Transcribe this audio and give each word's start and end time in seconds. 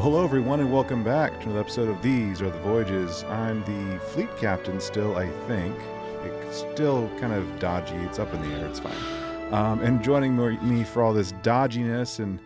Well, 0.00 0.12
hello 0.12 0.24
everyone, 0.24 0.60
and 0.60 0.72
welcome 0.72 1.04
back 1.04 1.38
to 1.40 1.44
another 1.44 1.60
episode 1.60 1.90
of 1.90 2.00
These 2.00 2.40
Are 2.40 2.48
the 2.48 2.58
Voyages. 2.60 3.22
I'm 3.24 3.60
the 3.64 3.98
fleet 3.98 4.34
captain 4.38 4.80
still, 4.80 5.14
I 5.14 5.28
think. 5.46 5.76
It's 6.24 6.60
still 6.72 7.10
kind 7.20 7.34
of 7.34 7.58
dodgy. 7.58 7.96
It's 7.96 8.18
up 8.18 8.32
in 8.32 8.40
the 8.40 8.48
air. 8.56 8.66
It's 8.66 8.78
fine. 8.78 9.52
Um, 9.52 9.80
and 9.80 10.02
joining 10.02 10.34
me 10.66 10.84
for 10.84 11.02
all 11.02 11.12
this 11.12 11.32
dodginess 11.42 12.18
and 12.18 12.40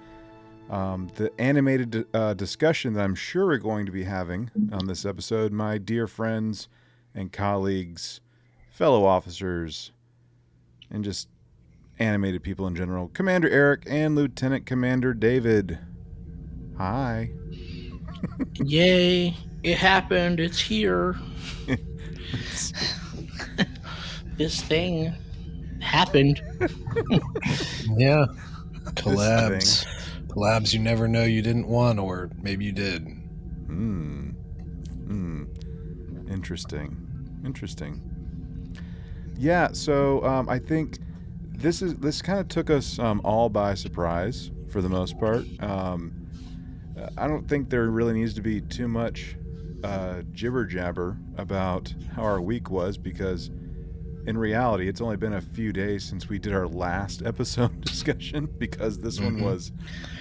um, 0.69 1.09
the 1.15 1.31
animated 1.41 2.09
uh, 2.13 2.35
discussion 2.35 2.93
that 2.95 3.05
I'm 3.05 3.15
sure 3.15 3.47
we're 3.47 3.59
going 3.59 3.87
to 3.87 3.93
be 3.93 4.03
having 4.03 4.51
on 4.73 4.89
this 4.89 5.07
episode, 5.07 5.53
my 5.53 5.79
dear 5.79 6.09
friends 6.09 6.69
and 7.15 7.33
colleagues, 7.33 8.21
fellow 8.73 9.05
officers, 9.05 9.93
and 10.91 11.05
just 11.05 11.29
animated 12.01 12.43
people 12.43 12.67
in 12.67 12.75
general, 12.75 13.13
Commander 13.15 13.49
Eric 13.49 13.85
and 13.87 14.17
Lieutenant 14.17 14.67
Commander 14.67 15.15
David. 15.15 15.79
Hi. 16.79 17.31
Yay, 18.55 19.37
it 19.63 19.79
happened. 19.79 20.41
It's 20.41 20.61
here. 20.61 21.17
this 24.37 24.63
thing 24.63 25.15
happened. 25.81 26.43
yeah. 27.97 28.27
Collabs. 28.95 29.87
Collabs 30.29 30.73
you 30.73 30.81
never 30.81 31.09
know 31.09 31.25
you 31.25 31.43
didn't 31.43 31.69
want, 31.69 31.99
or 31.99 32.31
maybe 32.41 32.65
you 32.65 32.73
did. 32.73 33.03
Hmm. 33.67 34.31
Hmm. 35.07 35.45
Interesting. 36.31 36.97
Interesting. 37.45 38.03
Yeah, 39.37 39.69
so 39.73 40.25
um, 40.25 40.49
I 40.49 40.59
think 40.59 40.99
this 41.57 41.83
is 41.83 41.97
this 41.97 42.23
kind 42.23 42.39
of 42.39 42.49
took 42.49 42.71
us 42.71 42.99
um, 42.99 43.21
all 43.25 43.49
by 43.49 43.75
surprise 43.75 44.51
for 44.69 44.83
the 44.83 44.89
most 44.89 45.19
part. 45.19 45.45
Um, 45.61 46.24
I 47.17 47.27
don't 47.27 47.49
think 47.49 47.71
there 47.71 47.89
really 47.91 48.15
needs 48.15 48.35
to 48.35 48.43
be 48.43 48.61
too 48.61 48.89
much 48.89 49.37
uh, 49.83 50.23
jibber 50.33 50.65
jabber 50.65 51.19
about 51.37 51.93
how 52.15 52.23
our 52.23 52.41
week 52.41 52.71
was 52.71 52.97
because 52.97 53.51
in 54.27 54.39
reality, 54.39 54.89
it's 54.89 55.01
only 55.01 55.17
been 55.17 55.35
a 55.35 55.41
few 55.41 55.73
days 55.73 56.05
since 56.05 56.29
we 56.29 56.39
did 56.39 56.55
our 56.55 56.67
last 56.67 57.23
episode 57.27 57.81
discussion 57.83 58.49
because 58.59 58.99
this 58.99 59.19
mm-hmm. 59.19 59.43
one 59.43 59.45
was 59.45 59.73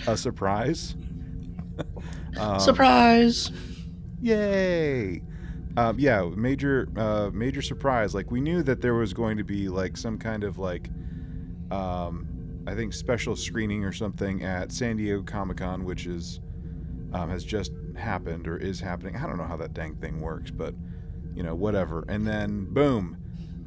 a 0.08 0.18
surprise. 0.18 0.96
um, 2.38 2.60
surprise! 2.60 3.52
Yay! 4.22 5.22
Um, 5.76 5.98
yeah, 5.98 6.30
major, 6.36 6.88
uh, 6.98 7.32
major 7.34 7.62
surprise. 7.62 8.14
Like 8.14 8.30
we 8.30 8.42
knew 8.42 8.62
that 8.64 8.82
there 8.82 8.94
was 8.94 9.14
going 9.14 9.38
to 9.38 9.44
be 9.44 9.70
like 9.70 9.98
some 9.98 10.20
kind 10.20 10.44
of 10.44 10.60
like, 10.60 10.90
um, 11.72 12.28
I 12.68 12.76
think 12.76 12.94
special 12.94 13.36
screening 13.36 13.84
or 13.84 13.92
something 13.92 14.44
at 14.44 14.72
San 14.72 14.98
Diego 14.98 15.24
Comic 15.24 15.58
Con, 15.58 15.84
which 15.84 16.06
is 16.06 16.42
um, 17.14 17.30
has 17.30 17.44
just 17.44 17.72
happened 17.96 18.48
or 18.48 18.58
is 18.58 18.80
happening. 18.80 19.16
I 19.16 19.28
don't 19.28 19.38
know 19.38 19.44
how 19.46 19.58
that 19.58 19.74
dang 19.74 19.96
thing 19.96 20.20
works, 20.20 20.52
but 20.52 20.74
you 21.36 21.44
know, 21.44 21.56
whatever. 21.56 22.06
And 22.08 22.26
then 22.28 22.66
boom, 22.66 23.18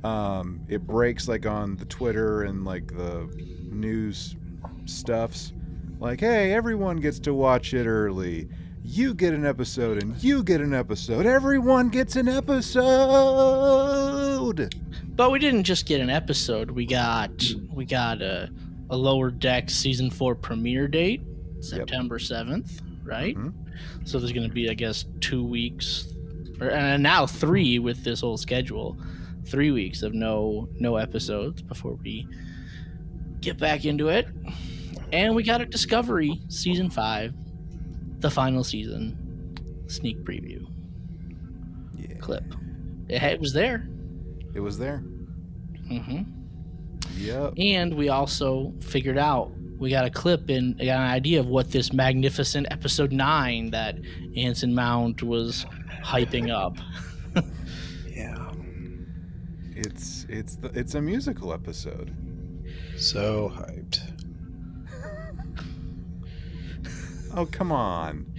um, 0.04 0.60
it 0.69 0.87
breaks 0.87 1.26
like 1.28 1.47
on 1.47 1.76
the 1.76 1.84
Twitter 1.87 2.43
and 2.43 2.65
like 2.65 2.88
the 2.88 3.28
news 3.70 4.37
stuffs. 4.84 5.53
Like, 5.98 6.20
hey, 6.20 6.53
everyone 6.53 6.98
gets 6.98 7.19
to 7.20 7.32
watch 7.32 7.72
it 7.72 7.87
early. 7.87 8.48
You 8.84 9.15
get 9.15 9.32
an 9.34 9.47
episode, 9.47 10.00
and 10.03 10.22
you 10.22 10.44
get 10.44 10.60
an 10.60 10.72
episode. 10.75 11.26
Everyone 11.26 11.88
gets 11.88 12.15
an 12.15 12.28
episode. 12.28 12.84
But 15.16 15.32
we 15.32 15.41
didn't 15.41 15.65
just 15.65 15.87
get 15.87 16.00
an 16.00 16.10
episode. 16.10 16.70
We 16.70 16.87
got 16.87 17.43
we 17.72 17.84
got 17.84 18.22
a, 18.22 18.49
a 18.91 18.97
lower 18.97 19.32
deck 19.32 19.70
season 19.70 20.09
four 20.10 20.37
premiere 20.37 20.87
date, 20.87 21.22
September 21.60 22.20
seventh 22.20 22.81
right? 23.06 23.37
Mm-hmm. 23.37 24.05
So 24.05 24.19
there's 24.19 24.33
going 24.33 24.49
to 24.49 24.55
be, 24.55 24.69
I 24.69 24.75
guess, 24.75 25.05
two 25.21 25.44
weeks, 25.44 26.12
or 26.61 26.71
and 26.71 27.03
now 27.03 27.27
three 27.27 27.78
with 27.78 28.05
this 28.05 28.21
whole 28.21 28.37
schedule, 28.37 28.97
three 29.47 29.71
weeks 29.71 30.03
of 30.03 30.15
no 30.15 30.69
no 30.78 30.97
episodes 30.97 31.62
before 31.62 31.94
we 31.94 32.27
get 33.41 33.59
back 33.59 33.84
into 33.84 34.09
it. 34.09 34.27
And 35.12 35.34
we 35.34 35.43
got 35.43 35.61
a 35.61 35.67
Discovery 35.67 36.41
season 36.49 36.91
five, 36.91 37.33
the 38.19 38.31
final 38.31 38.65
season 38.65 39.23
sneak 39.88 40.25
preview 40.25 40.67
yeah. 41.97 42.17
clip. 42.19 42.44
It, 43.09 43.23
it 43.23 43.41
was 43.41 43.53
there. 43.53 43.88
It 44.55 44.61
was 44.61 44.78
there. 44.78 45.05
Mm-hmm. 45.91 46.23
Yep. 47.19 47.55
And 47.59 47.94
we 47.94 48.09
also 48.09 48.73
figured 48.81 49.19
out 49.19 49.53
we 49.78 49.91
got 49.91 50.04
a 50.04 50.10
clip 50.10 50.48
and 50.48 50.76
got 50.78 51.00
an 51.00 51.10
idea 51.10 51.41
of 51.41 51.47
what 51.47 51.70
this 51.70 51.92
magnificent 51.92 52.66
episode 52.70 53.12
nine 53.12 53.70
that 53.70 53.97
Anson 54.37 54.75
Mount 54.75 55.22
was 55.22 55.66
hyping 56.03 56.50
up. 56.50 56.76
yeah, 58.09 58.50
it's 59.75 60.26
it's 60.28 60.56
the, 60.56 60.69
it's 60.69 60.94
a 60.94 61.00
musical 61.00 61.53
episode. 61.53 62.14
So 62.97 63.53
hyped. 63.54 64.00
oh 67.34 67.47
come 67.47 67.72
on, 67.72 68.32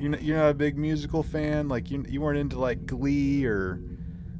you're 0.00 0.10
not, 0.10 0.22
you're 0.22 0.38
not 0.38 0.50
a 0.50 0.54
big 0.54 0.78
musical 0.78 1.22
fan. 1.22 1.68
Like 1.68 1.90
you 1.90 2.04
you 2.08 2.20
weren't 2.20 2.38
into 2.38 2.58
like 2.58 2.86
Glee 2.86 3.44
or 3.44 3.82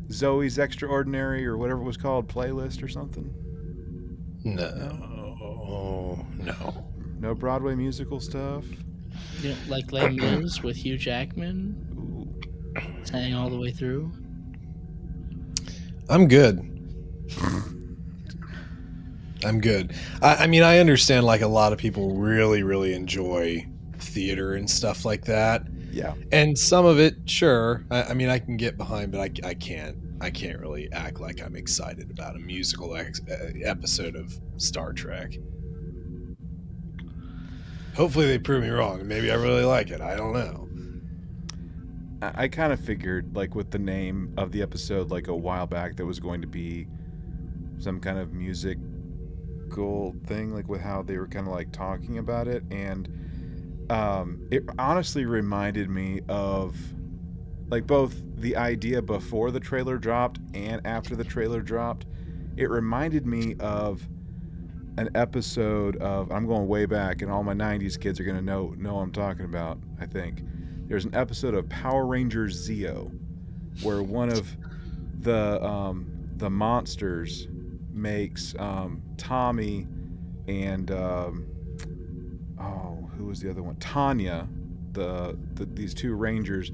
Zoey's 0.09 0.59
Extraordinary 0.59 1.47
or 1.47 1.59
whatever 1.59 1.83
it 1.83 1.85
was 1.85 1.99
called, 1.99 2.29
playlist 2.29 2.83
or 2.83 2.89
something. 2.89 3.35
No. 4.45 4.71
no? 4.71 5.18
Oh 5.69 6.25
no. 6.39 6.85
No 7.21 7.35
Broadway 7.35 7.75
musical 7.75 8.21
stuff. 8.21 8.65
You 9.41 9.51
know, 9.51 9.57
like 9.69 9.93
Les 9.93 10.09
Mis 10.11 10.63
with 10.63 10.77
Hugh 10.77 10.97
Jackman. 10.97 11.77
Ooh. 11.97 13.05
Sang 13.05 13.35
all 13.35 13.51
the 13.51 13.59
way 13.59 13.71
through. 13.71 14.13
I'm 16.09 16.29
good. 16.29 16.59
I'm 19.45 19.61
good. 19.61 19.95
I, 20.23 20.35
I, 20.37 20.47
mean, 20.47 20.63
I 20.63 20.79
understand 20.79 21.27
like 21.27 21.43
a 21.43 21.49
lot 21.49 21.73
of 21.73 21.79
people 21.79 22.17
really, 22.17 22.63
really 22.63 22.95
enjoy 22.95 23.67
theater 23.99 24.55
and 24.55 24.69
stuff 24.69 25.05
like 25.05 25.25
that. 25.27 25.67
Yeah. 25.91 26.15
And 26.33 26.59
some 26.59 26.87
of 26.87 26.99
it, 26.99 27.17
sure. 27.27 27.85
I, 27.91 28.05
I 28.05 28.15
mean, 28.15 28.29
I 28.29 28.39
can 28.39 28.57
get 28.57 28.77
behind, 28.77 29.13
but 29.13 29.21
I, 29.21 29.49
I 29.49 29.55
can't. 29.55 29.97
I 30.21 30.31
can't 30.31 30.59
really 30.59 30.91
act 30.91 31.21
like 31.21 31.41
I'm 31.41 31.55
excited 31.55 32.11
about 32.11 32.35
a 32.35 32.41
musical 32.41 32.97
ex- 32.97 33.21
uh, 33.31 33.53
episode 33.65 34.17
of 34.17 34.37
Star 34.57 34.93
Trek. 34.93 35.35
Hopefully 37.99 38.27
they 38.27 38.39
prove 38.39 38.63
me 38.63 38.69
wrong. 38.69 39.07
Maybe 39.09 39.29
I 39.29 39.35
really 39.35 39.65
like 39.65 39.91
it. 39.91 40.01
I 40.01 40.15
don't 40.15 40.33
know. 40.33 40.69
I, 42.23 42.45
I 42.45 42.49
kind 42.49 42.73
of 42.73 42.79
figured, 42.79 43.35
like 43.35 43.57
with 43.57 43.73
the 43.73 43.79
name 43.81 44.33
of 44.37 44.53
the 44.53 44.63
episode, 44.63 45.11
like 45.11 45.27
a 45.27 45.35
while 45.35 45.67
back, 45.67 45.97
that 45.97 46.07
was 46.07 46.21
going 46.21 46.41
to 46.41 46.47
be 46.47 46.87
some 47.79 47.99
kind 47.99 48.17
of 48.17 48.33
musical 48.33 50.15
thing, 50.27 50.55
like 50.55 50.69
with 50.69 50.81
how 50.81 51.03
they 51.03 51.19
were 51.19 51.27
kind 51.27 51.49
of 51.49 51.53
like 51.53 51.73
talking 51.73 52.19
about 52.19 52.47
it, 52.47 52.63
and 52.71 53.09
um, 53.91 54.47
it 54.53 54.63
honestly 54.79 55.25
reminded 55.25 55.91
me 55.91 56.21
of 56.29 56.77
like 57.69 57.85
both 57.85 58.15
the 58.37 58.55
idea 58.55 59.03
before 59.03 59.51
the 59.51 59.59
trailer 59.59 59.99
dropped 59.99 60.39
and 60.55 60.81
after 60.87 61.17
the 61.17 61.25
trailer 61.25 61.63
dropped. 61.63 62.07
It 62.57 62.71
reminded 62.71 63.27
me 63.27 63.57
of 63.59 64.09
an 64.99 65.11
episode 65.15 65.97
of 65.99 66.33
I'm 66.33 66.47
going 66.47 66.67
way 66.67 66.85
back, 66.85 67.23
and 67.23 67.31
all 67.31 67.45
my 67.45 67.55
'90s 67.55 67.99
kids 67.99 68.19
are 68.19 68.25
gonna 68.25 68.43
know 68.43 68.75
know 68.77 68.97
what 68.97 69.03
I'm 69.03 69.13
talking 69.13 69.45
about. 69.45 69.79
I 70.01 70.07
think 70.07 70.43
there's 70.89 71.05
an 71.05 71.15
episode 71.15 71.55
of 71.55 71.69
Power 71.69 72.05
Rangers 72.05 72.69
Zeo 72.69 73.11
where 73.83 74.03
one 74.03 74.29
of 74.29 74.57
the 75.21 75.65
um, 75.65 76.11
the 76.37 76.51
monsters 76.51 77.47
makes 77.93 78.57
um, 78.59 79.01
Tommy 79.17 79.87
and 80.49 80.91
um, 80.91 81.47
oh, 82.61 83.09
who 83.17 83.27
was 83.27 83.41
the 83.41 83.51
other 83.51 83.63
one? 83.63 83.77
Tanya. 83.77 84.49
The, 84.93 85.39
the 85.55 85.67
these 85.67 85.95
two 85.95 86.15
rangers 86.15 86.73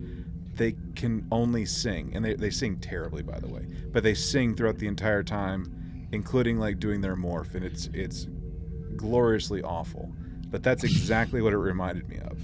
they 0.54 0.76
can 0.94 1.26
only 1.30 1.66
sing 1.66 2.12
and 2.14 2.24
they, 2.24 2.34
they 2.34 2.48
sing 2.48 2.78
terribly 2.78 3.22
by 3.22 3.38
the 3.40 3.48
way 3.48 3.66
but 3.92 4.02
they 4.02 4.14
sing 4.14 4.54
throughout 4.54 4.78
the 4.78 4.86
entire 4.86 5.22
time 5.22 5.83
including 6.14 6.58
like 6.58 6.78
doing 6.78 7.00
their 7.00 7.16
morph, 7.16 7.54
and 7.54 7.64
it's 7.64 7.90
it's 7.92 8.26
gloriously 8.96 9.62
awful. 9.62 10.12
But 10.50 10.62
that's 10.62 10.84
exactly 10.84 11.42
what 11.42 11.52
it 11.52 11.58
reminded 11.58 12.08
me 12.08 12.18
of. 12.18 12.38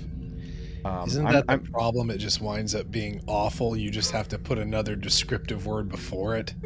Um, 0.84 1.08
Isn't 1.08 1.24
that 1.24 1.34
I'm, 1.34 1.46
the 1.46 1.52
I'm, 1.52 1.72
problem? 1.72 2.10
It 2.10 2.18
just 2.18 2.40
winds 2.40 2.74
up 2.74 2.90
being 2.90 3.22
awful. 3.26 3.76
You 3.76 3.90
just 3.90 4.10
have 4.10 4.28
to 4.28 4.38
put 4.38 4.58
another 4.58 4.96
descriptive 4.96 5.66
word 5.66 5.88
before 5.88 6.36
it. 6.36 6.54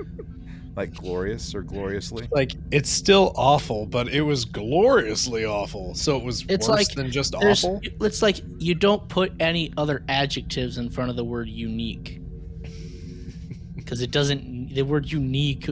like 0.76 0.94
glorious 0.94 1.54
or 1.54 1.62
gloriously. 1.62 2.28
Like 2.32 2.52
it's 2.70 2.90
still 2.90 3.32
awful, 3.36 3.86
but 3.86 4.08
it 4.08 4.22
was 4.22 4.44
gloriously 4.44 5.44
awful. 5.44 5.94
So 5.94 6.16
it 6.16 6.24
was 6.24 6.44
it's 6.48 6.68
worse 6.68 6.88
like, 6.88 6.88
than 6.94 7.10
just 7.10 7.34
awful. 7.34 7.80
It's 8.00 8.22
like 8.22 8.40
you 8.58 8.74
don't 8.74 9.08
put 9.08 9.32
any 9.40 9.72
other 9.76 10.04
adjectives 10.08 10.78
in 10.78 10.90
front 10.90 11.10
of 11.10 11.16
the 11.16 11.24
word 11.24 11.48
unique. 11.48 12.20
Because 13.76 14.00
it 14.00 14.10
doesn't 14.10 14.74
the 14.74 14.82
word 14.82 15.10
unique 15.10 15.68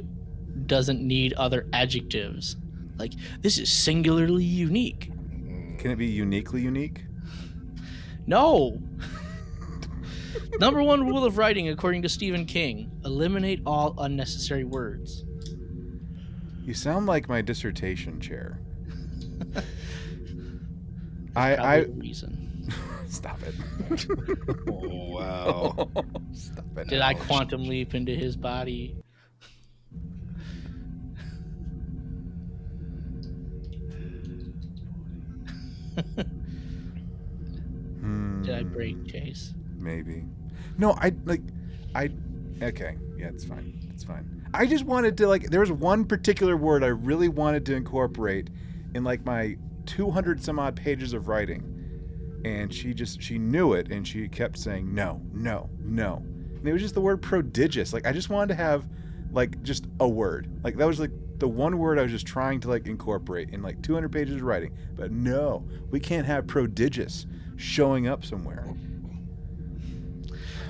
doesn't 0.73 1.07
need 1.07 1.35
other 1.35 1.67
adjectives. 1.75 2.57
Like 2.97 3.13
this 3.43 3.59
is 3.59 3.71
singularly 3.71 4.43
unique. 4.43 5.11
Can 5.77 5.91
it 5.91 5.97
be 5.97 6.07
uniquely 6.07 6.63
unique? 6.63 7.05
No. 8.27 8.81
Number 10.59 10.83
one 10.83 11.07
rule 11.07 11.27
of 11.27 11.37
writing, 11.37 11.69
according 11.69 12.01
to 12.03 12.09
Stephen 12.09 12.47
King: 12.47 12.91
eliminate 13.05 13.61
all 13.67 13.95
unnecessary 13.99 14.65
words. 14.65 15.27
You 16.63 16.73
sound 16.73 17.05
like 17.05 17.29
my 17.29 17.43
dissertation 17.43 18.19
chair. 18.19 18.59
I, 21.37 21.55
I 21.57 21.77
reason. 21.81 22.73
Stop 23.09 23.41
it. 23.43 23.55
oh, 24.71 25.11
wow. 25.11 25.91
Stop 26.33 26.79
it. 26.79 26.89
Did 26.89 27.03
I 27.03 27.13
quantum 27.13 27.65
leap 27.65 27.95
into 27.95 28.15
his 28.15 28.39
body? 28.39 29.02
Hmm. 38.01 38.43
Did 38.43 38.55
I 38.55 38.63
break 38.63 39.07
Chase? 39.07 39.55
Maybe. 39.77 40.25
No, 40.79 40.93
I 40.93 41.13
like 41.25 41.43
I 41.95 42.11
okay. 42.63 42.97
Yeah, 43.17 43.29
it's 43.29 43.45
fine. 43.45 43.79
It's 43.93 44.05
fine. 44.05 44.47
I 44.55 44.67
just 44.67 44.85
wanted 44.85 45.17
to 45.19 45.29
like 45.29 45.51
there 45.51 45.61
was 45.61 45.73
one 45.73 46.05
particular 46.05 46.57
word 46.57 46.85
I 46.85 46.89
really 46.89 47.29
wanted 47.29 47.65
to 47.67 47.75
incorporate 47.75 48.51
in 48.95 49.05
like 49.05 49.25
my 49.25 49.57
200 49.87 50.43
some 50.43 50.59
odd 50.59 50.77
pages 50.77 51.13
of 51.13 51.29
writing 51.29 51.73
and 52.45 52.73
she 52.73 52.93
just 52.93 53.23
she 53.23 53.39
knew 53.39 53.73
it 53.73 53.91
and 53.91 54.07
she 54.07 54.29
kept 54.29 54.59
saying 54.59 54.93
no 54.93 55.21
no 55.33 55.69
no 55.81 56.17
and 56.17 56.69
it 56.69 56.73
was 56.73 56.83
just 56.83 56.95
the 56.95 57.01
word 57.01 57.23
prodigious 57.23 57.93
like 57.93 58.07
i 58.07 58.13
just 58.13 58.31
wanted 58.31 58.49
to 58.49 58.55
have 58.55 58.85
like 59.33 59.61
just 59.63 59.87
a 60.01 60.09
word 60.09 60.49
like 60.63 60.77
that 60.77 60.87
was 60.87 61.01
like 61.01 61.11
the 61.43 61.49
one 61.49 61.77
word 61.77 61.99
i 61.99 62.03
was 62.03 62.13
just 62.13 62.27
trying 62.27 62.61
to 62.61 62.69
like 62.69 62.87
incorporate 62.87 63.51
in 63.51 63.63
like 63.63 63.83
200 63.83 64.11
pages 64.13 64.37
of 64.37 64.43
writing 64.43 64.73
but 64.95 65.11
no 65.11 65.65
we 65.91 65.99
can't 65.99 66.25
have 66.25 66.47
prodigious 66.47 67.27
showing 67.57 68.07
up 68.07 68.25
somewhere 68.25 68.65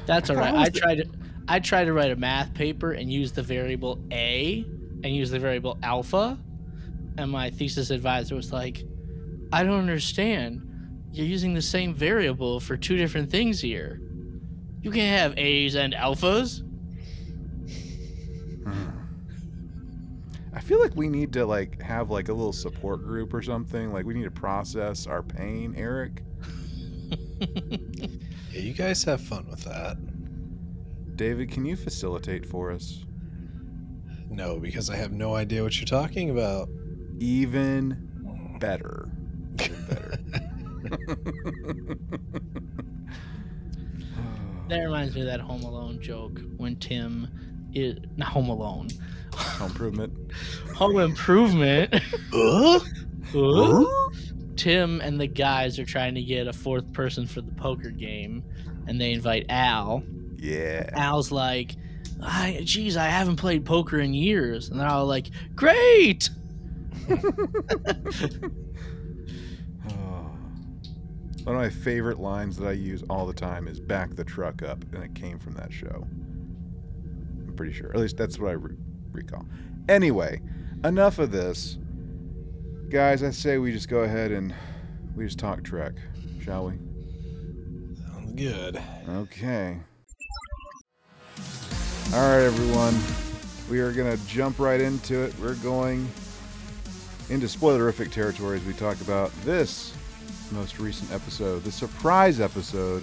that's 0.07 0.31
all 0.31 0.37
right 0.37 0.55
i 0.55 0.69
tried 0.71 0.97
to 0.97 1.05
i 1.47 1.61
tried 1.61 1.85
to 1.85 1.93
write 1.93 2.11
a 2.11 2.17
math 2.17 2.55
paper 2.55 2.93
and 2.93 3.13
use 3.13 3.33
the 3.33 3.43
variable 3.43 4.03
a 4.11 4.65
and 5.05 5.15
use 5.15 5.31
the 5.31 5.39
variable 5.39 5.79
alpha 5.83 6.39
and 7.19 7.31
my 7.31 7.51
thesis 7.51 7.91
advisor 7.91 8.35
was 8.35 8.51
like 8.51 8.83
i 9.53 9.63
don't 9.63 9.79
understand 9.79 10.67
you're 11.13 11.27
using 11.27 11.53
the 11.53 11.63
same 11.63 11.93
variable 11.93 12.59
for 12.59 12.75
two 12.75 12.97
different 12.97 13.31
things 13.31 13.61
here. 13.61 14.01
You 14.81 14.91
can't 14.91 15.19
have 15.19 15.39
A's 15.39 15.77
and 15.77 15.93
alphas. 15.93 16.63
Feel 20.63 20.81
like 20.81 20.97
we 20.97 21.09
need 21.09 21.33
to 21.35 21.45
like 21.45 21.81
have 21.83 22.11
like 22.11 22.29
a 22.29 22.33
little 22.33 22.53
support 22.53 23.05
group 23.05 23.35
or 23.35 23.43
something. 23.43 23.93
Like 23.93 24.05
we 24.05 24.15
need 24.15 24.25
to 24.25 24.31
process 24.31 25.07
our 25.07 25.23
pain, 25.23 25.75
Eric. 25.77 26.23
yeah, 27.41 28.09
you 28.53 28.73
guys 28.73 29.05
have 29.05 29.21
fun 29.21 29.47
with 29.51 29.65
that. 29.65 29.97
David, 31.17 31.51
can 31.51 31.65
you 31.65 31.77
facilitate 31.77 32.47
for 32.47 32.71
us? 32.71 33.05
No, 34.31 34.59
because 34.59 34.89
I 34.89 34.97
have 34.97 35.13
no 35.13 35.35
idea 35.35 35.63
what 35.63 35.79
you're 35.79 35.85
talking 35.85 36.31
about. 36.31 36.69
Even 37.19 38.09
mm. 38.25 38.59
better. 38.59 39.11
Even 39.61 39.87
better. 39.87 40.19
that 44.69 44.79
reminds 44.79 45.15
me 45.15 45.21
of 45.21 45.27
that 45.27 45.41
Home 45.41 45.63
Alone 45.63 46.01
joke 46.01 46.41
when 46.57 46.77
Tim 46.77 47.29
is 47.75 47.99
not 48.17 48.29
Home 48.29 48.49
Alone. 48.49 48.89
Home 49.35 49.71
Improvement. 49.71 50.33
Home 50.75 50.99
Improvement. 50.99 51.95
uh? 52.33 52.81
Uh? 53.35 53.85
Tim 54.57 55.01
and 55.01 55.21
the 55.21 55.27
guys 55.27 55.79
are 55.79 55.85
trying 55.85 56.15
to 56.15 56.23
get 56.23 56.47
a 56.47 56.53
fourth 56.53 56.93
person 56.93 57.27
for 57.27 57.41
the 57.41 57.53
poker 57.53 57.91
game, 57.91 58.45
and 58.87 59.01
they 59.01 59.13
invite 59.13 59.47
Al. 59.49 60.03
Yeah. 60.37 60.91
Al's 60.93 61.33
like, 61.33 61.77
I, 62.23 62.61
geez, 62.65 62.97
I 62.97 63.07
haven't 63.07 63.37
played 63.37 63.65
poker 63.65 63.99
in 63.99 64.13
years. 64.15 64.69
And 64.69 64.79
they're 64.79 64.89
all 64.89 65.07
like, 65.07 65.29
great. 65.55 66.29
One 71.45 71.57
of 71.57 71.61
my 71.61 71.71
favorite 71.71 72.21
lines 72.21 72.57
that 72.59 72.69
I 72.69 72.73
use 72.73 73.03
all 73.11 73.27
the 73.27 73.33
time 73.33 73.67
is 73.67 73.81
"back 73.81 74.15
the 74.15 74.23
truck 74.23 74.63
up," 74.63 74.85
and 74.93 75.03
it 75.03 75.13
came 75.17 75.41
from 75.41 75.55
that 75.55 75.73
show. 75.73 76.07
I'm 76.07 77.55
pretty 77.57 77.73
sure. 77.73 77.91
At 77.91 77.97
least 77.97 78.17
that's 78.17 78.39
what 78.39 78.51
I 78.51 78.53
re- 78.53 78.77
recall. 79.13 79.47
Anyway, 79.89 80.41
enough 80.85 81.19
of 81.19 81.31
this, 81.31 81.79
guys. 82.89 83.23
I 83.23 83.31
say 83.31 83.59
we 83.59 83.73
just 83.73 83.89
go 83.89 84.01
ahead 84.01 84.33
and 84.33 84.55
we 85.17 85.25
just 85.25 85.39
talk 85.39 85.63
Trek, 85.63 85.95
shall 86.43 86.67
we? 86.67 86.73
Sounds 87.97 88.33
good. 88.33 88.81
Okay. 89.09 89.79
All 92.15 92.19
right, 92.19 92.45
everyone. 92.45 92.95
We 93.71 93.81
are 93.81 93.93
gonna 93.93 94.19
jump 94.27 94.59
right 94.59 94.81
into 94.81 95.23
it. 95.23 95.35
We're 95.41 95.55
going 95.57 96.09
into 97.31 97.47
spoilerific 97.47 98.11
territory 98.11 98.59
as 98.59 98.65
we 98.65 98.75
talk 98.75 99.01
about 99.01 99.33
this 99.43 99.95
most 100.53 100.79
recent 100.79 101.11
episode, 101.11 101.65
the 101.65 101.73
surprise 101.73 102.41
episode 102.41 103.03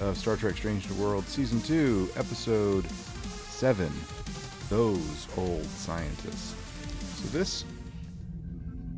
of 0.00 0.16
Star 0.16 0.36
Trek 0.36 0.56
Strange 0.56 0.88
New 0.90 1.02
World 1.02 1.26
Season 1.26 1.60
2, 1.60 2.10
Episode 2.16 2.90
7 2.90 3.90
Those 4.68 5.28
Old 5.36 5.64
Scientists. 5.64 6.54
So, 7.16 7.28
this 7.28 7.64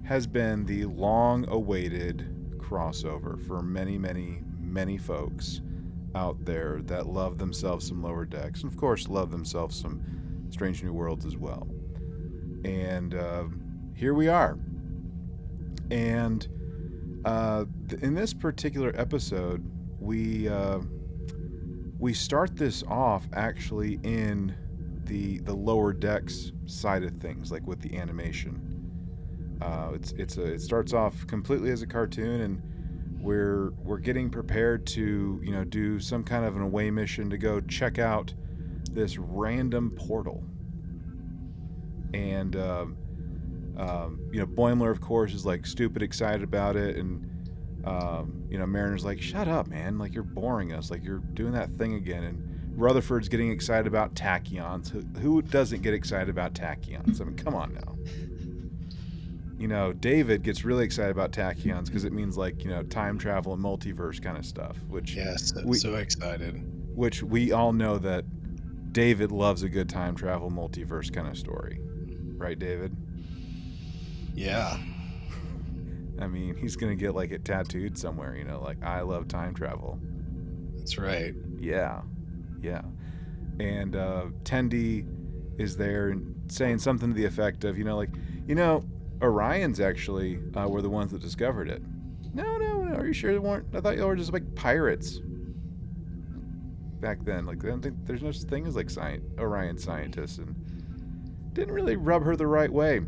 has 0.05 0.26
been 0.26 0.65
the 0.65 0.87
long 0.87 1.47
awaited 1.49 2.56
crossover 2.56 3.38
for 3.47 3.62
many, 3.62 3.99
many, 3.99 4.41
many 4.59 4.97
folks 4.97 5.60
out 6.15 6.43
there 6.44 6.81
that 6.84 7.06
love 7.06 7.37
themselves 7.37 7.87
some 7.87 8.03
lower 8.03 8.25
decks, 8.25 8.63
and 8.63 8.72
of 8.72 8.79
course, 8.79 9.08
love 9.08 9.31
themselves 9.31 9.79
some 9.79 10.03
Strange 10.51 10.82
New 10.82 10.93
Worlds 10.93 11.27
as 11.27 11.37
well. 11.37 11.69
And 12.65 13.15
uh, 13.15 13.44
here 13.94 14.15
we 14.15 14.29
are. 14.29 14.58
And 15.91 16.46
uh, 17.25 17.67
in 18.01 18.15
this 18.15 18.32
particular 18.32 18.93
episode, 18.96 19.70
we 20.01 20.48
uh, 20.48 20.81
we 21.98 22.15
start 22.15 22.56
this 22.56 22.82
off 22.84 23.27
actually 23.32 23.98
in 24.03 24.55
the 25.08 25.38
the 25.38 25.55
lower 25.55 25.93
decks 25.93 26.53
side 26.67 27.03
of 27.03 27.12
things, 27.17 27.50
like 27.50 27.67
with 27.67 27.81
the 27.81 27.96
animation. 27.96 28.62
Uh, 29.60 29.91
it's 29.94 30.12
it's 30.12 30.36
a 30.36 30.44
it 30.44 30.60
starts 30.60 30.93
off 30.93 31.27
completely 31.27 31.70
as 31.70 31.82
a 31.82 31.86
cartoon, 31.86 32.43
and 32.43 32.62
we're 33.20 33.70
we're 33.82 33.98
getting 33.98 34.31
prepared 34.31 34.86
to 34.86 35.41
you 35.43 35.50
know 35.50 35.65
do 35.65 35.98
some 35.98 36.22
kind 36.22 36.44
of 36.44 36.55
an 36.55 36.62
away 36.62 36.91
mission 36.91 37.29
to 37.31 37.38
go 37.38 37.60
check 37.62 37.98
out 37.98 38.32
this 38.93 39.19
random 39.19 39.91
portal, 39.91 40.44
and. 42.15 42.55
Uh, 42.55 42.86
um, 43.79 44.19
you 44.32 44.41
know, 44.41 44.46
Boimler, 44.46 44.91
of 44.91 45.00
course, 45.00 45.32
is 45.32 45.46
like 45.46 45.65
stupid 45.65 46.03
excited 46.03 46.43
about 46.43 46.74
it, 46.74 46.96
and 46.96 47.24
um, 47.84 48.44
you 48.50 48.58
know, 48.58 48.67
Mariner's 48.67 49.05
like, 49.05 49.22
"Shut 49.22 49.46
up, 49.46 49.69
man! 49.69 49.98
Like 49.98 50.12
you're 50.12 50.24
boring 50.24 50.72
us. 50.72 50.91
Like 50.91 51.05
you're 51.05 51.22
doing 51.34 51.53
that 51.53 51.70
thing 51.77 51.94
again." 51.94 52.24
And 52.24 52.47
Rutherford's 52.79 53.29
getting 53.29 53.51
excited 53.51 53.89
about 53.89 54.15
tachyons. 54.15 54.89
Who, 54.89 55.01
who 55.20 55.43
doesn't 55.43 55.82
get 55.82 55.94
excited 55.94 56.29
about 56.29 56.55
tachyons? 56.55 57.20
I 57.20 57.25
mean, 57.25 57.35
come 57.35 57.55
on 57.55 57.75
now. 57.75 57.97
You 59.58 59.67
know, 59.67 59.93
David 59.93 60.44
gets 60.44 60.65
really 60.65 60.85
excited 60.85 61.11
about 61.11 61.32
tachyons 61.32 61.87
because 61.87 62.05
it 62.05 62.13
means 62.13 62.39
like 62.39 62.63
you 62.63 62.70
know 62.70 62.85
time 62.85 63.19
travel 63.19 63.53
and 63.53 63.63
multiverse 63.63 64.23
kind 64.23 64.39
of 64.39 64.47
stuff. 64.47 64.77
Which 64.89 65.17
yes, 65.17 65.53
we, 65.65 65.77
so 65.77 65.97
excited. 65.97 66.63
Which 66.97 67.25
we 67.25 67.51
all 67.51 67.73
know 67.73 67.99
that 67.99 68.25
David 68.93 69.32
loves 69.32 69.65
a 69.65 69.69
good 69.69 69.89
time 69.89 70.15
travel 70.15 70.49
multiverse 70.49 71.13
kind 71.13 71.27
of 71.27 71.37
story, 71.37 71.81
right, 72.37 72.56
David? 72.56 72.97
Yeah. 74.35 74.79
I 76.20 76.29
mean, 76.29 76.56
he's 76.56 76.77
gonna 76.77 76.94
get 76.94 77.17
like 77.17 77.32
it 77.32 77.44
tattooed 77.44 77.99
somewhere, 77.99 78.37
you 78.37 78.44
know, 78.44 78.61
like 78.61 78.81
I 78.85 79.01
love 79.01 79.27
time 79.27 79.55
travel. 79.55 79.99
That's 80.77 80.97
right. 80.97 81.35
Yeah, 81.58 82.03
yeah. 82.62 82.82
And 83.60 83.96
uh, 83.96 84.27
Tendi 84.44 85.06
is 85.58 85.77
there 85.77 86.10
and 86.10 86.34
saying 86.50 86.79
something 86.79 87.08
to 87.10 87.15
the 87.15 87.24
effect 87.24 87.65
of, 87.65 87.77
you 87.77 87.84
know, 87.84 87.96
like, 87.96 88.10
you 88.46 88.55
know, 88.55 88.84
Orions 89.19 89.81
actually 89.81 90.38
uh, 90.55 90.69
were 90.69 90.82
the 90.82 90.91
ones 90.91 91.10
that 91.12 91.20
discovered 91.20 91.69
it. 91.69 91.82
No, 92.32 92.56
no, 92.56 92.84
no. 92.84 92.94
Are 92.96 93.06
you 93.06 93.12
sure 93.12 93.32
they 93.32 93.38
weren't? 93.38 93.67
I 93.74 93.81
thought 93.81 93.96
y'all 93.96 94.06
were 94.06 94.17
just 94.17 94.32
like 94.32 94.55
pirates 94.55 95.20
back 97.00 97.24
then. 97.24 97.46
Like, 97.46 97.65
I 97.65 97.69
don't 97.69 97.82
think 97.82 97.96
there's 98.05 98.22
no 98.22 98.31
such 98.31 98.48
thing 98.48 98.67
as 98.67 98.77
like 98.77 98.91
science, 98.91 99.24
Orion 99.38 99.77
scientists, 99.77 100.38
and 100.38 100.55
didn't 101.53 101.74
really 101.74 101.96
rub 101.96 102.22
her 102.22 102.36
the 102.36 102.46
right 102.46 102.72
way. 102.72 103.00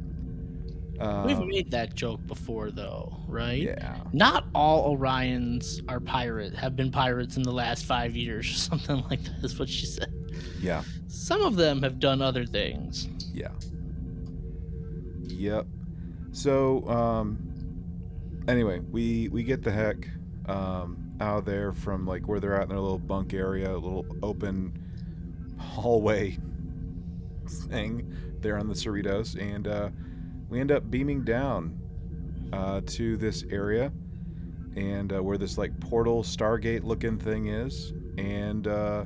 Um, 1.01 1.27
We've 1.27 1.41
made 1.41 1.71
that 1.71 1.95
joke 1.95 2.25
before, 2.27 2.71
though, 2.71 3.17
right? 3.27 3.63
Yeah. 3.63 4.01
Not 4.13 4.47
all 4.55 4.97
Orions 4.97 5.81
are 5.89 5.99
pirate 6.01 6.55
have 6.55 6.77
been 6.77 6.91
pirates 6.91 7.37
in 7.37 7.43
the 7.43 7.53
last 7.53 7.87
five 7.87 8.15
years, 8.15 8.49
or 8.51 8.55
something 8.55 9.03
like 9.11 9.23
that. 9.25 9.43
Is 9.43 9.59
what 9.59 9.69
she 9.69 9.87
said. 9.87 10.13
Yeah. 10.61 10.83
Some 11.09 11.43
of 11.43 11.57
them 11.57 11.83
have 11.83 11.99
done 11.99 12.21
other 12.21 12.45
things. 12.45 13.09
Yeah. 13.33 13.53
Yep. 15.23 15.67
So, 16.33 16.87
um, 16.89 17.39
anyway, 18.47 18.81
we 18.81 19.29
we 19.29 19.43
get 19.43 19.63
the 19.63 19.73
heck. 19.73 20.09
Um, 20.47 21.11
out 21.21 21.45
there 21.45 21.73
from 21.73 22.07
like 22.07 22.27
where 22.27 22.41
they're 22.41 22.57
at 22.57 22.63
in 22.63 22.69
their 22.71 22.79
little 22.79 22.99
bunk 22.99 23.35
area, 23.35 23.71
a 23.71 23.77
little 23.77 24.07
open 24.23 24.73
hallway 25.59 26.39
thing 27.49 28.13
there 28.41 28.59
on 28.59 28.69
the 28.69 28.75
Cerritos, 28.75 29.39
and 29.39 29.69
uh, 29.69 29.91
we 30.51 30.61
end 30.61 30.73
up 30.73 30.91
beaming 30.91 31.25
down 31.25 31.79
uh, 32.53 32.81
to 32.85 33.17
this 33.17 33.45
area 33.51 33.93
and 34.77 35.13
uh, 35.13 35.23
where 35.23 35.39
this 35.39 35.57
like 35.57 35.79
portal 35.81 36.23
Stargate 36.23 36.85
looking 36.85 37.19
thing 37.19 37.49
is, 37.49 37.93
and 38.19 38.67
uh, 38.67 39.05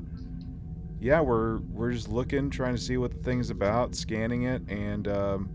yeah, 1.00 1.20
we're 1.20 1.58
we're 1.72 1.92
just 1.92 2.08
looking, 2.08 2.50
trying 2.50 2.74
to 2.74 2.80
see 2.80 2.96
what 2.96 3.12
the 3.12 3.18
thing's 3.18 3.50
about, 3.50 3.94
scanning 3.94 4.44
it, 4.44 4.62
and 4.68 5.08
um, 5.08 5.48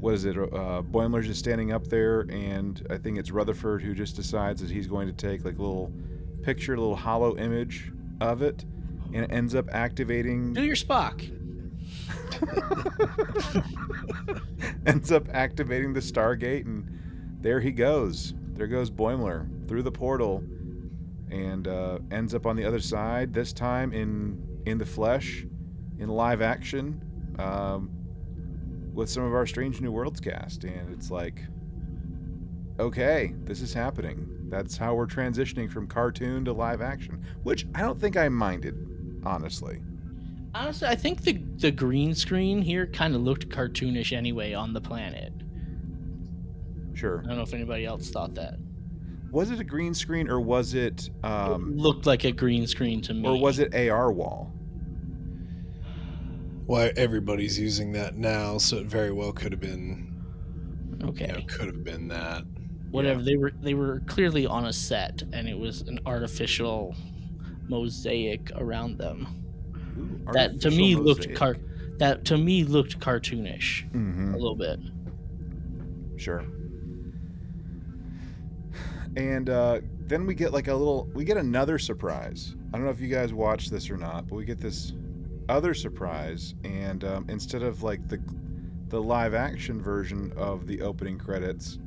what 0.00 0.14
is 0.14 0.24
it? 0.24 0.36
Uh, 0.36 0.82
Boimler's 0.82 1.26
just 1.26 1.40
standing 1.40 1.72
up 1.72 1.86
there, 1.88 2.20
and 2.30 2.86
I 2.90 2.98
think 2.98 3.18
it's 3.18 3.30
Rutherford 3.30 3.82
who 3.82 3.94
just 3.94 4.16
decides 4.16 4.60
that 4.60 4.70
he's 4.70 4.86
going 4.86 5.06
to 5.08 5.12
take 5.12 5.44
like 5.44 5.58
a 5.58 5.62
little 5.62 5.92
picture, 6.42 6.74
a 6.74 6.76
little 6.78 6.96
holo 6.96 7.36
image 7.36 7.92
of 8.20 8.42
it, 8.42 8.64
and 9.12 9.24
it 9.24 9.32
ends 9.32 9.54
up 9.54 9.66
activating. 9.72 10.52
Do 10.52 10.64
your 10.64 10.76
Spock. 10.76 11.34
ends 14.86 15.12
up 15.12 15.28
activating 15.32 15.92
the 15.92 16.00
Stargate, 16.00 16.64
and 16.64 16.88
there 17.40 17.60
he 17.60 17.70
goes. 17.70 18.34
There 18.54 18.66
goes 18.66 18.90
Boimler 18.90 19.46
through 19.68 19.82
the 19.82 19.92
portal, 19.92 20.42
and 21.30 21.68
uh, 21.68 21.98
ends 22.10 22.34
up 22.34 22.46
on 22.46 22.56
the 22.56 22.64
other 22.64 22.80
side. 22.80 23.32
This 23.32 23.52
time 23.52 23.92
in 23.92 24.42
in 24.66 24.78
the 24.78 24.86
flesh, 24.86 25.46
in 25.98 26.08
live 26.08 26.42
action, 26.42 27.00
um, 27.38 27.90
with 28.92 29.08
some 29.08 29.22
of 29.22 29.34
our 29.34 29.46
Strange 29.46 29.80
New 29.80 29.92
Worlds 29.92 30.20
cast, 30.20 30.64
and 30.64 30.92
it's 30.92 31.10
like, 31.10 31.42
okay, 32.78 33.34
this 33.44 33.60
is 33.60 33.72
happening. 33.72 34.26
That's 34.48 34.76
how 34.76 34.94
we're 34.94 35.06
transitioning 35.06 35.70
from 35.70 35.86
cartoon 35.86 36.44
to 36.46 36.52
live 36.52 36.80
action, 36.80 37.22
which 37.42 37.66
I 37.74 37.82
don't 37.82 38.00
think 38.00 38.16
I 38.16 38.28
minded, 38.28 38.74
honestly. 39.24 39.82
Honestly, 40.58 40.88
I 40.88 40.96
think 40.96 41.22
the 41.22 41.40
the 41.56 41.70
green 41.70 42.14
screen 42.16 42.60
here 42.60 42.86
kind 42.86 43.14
of 43.14 43.20
looked 43.20 43.48
cartoonish 43.48 44.12
anyway 44.12 44.54
on 44.54 44.72
the 44.72 44.80
planet. 44.80 45.32
Sure. 46.94 47.20
I 47.24 47.28
don't 47.28 47.36
know 47.36 47.42
if 47.42 47.54
anybody 47.54 47.86
else 47.86 48.10
thought 48.10 48.34
that. 48.34 48.58
Was 49.30 49.52
it 49.52 49.60
a 49.60 49.64
green 49.64 49.94
screen 49.94 50.28
or 50.28 50.40
was 50.40 50.74
it? 50.74 51.10
Um, 51.22 51.74
it 51.74 51.76
looked 51.76 52.06
like 52.06 52.24
a 52.24 52.32
green 52.32 52.66
screen 52.66 53.00
to 53.02 53.14
me. 53.14 53.28
Or 53.28 53.40
was 53.40 53.60
it 53.60 53.72
AR 53.72 54.10
wall? 54.10 54.52
Well, 56.66 56.90
everybody's 56.96 57.56
using 57.56 57.92
that 57.92 58.16
now, 58.16 58.58
so 58.58 58.78
it 58.78 58.86
very 58.86 59.12
well 59.12 59.32
could 59.32 59.52
have 59.52 59.60
been. 59.60 60.12
Okay. 61.04 61.28
You 61.28 61.32
know, 61.34 61.40
could 61.46 61.66
have 61.66 61.84
been 61.84 62.08
that. 62.08 62.42
Whatever. 62.90 63.20
Yeah. 63.20 63.26
They 63.26 63.36
were 63.36 63.52
they 63.62 63.74
were 63.74 64.00
clearly 64.06 64.44
on 64.44 64.66
a 64.66 64.72
set, 64.72 65.22
and 65.32 65.48
it 65.48 65.56
was 65.56 65.82
an 65.82 66.00
artificial 66.04 66.96
mosaic 67.68 68.50
around 68.56 68.98
them. 68.98 69.44
That 70.32 70.60
to 70.62 70.70
me 70.70 70.94
mosaic. 70.94 71.06
looked 71.06 71.34
car. 71.34 71.56
That 71.98 72.24
to 72.26 72.38
me 72.38 72.64
looked 72.64 73.00
cartoonish 73.00 73.90
mm-hmm. 73.90 74.34
a 74.34 74.36
little 74.36 74.56
bit. 74.56 74.80
Sure 76.16 76.44
and 79.18 79.50
uh, 79.50 79.80
then 80.06 80.26
we 80.26 80.34
get 80.34 80.52
like 80.52 80.68
a 80.68 80.74
little 80.74 81.08
we 81.12 81.24
get 81.24 81.36
another 81.36 81.78
surprise 81.78 82.54
i 82.72 82.76
don't 82.76 82.84
know 82.84 82.90
if 82.90 83.00
you 83.00 83.08
guys 83.08 83.34
watched 83.34 83.70
this 83.70 83.90
or 83.90 83.96
not 83.96 84.26
but 84.28 84.36
we 84.36 84.44
get 84.44 84.58
this 84.58 84.92
other 85.48 85.74
surprise 85.74 86.54
and 86.64 87.04
um, 87.04 87.26
instead 87.28 87.62
of 87.62 87.82
like 87.82 88.06
the 88.08 88.20
the 88.88 89.00
live 89.00 89.34
action 89.34 89.82
version 89.82 90.32
of 90.36 90.66
the 90.66 90.80
opening 90.80 91.18
credits 91.18 91.78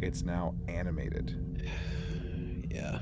it's 0.00 0.22
now 0.22 0.54
animated 0.68 1.68
yeah 2.70 3.00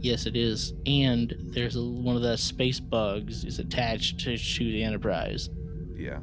yes 0.00 0.26
it 0.26 0.36
is 0.36 0.74
and 0.86 1.34
there's 1.52 1.76
a, 1.76 1.82
one 1.82 2.16
of 2.16 2.22
the 2.22 2.36
space 2.36 2.80
bugs 2.80 3.44
is 3.44 3.58
attached 3.58 4.20
to, 4.20 4.36
to 4.36 4.64
the 4.64 4.82
enterprise 4.82 5.50
yeah 5.96 6.18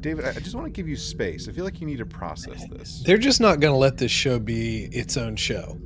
David, 0.00 0.24
I 0.24 0.32
just 0.32 0.54
want 0.54 0.66
to 0.66 0.70
give 0.70 0.88
you 0.88 0.96
space. 0.96 1.46
I 1.48 1.52
feel 1.52 1.64
like 1.64 1.80
you 1.80 1.86
need 1.86 1.98
to 1.98 2.06
process 2.06 2.66
this. 2.68 3.02
They're 3.04 3.18
just 3.18 3.40
not 3.40 3.60
going 3.60 3.72
to 3.72 3.78
let 3.78 3.98
this 3.98 4.10
show 4.10 4.38
be 4.38 4.88
its 4.92 5.16
own 5.16 5.36
show. 5.36 5.78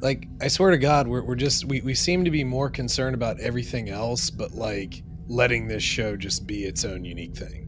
Like, 0.00 0.26
I 0.40 0.48
swear 0.48 0.70
to 0.70 0.78
God, 0.78 1.06
we're, 1.06 1.22
we're 1.22 1.36
just, 1.36 1.64
we, 1.64 1.80
we 1.80 1.94
seem 1.94 2.24
to 2.24 2.30
be 2.30 2.44
more 2.44 2.68
concerned 2.68 3.14
about 3.14 3.38
everything 3.40 3.88
else, 3.88 4.30
but 4.30 4.52
like 4.52 5.02
letting 5.28 5.68
this 5.68 5.82
show 5.82 6.16
just 6.16 6.46
be 6.46 6.64
its 6.64 6.84
own 6.84 7.04
unique 7.04 7.36
thing. 7.36 7.67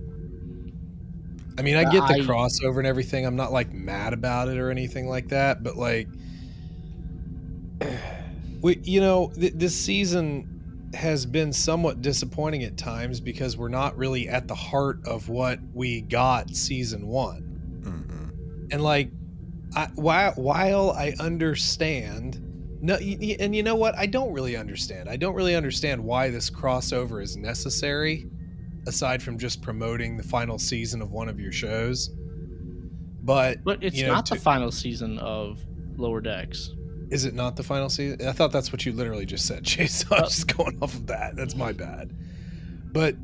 I 1.58 1.62
mean, 1.62 1.76
I 1.76 1.84
get 1.84 2.06
the 2.06 2.14
I, 2.14 2.18
crossover 2.20 2.78
and 2.78 2.86
everything. 2.86 3.26
I'm 3.26 3.36
not 3.36 3.52
like 3.52 3.72
mad 3.72 4.12
about 4.12 4.48
it 4.48 4.58
or 4.58 4.70
anything 4.70 5.08
like 5.08 5.28
that, 5.28 5.62
but 5.62 5.76
like, 5.76 6.08
we, 8.62 8.78
you 8.82 9.00
know, 9.00 9.32
th- 9.34 9.54
this 9.56 9.78
season 9.78 10.90
has 10.94 11.24
been 11.24 11.52
somewhat 11.52 12.02
disappointing 12.02 12.64
at 12.64 12.76
times 12.76 13.20
because 13.20 13.56
we're 13.56 13.68
not 13.68 13.96
really 13.96 14.28
at 14.28 14.48
the 14.48 14.54
heart 14.54 15.00
of 15.06 15.28
what 15.28 15.58
we 15.72 16.00
got 16.00 16.50
season 16.50 17.06
one. 17.06 17.82
Mm-hmm. 17.82 18.66
And 18.72 18.82
like, 18.82 19.10
I, 19.76 19.88
while 19.94 20.32
while 20.32 20.90
I 20.90 21.14
understand, 21.20 22.40
no, 22.80 22.94
and 22.94 23.54
you 23.54 23.62
know 23.62 23.76
what? 23.76 23.96
I 23.96 24.06
don't 24.06 24.32
really 24.32 24.56
understand. 24.56 25.08
I 25.08 25.16
don't 25.16 25.34
really 25.34 25.54
understand 25.54 26.02
why 26.02 26.30
this 26.30 26.50
crossover 26.50 27.22
is 27.22 27.36
necessary, 27.36 28.26
aside 28.86 29.22
from 29.22 29.38
just 29.38 29.62
promoting 29.62 30.16
the 30.16 30.22
final 30.22 30.58
season 30.58 31.02
of 31.02 31.12
one 31.12 31.28
of 31.28 31.38
your 31.38 31.52
shows. 31.52 32.10
But 33.22 33.62
but 33.64 33.82
it's 33.82 33.96
you 33.96 34.06
know, 34.06 34.14
not 34.14 34.26
to, 34.26 34.34
the 34.34 34.40
final 34.40 34.72
season 34.72 35.18
of 35.18 35.60
Lower 35.96 36.20
Decks. 36.20 36.70
Is 37.10 37.24
it 37.24 37.34
not 37.34 37.56
the 37.56 37.62
final 37.62 37.88
season? 37.88 38.26
I 38.26 38.32
thought 38.32 38.52
that's 38.52 38.72
what 38.72 38.86
you 38.86 38.92
literally 38.92 39.26
just 39.26 39.46
said, 39.46 39.64
Chase. 39.64 40.04
I 40.10 40.14
was 40.14 40.20
oh. 40.20 40.24
just 40.26 40.56
going 40.56 40.78
off 40.80 40.94
of 40.94 41.06
that. 41.08 41.36
That's 41.36 41.54
my 41.54 41.72
bad. 41.72 42.16
But 42.92 43.16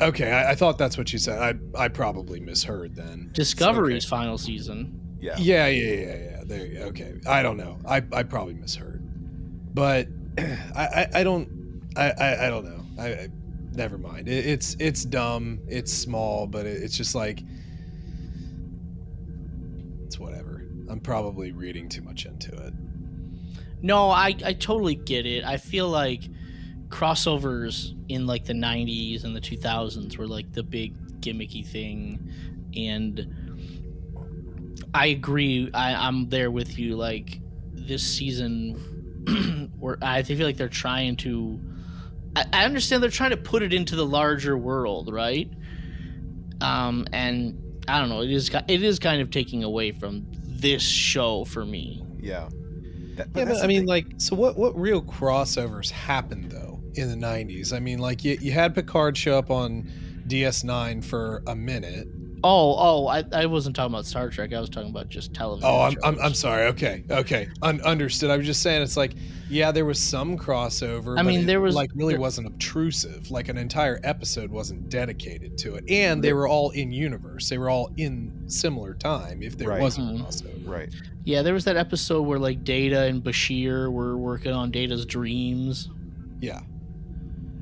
okay, 0.00 0.32
I, 0.32 0.52
I 0.52 0.54
thought 0.54 0.78
that's 0.78 0.96
what 0.96 1.12
you 1.12 1.18
said. 1.18 1.38
I 1.38 1.84
I 1.84 1.88
probably 1.88 2.40
misheard 2.40 2.94
then. 2.94 3.30
Discovery's 3.32 4.04
okay. 4.04 4.10
final 4.10 4.38
season. 4.38 4.98
Yeah. 5.20 5.36
Yeah, 5.38 5.66
yeah, 5.68 5.92
yeah, 5.92 6.16
yeah. 6.16 6.42
There. 6.44 6.86
Okay. 6.86 7.14
I 7.28 7.42
don't 7.42 7.56
know. 7.56 7.78
I 7.86 8.02
I 8.12 8.22
probably 8.22 8.54
misheard. 8.54 9.02
But 9.74 10.08
I 10.38 10.46
I, 10.74 11.08
I 11.16 11.22
don't 11.22 11.62
I, 11.96 12.10
I, 12.10 12.46
I 12.46 12.50
don't 12.50 12.64
know. 12.64 12.84
I, 12.98 13.06
I 13.08 13.28
never 13.74 13.98
mind. 13.98 14.28
It, 14.28 14.46
it's 14.46 14.76
it's 14.78 15.04
dumb. 15.04 15.60
It's 15.68 15.92
small, 15.92 16.46
but 16.46 16.66
it, 16.66 16.82
it's 16.82 16.96
just 16.96 17.14
like 17.14 17.42
it's 20.04 20.18
whatever. 20.18 20.64
I'm 20.88 21.00
probably 21.00 21.52
reading 21.52 21.88
too 21.88 22.02
much 22.02 22.26
into 22.26 22.52
it. 22.52 22.74
No, 23.80 24.10
I 24.10 24.34
I 24.44 24.52
totally 24.52 24.94
get 24.94 25.26
it. 25.26 25.44
I 25.44 25.56
feel 25.56 25.88
like 25.88 26.22
crossovers 26.88 27.94
in 28.10 28.26
like 28.26 28.44
the 28.44 28.52
90s 28.52 29.24
and 29.24 29.34
the 29.34 29.40
2000s 29.40 30.18
were 30.18 30.26
like 30.26 30.52
the 30.52 30.62
big 30.62 30.94
gimmicky 31.22 31.66
thing 31.66 32.30
and 32.76 33.26
I 34.94 35.06
agree. 35.06 35.70
I, 35.72 35.94
I'm 35.94 36.28
there 36.28 36.50
with 36.50 36.78
you. 36.78 36.96
Like 36.96 37.40
this 37.72 38.02
season, 38.02 39.70
where 39.78 39.98
I 40.02 40.22
feel 40.22 40.46
like 40.46 40.56
they're 40.56 40.68
trying 40.68 41.16
to. 41.18 41.60
I, 42.36 42.44
I 42.52 42.64
understand 42.64 43.02
they're 43.02 43.10
trying 43.10 43.30
to 43.30 43.36
put 43.36 43.62
it 43.62 43.72
into 43.72 43.96
the 43.96 44.06
larger 44.06 44.56
world, 44.56 45.12
right? 45.12 45.50
Um, 46.60 47.06
and 47.12 47.58
I 47.88 47.98
don't 47.98 48.08
know. 48.08 48.22
It 48.22 48.30
is 48.30 48.50
it 48.68 48.82
is 48.82 48.98
kind 48.98 49.20
of 49.20 49.30
taking 49.30 49.64
away 49.64 49.92
from 49.92 50.26
this 50.46 50.82
show 50.82 51.44
for 51.44 51.64
me. 51.64 52.04
Yeah. 52.20 52.48
That, 53.16 53.32
but 53.32 53.40
yeah, 53.40 53.44
but 53.46 53.62
I 53.62 53.66
mean, 53.66 53.80
thing. 53.80 53.88
like, 53.88 54.06
so 54.16 54.34
what? 54.34 54.56
What 54.56 54.78
real 54.78 55.02
crossovers 55.02 55.90
happened 55.90 56.50
though 56.50 56.80
in 56.94 57.08
the 57.08 57.26
'90s? 57.26 57.72
I 57.72 57.78
mean, 57.78 57.98
like, 57.98 58.24
you, 58.24 58.38
you 58.40 58.52
had 58.52 58.74
Picard 58.74 59.18
show 59.18 59.36
up 59.36 59.50
on 59.50 59.90
DS9 60.28 61.04
for 61.04 61.42
a 61.46 61.54
minute. 61.54 62.08
Oh, 62.44 62.74
oh, 62.76 63.06
I, 63.06 63.24
I 63.32 63.46
wasn't 63.46 63.76
talking 63.76 63.94
about 63.94 64.04
Star 64.04 64.28
Trek. 64.28 64.52
I 64.52 64.60
was 64.60 64.68
talking 64.68 64.90
about 64.90 65.08
just 65.08 65.32
television. 65.32 65.68
Oh, 65.70 65.80
I'm, 65.80 65.96
I'm, 66.02 66.18
I'm, 66.20 66.34
sorry. 66.34 66.66
Okay, 66.66 67.04
okay, 67.08 67.48
Un- 67.62 67.80
understood. 67.82 68.30
I 68.30 68.36
was 68.36 68.46
just 68.46 68.62
saying 68.62 68.82
it's 68.82 68.96
like, 68.96 69.12
yeah, 69.48 69.70
there 69.70 69.84
was 69.84 70.00
some 70.00 70.36
crossover. 70.36 71.18
I 71.18 71.22
mean, 71.22 71.46
there 71.46 71.60
was 71.60 71.76
like 71.76 71.90
really 71.94 72.14
there, 72.14 72.20
wasn't 72.20 72.48
obtrusive. 72.48 73.30
Like 73.30 73.48
an 73.48 73.56
entire 73.58 74.00
episode 74.02 74.50
wasn't 74.50 74.88
dedicated 74.88 75.56
to 75.58 75.76
it, 75.76 75.84
and 75.88 76.22
they 76.22 76.32
were 76.32 76.48
all 76.48 76.70
in 76.70 76.90
universe. 76.90 77.48
They 77.48 77.58
were 77.58 77.70
all 77.70 77.90
in 77.96 78.42
similar 78.46 78.94
time. 78.94 79.42
If 79.42 79.56
there 79.56 79.68
right. 79.68 79.80
wasn't 79.80 80.18
mm-hmm. 80.18 80.24
crossover, 80.24 80.68
right? 80.68 80.94
Yeah, 81.24 81.42
there 81.42 81.54
was 81.54 81.64
that 81.66 81.76
episode 81.76 82.22
where 82.22 82.40
like 82.40 82.64
Data 82.64 83.02
and 83.02 83.22
Bashir 83.22 83.92
were 83.92 84.16
working 84.16 84.52
on 84.52 84.72
Data's 84.72 85.06
dreams. 85.06 85.90
Yeah. 86.40 86.62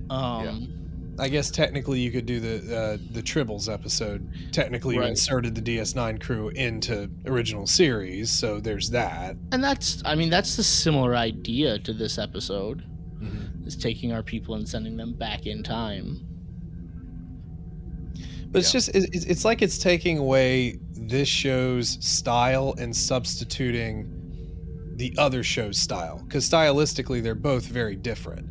Um. 0.08 0.44
Yeah. 0.44 0.76
I 1.20 1.28
guess 1.28 1.50
technically 1.50 2.00
you 2.00 2.10
could 2.10 2.26
do 2.26 2.40
the 2.40 2.76
uh, 2.76 2.96
the 3.12 3.22
Tribbles 3.22 3.72
episode. 3.72 4.52
Technically, 4.52 4.96
right. 4.96 5.04
you 5.04 5.10
inserted 5.10 5.54
the 5.54 5.60
DS9 5.60 6.20
crew 6.20 6.48
into 6.48 7.10
original 7.26 7.66
series, 7.66 8.30
so 8.30 8.58
there's 8.58 8.90
that. 8.90 9.36
And 9.52 9.62
that's, 9.62 10.02
I 10.04 10.14
mean, 10.14 10.30
that's 10.30 10.56
the 10.56 10.62
similar 10.62 11.14
idea 11.14 11.78
to 11.80 11.92
this 11.92 12.18
episode. 12.18 12.84
Mm-hmm. 13.22 13.66
Is 13.66 13.76
taking 13.76 14.12
our 14.12 14.22
people 14.22 14.54
and 14.54 14.66
sending 14.66 14.96
them 14.96 15.12
back 15.12 15.46
in 15.46 15.62
time. 15.62 16.26
But 18.50 18.58
yeah. 18.58 18.60
it's 18.60 18.72
just 18.72 18.88
it's, 18.94 19.24
it's 19.26 19.44
like 19.44 19.62
it's 19.62 19.78
taking 19.78 20.18
away 20.18 20.78
this 20.92 21.28
show's 21.28 21.98
style 22.04 22.74
and 22.78 22.96
substituting 22.96 24.16
the 24.96 25.14
other 25.18 25.42
show's 25.42 25.78
style 25.78 26.22
because 26.26 26.48
stylistically 26.48 27.22
they're 27.22 27.34
both 27.34 27.64
very 27.66 27.96
different. 27.96 28.46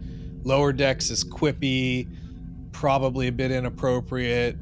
Lower 0.46 0.72
Decks 0.72 1.10
is 1.10 1.24
quippy, 1.24 2.08
probably 2.80 3.28
a 3.28 3.32
bit 3.32 3.52
inappropriate, 3.52 4.56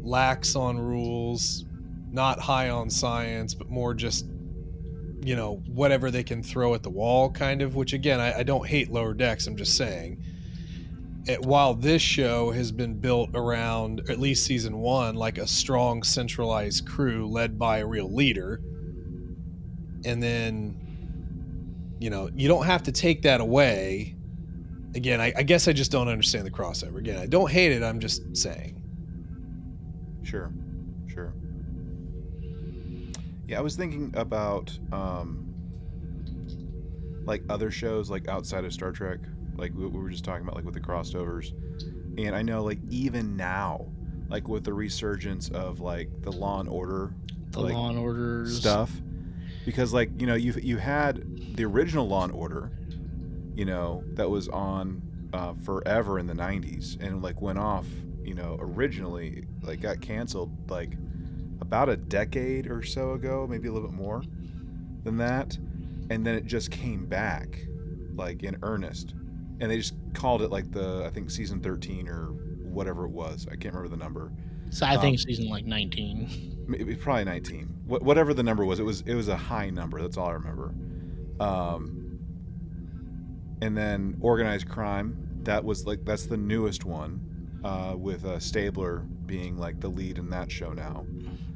lax 0.00 0.56
on 0.56 0.78
rules, 0.78 1.66
not 2.10 2.40
high 2.40 2.70
on 2.70 2.88
science, 2.88 3.52
but 3.52 3.68
more 3.68 3.92
just 3.92 4.24
you 5.22 5.36
know 5.36 5.56
whatever 5.66 6.10
they 6.10 6.22
can 6.22 6.42
throw 6.42 6.72
at 6.72 6.82
the 6.82 6.88
wall 6.88 7.28
kind 7.28 7.60
of 7.60 7.74
which 7.74 7.92
again 7.92 8.20
i, 8.20 8.38
I 8.38 8.42
don't 8.44 8.64
hate 8.64 8.88
lower 8.88 9.12
decks 9.14 9.48
i'm 9.48 9.56
just 9.56 9.76
saying. 9.76 10.22
It, 11.26 11.42
while 11.42 11.74
this 11.74 12.00
show 12.00 12.52
has 12.52 12.70
been 12.70 12.94
built 13.00 13.30
around 13.34 14.08
at 14.08 14.20
least 14.20 14.46
season 14.46 14.78
one 14.78 15.16
like 15.16 15.36
a 15.36 15.46
strong 15.46 16.04
centralized 16.04 16.86
crew 16.86 17.26
led 17.26 17.58
by 17.58 17.78
a 17.78 17.86
real 17.86 18.10
leader 18.14 18.62
and 20.04 20.22
then 20.22 21.96
you 21.98 22.08
know 22.08 22.30
you 22.32 22.46
don't 22.46 22.64
have 22.64 22.84
to 22.84 22.92
take 22.92 23.22
that 23.22 23.40
away 23.40 24.14
again 24.94 25.20
I, 25.20 25.32
I 25.36 25.42
guess 25.42 25.68
i 25.68 25.72
just 25.72 25.90
don't 25.90 26.08
understand 26.08 26.46
the 26.46 26.50
crossover. 26.50 26.98
Again 26.98 27.18
i 27.18 27.26
don't 27.26 27.50
hate 27.50 27.72
it 27.72 27.82
i'm 27.82 28.00
just 28.00 28.36
saying. 28.36 28.82
Sure 30.22 30.52
sure. 31.18 31.34
Yeah, 33.46 33.58
I 33.58 33.60
was 33.60 33.76
thinking 33.76 34.12
about 34.14 34.76
um, 34.92 35.52
like 37.24 37.42
other 37.48 37.70
shows 37.70 38.10
like 38.10 38.28
outside 38.28 38.64
of 38.64 38.72
Star 38.72 38.92
Trek, 38.92 39.18
like 39.56 39.72
we 39.74 39.86
were 39.86 40.10
just 40.10 40.24
talking 40.24 40.42
about, 40.42 40.54
like 40.56 40.64
with 40.64 40.74
the 40.74 40.80
crossovers. 40.80 41.52
And 42.18 42.34
I 42.36 42.42
know, 42.42 42.62
like 42.62 42.78
even 42.90 43.36
now, 43.36 43.86
like 44.28 44.48
with 44.48 44.64
the 44.64 44.72
resurgence 44.72 45.48
of 45.50 45.80
like 45.80 46.08
the 46.22 46.32
Law 46.32 46.60
and 46.60 46.68
Order, 46.68 47.14
the 47.50 47.60
like, 47.60 47.74
Law 47.74 47.88
and 47.88 47.98
Order 47.98 48.46
stuff, 48.48 48.92
because 49.64 49.92
like 49.92 50.10
you 50.20 50.26
know 50.26 50.34
you 50.34 50.52
you 50.62 50.76
had 50.76 51.56
the 51.56 51.64
original 51.64 52.06
Law 52.06 52.24
and 52.24 52.32
Order, 52.32 52.70
you 53.58 53.64
know 53.64 54.04
that 54.14 54.30
was 54.30 54.48
on 54.48 55.02
uh, 55.32 55.52
forever 55.64 56.20
in 56.20 56.26
the 56.28 56.34
'90s 56.34 57.00
and 57.04 57.22
like 57.22 57.42
went 57.42 57.58
off, 57.58 57.86
you 58.22 58.34
know, 58.34 58.56
originally 58.60 59.44
like 59.62 59.80
got 59.80 60.00
canceled 60.00 60.70
like 60.70 60.96
about 61.60 61.88
a 61.88 61.96
decade 61.96 62.68
or 62.68 62.84
so 62.84 63.12
ago, 63.12 63.48
maybe 63.50 63.66
a 63.66 63.72
little 63.72 63.88
bit 63.88 63.96
more 63.96 64.22
than 65.02 65.16
that. 65.16 65.58
And 66.08 66.24
then 66.24 66.36
it 66.36 66.44
just 66.46 66.70
came 66.70 67.04
back 67.06 67.66
like 68.14 68.44
in 68.44 68.56
earnest. 68.62 69.14
And 69.60 69.68
they 69.68 69.76
just 69.76 69.94
called 70.14 70.40
it 70.42 70.50
like 70.50 70.70
the, 70.70 71.04
I 71.04 71.10
think 71.10 71.28
season 71.30 71.60
13 71.60 72.08
or 72.08 72.26
whatever 72.62 73.06
it 73.06 73.10
was. 73.10 73.46
I 73.50 73.56
can't 73.56 73.74
remember 73.74 73.88
the 73.88 74.02
number. 74.02 74.30
So 74.70 74.86
I 74.86 74.96
think 74.98 75.14
um, 75.14 75.18
season 75.18 75.48
like 75.48 75.64
19. 75.64 76.64
Maybe, 76.68 76.94
probably 76.94 77.24
19. 77.24 77.64
Wh- 77.86 78.02
whatever 78.02 78.34
the 78.34 78.44
number 78.44 78.64
was, 78.64 78.78
it 78.78 78.84
was, 78.84 79.00
it 79.02 79.14
was 79.14 79.28
a 79.28 79.36
high 79.36 79.70
number. 79.70 80.00
That's 80.00 80.16
all 80.16 80.28
I 80.28 80.32
remember. 80.32 80.72
Um, 81.40 81.97
and 83.60 83.76
then 83.76 84.16
organized 84.20 84.68
crime. 84.68 85.16
That 85.42 85.64
was 85.64 85.86
like, 85.86 86.04
that's 86.04 86.26
the 86.26 86.36
newest 86.36 86.84
one 86.84 87.20
uh, 87.64 87.94
with 87.96 88.24
uh, 88.24 88.38
Stabler 88.38 88.98
being 89.26 89.58
like 89.58 89.80
the 89.80 89.88
lead 89.88 90.18
in 90.18 90.30
that 90.30 90.50
show 90.50 90.72
now. 90.72 91.04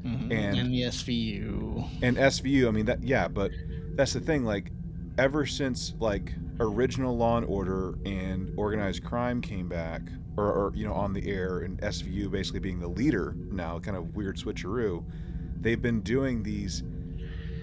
Mm-hmm. 0.04 0.32
And, 0.32 0.58
and 0.58 0.72
the 0.72 0.82
SVU. 0.82 1.88
And 2.02 2.16
SVU, 2.16 2.68
I 2.68 2.70
mean 2.70 2.86
that 2.86 3.02
yeah, 3.02 3.28
but 3.28 3.52
that's 3.94 4.12
the 4.12 4.20
thing, 4.20 4.44
like 4.44 4.72
ever 5.18 5.46
since 5.46 5.94
like 6.00 6.32
original 6.60 7.16
Law 7.16 7.38
and 7.38 7.46
Order 7.46 7.94
and 8.04 8.52
organized 8.56 9.04
crime 9.04 9.40
came 9.40 9.68
back, 9.68 10.02
or, 10.36 10.46
or 10.46 10.72
you 10.74 10.86
know, 10.86 10.94
on 10.94 11.12
the 11.12 11.28
air, 11.28 11.60
and 11.60 11.80
SVU 11.80 12.30
basically 12.30 12.60
being 12.60 12.80
the 12.80 12.88
leader 12.88 13.34
now, 13.50 13.78
kind 13.78 13.96
of 13.96 14.16
weird 14.16 14.36
switcheroo, 14.36 15.04
they've 15.60 15.82
been 15.82 16.00
doing 16.00 16.42
these 16.42 16.82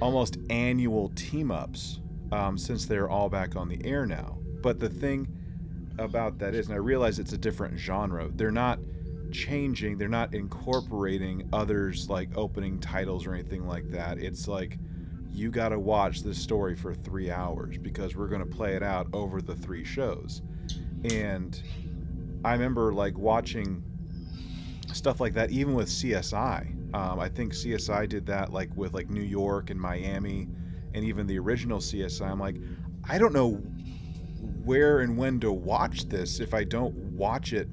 almost 0.01 0.37
annual 0.49 1.09
team 1.15 1.51
ups 1.51 1.99
um, 2.31 2.57
since 2.57 2.85
they're 2.85 3.09
all 3.09 3.29
back 3.29 3.55
on 3.55 3.67
the 3.67 3.83
air 3.85 4.05
now. 4.05 4.37
But 4.61 4.79
the 4.79 4.89
thing 4.89 5.27
about 5.97 6.37
that 6.39 6.55
is, 6.55 6.67
and 6.67 6.75
I 6.75 6.79
realize 6.79 7.19
it's 7.19 7.33
a 7.33 7.37
different 7.37 7.77
genre, 7.77 8.29
they're 8.33 8.51
not 8.51 8.79
changing 9.31 9.95
they're 9.95 10.07
not 10.07 10.33
incorporating 10.33 11.47
others 11.53 12.09
like 12.09 12.35
opening 12.35 12.79
titles 12.79 13.27
or 13.27 13.33
anything 13.35 13.67
like 13.67 13.87
that. 13.91 14.17
It's 14.17 14.47
like 14.47 14.79
you 15.31 15.51
got 15.51 15.69
to 15.69 15.77
watch 15.79 16.23
this 16.23 16.41
story 16.41 16.75
for 16.75 16.95
three 16.95 17.29
hours 17.29 17.77
because 17.77 18.15
we're 18.15 18.27
going 18.27 18.41
to 18.41 18.55
play 18.55 18.75
it 18.75 18.81
out 18.81 19.07
over 19.13 19.39
the 19.39 19.55
three 19.55 19.85
shows. 19.85 20.41
And 21.03 21.61
i 22.43 22.53
remember 22.53 22.93
like 22.93 23.17
watching 23.17 23.83
stuff 24.93 25.19
like 25.19 25.33
that 25.33 25.51
even 25.51 25.73
with 25.73 25.87
csi 25.89 26.95
um, 26.95 27.19
i 27.19 27.27
think 27.27 27.53
csi 27.53 28.07
did 28.07 28.25
that 28.25 28.51
like 28.51 28.69
with 28.75 28.93
like 28.93 29.09
new 29.09 29.21
york 29.21 29.69
and 29.69 29.79
miami 29.79 30.47
and 30.93 31.05
even 31.05 31.27
the 31.27 31.37
original 31.37 31.79
csi 31.79 32.21
i'm 32.21 32.39
like 32.39 32.55
i 33.07 33.17
don't 33.17 33.33
know 33.33 33.51
where 34.63 34.99
and 34.99 35.17
when 35.17 35.39
to 35.39 35.51
watch 35.51 36.07
this 36.09 36.39
if 36.39 36.53
i 36.53 36.63
don't 36.63 36.95
watch 37.13 37.53
it 37.53 37.67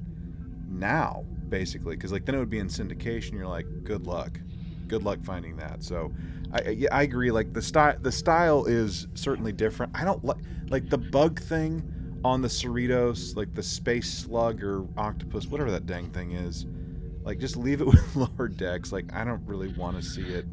now 0.69 1.23
basically. 1.49 1.95
Because 1.95 2.11
like 2.11 2.25
then 2.25 2.35
it 2.35 2.39
would 2.39 2.49
be 2.49 2.59
in 2.59 2.67
syndication. 2.67 3.33
You're 3.33 3.47
like 3.47 3.65
good 3.83 4.07
luck. 4.07 4.39
Good 4.87 5.03
luck 5.03 5.23
finding 5.23 5.57
that. 5.57 5.83
So 5.83 6.11
i 6.53 6.69
yeah, 6.69 6.89
i 6.91 7.03
agree. 7.03 7.31
Like 7.31 7.53
the 7.53 7.61
style 7.61 7.97
the 7.99 8.11
style 8.11 8.65
is 8.65 9.07
certainly 9.13 9.51
different. 9.51 9.91
I 9.95 10.03
don't 10.03 10.23
like 10.23 10.37
like 10.69 10.89
the 10.89 10.97
bug 10.97 11.39
thing 11.41 11.93
on 12.25 12.41
the 12.41 12.47
cerritos 12.47 13.35
like 13.35 13.53
the 13.53 13.63
space 13.63 14.11
slug 14.11 14.63
or 14.63 14.85
octopus 14.97 15.45
whatever 15.45 15.69
that 15.69 15.85
dang 15.85 16.09
thing 16.09 16.31
is 16.31 16.65
like 17.23 17.37
just 17.37 17.55
leave 17.55 17.79
it 17.79 17.87
with 17.87 18.15
lower 18.15 18.47
decks. 18.47 18.91
Like 18.91 19.13
i 19.13 19.23
don't 19.23 19.45
really 19.45 19.69
want 19.73 19.97
to 19.97 20.03
see 20.03 20.23
it 20.23 20.45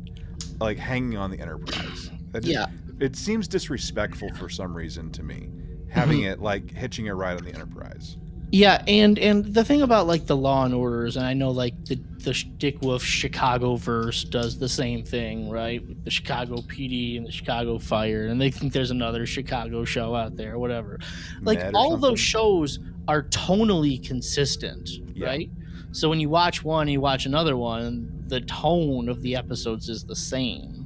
like 0.60 0.78
hanging 0.78 1.16
on 1.16 1.30
the 1.30 1.40
enterprise 1.40 2.10
just, 2.42 2.52
yeah 2.52 2.66
it 3.00 3.16
seems 3.16 3.48
disrespectful 3.48 4.32
for 4.34 4.48
some 4.48 4.74
reason 4.74 5.10
to 5.10 5.22
me 5.22 5.48
having 5.90 6.20
mm-hmm. 6.20 6.32
it 6.32 6.40
like 6.40 6.70
hitching 6.70 7.08
a 7.08 7.14
ride 7.14 7.36
on 7.36 7.44
the 7.44 7.52
enterprise 7.52 8.16
yeah, 8.54 8.84
and 8.86 9.18
and 9.18 9.44
the 9.52 9.64
thing 9.64 9.82
about 9.82 10.06
like 10.06 10.26
the 10.26 10.36
Law 10.36 10.64
and 10.64 10.72
Orders, 10.72 11.16
and 11.16 11.26
I 11.26 11.34
know 11.34 11.50
like 11.50 11.74
the 11.86 11.96
the 12.18 12.32
Dick 12.56 12.80
Wolf 12.82 13.02
Chicago 13.02 13.74
verse 13.74 14.22
does 14.22 14.60
the 14.60 14.68
same 14.68 15.02
thing, 15.02 15.50
right? 15.50 15.84
With 15.84 16.04
the 16.04 16.10
Chicago 16.12 16.58
PD 16.58 17.16
and 17.16 17.26
the 17.26 17.32
Chicago 17.32 17.80
Fire, 17.80 18.26
and 18.26 18.40
they 18.40 18.52
think 18.52 18.72
there's 18.72 18.92
another 18.92 19.26
Chicago 19.26 19.84
show 19.84 20.14
out 20.14 20.36
there, 20.36 20.56
whatever. 20.60 21.00
Like 21.42 21.74
all 21.74 21.96
those 21.96 22.20
shows 22.20 22.78
are 23.08 23.24
tonally 23.24 24.00
consistent, 24.06 24.88
yeah. 25.14 25.26
right? 25.26 25.50
So 25.90 26.08
when 26.08 26.20
you 26.20 26.28
watch 26.28 26.62
one, 26.62 26.86
you 26.86 27.00
watch 27.00 27.26
another 27.26 27.56
one, 27.56 28.22
the 28.28 28.42
tone 28.42 29.08
of 29.08 29.20
the 29.22 29.34
episodes 29.34 29.88
is 29.88 30.04
the 30.04 30.14
same. 30.14 30.83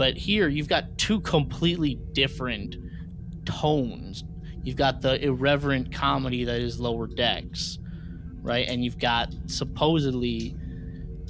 But 0.00 0.16
here 0.16 0.48
you've 0.48 0.66
got 0.66 0.96
two 0.96 1.20
completely 1.20 1.96
different 2.14 2.76
tones 3.44 4.24
You've 4.62 4.76
got 4.76 5.00
the 5.00 5.22
irreverent 5.22 5.92
comedy 5.92 6.44
that 6.44 6.60
is 6.60 6.78
Lower 6.78 7.06
Decks, 7.06 7.78
right? 8.42 8.68
And 8.68 8.84
you've 8.84 8.98
got 8.98 9.32
supposedly 9.46 10.54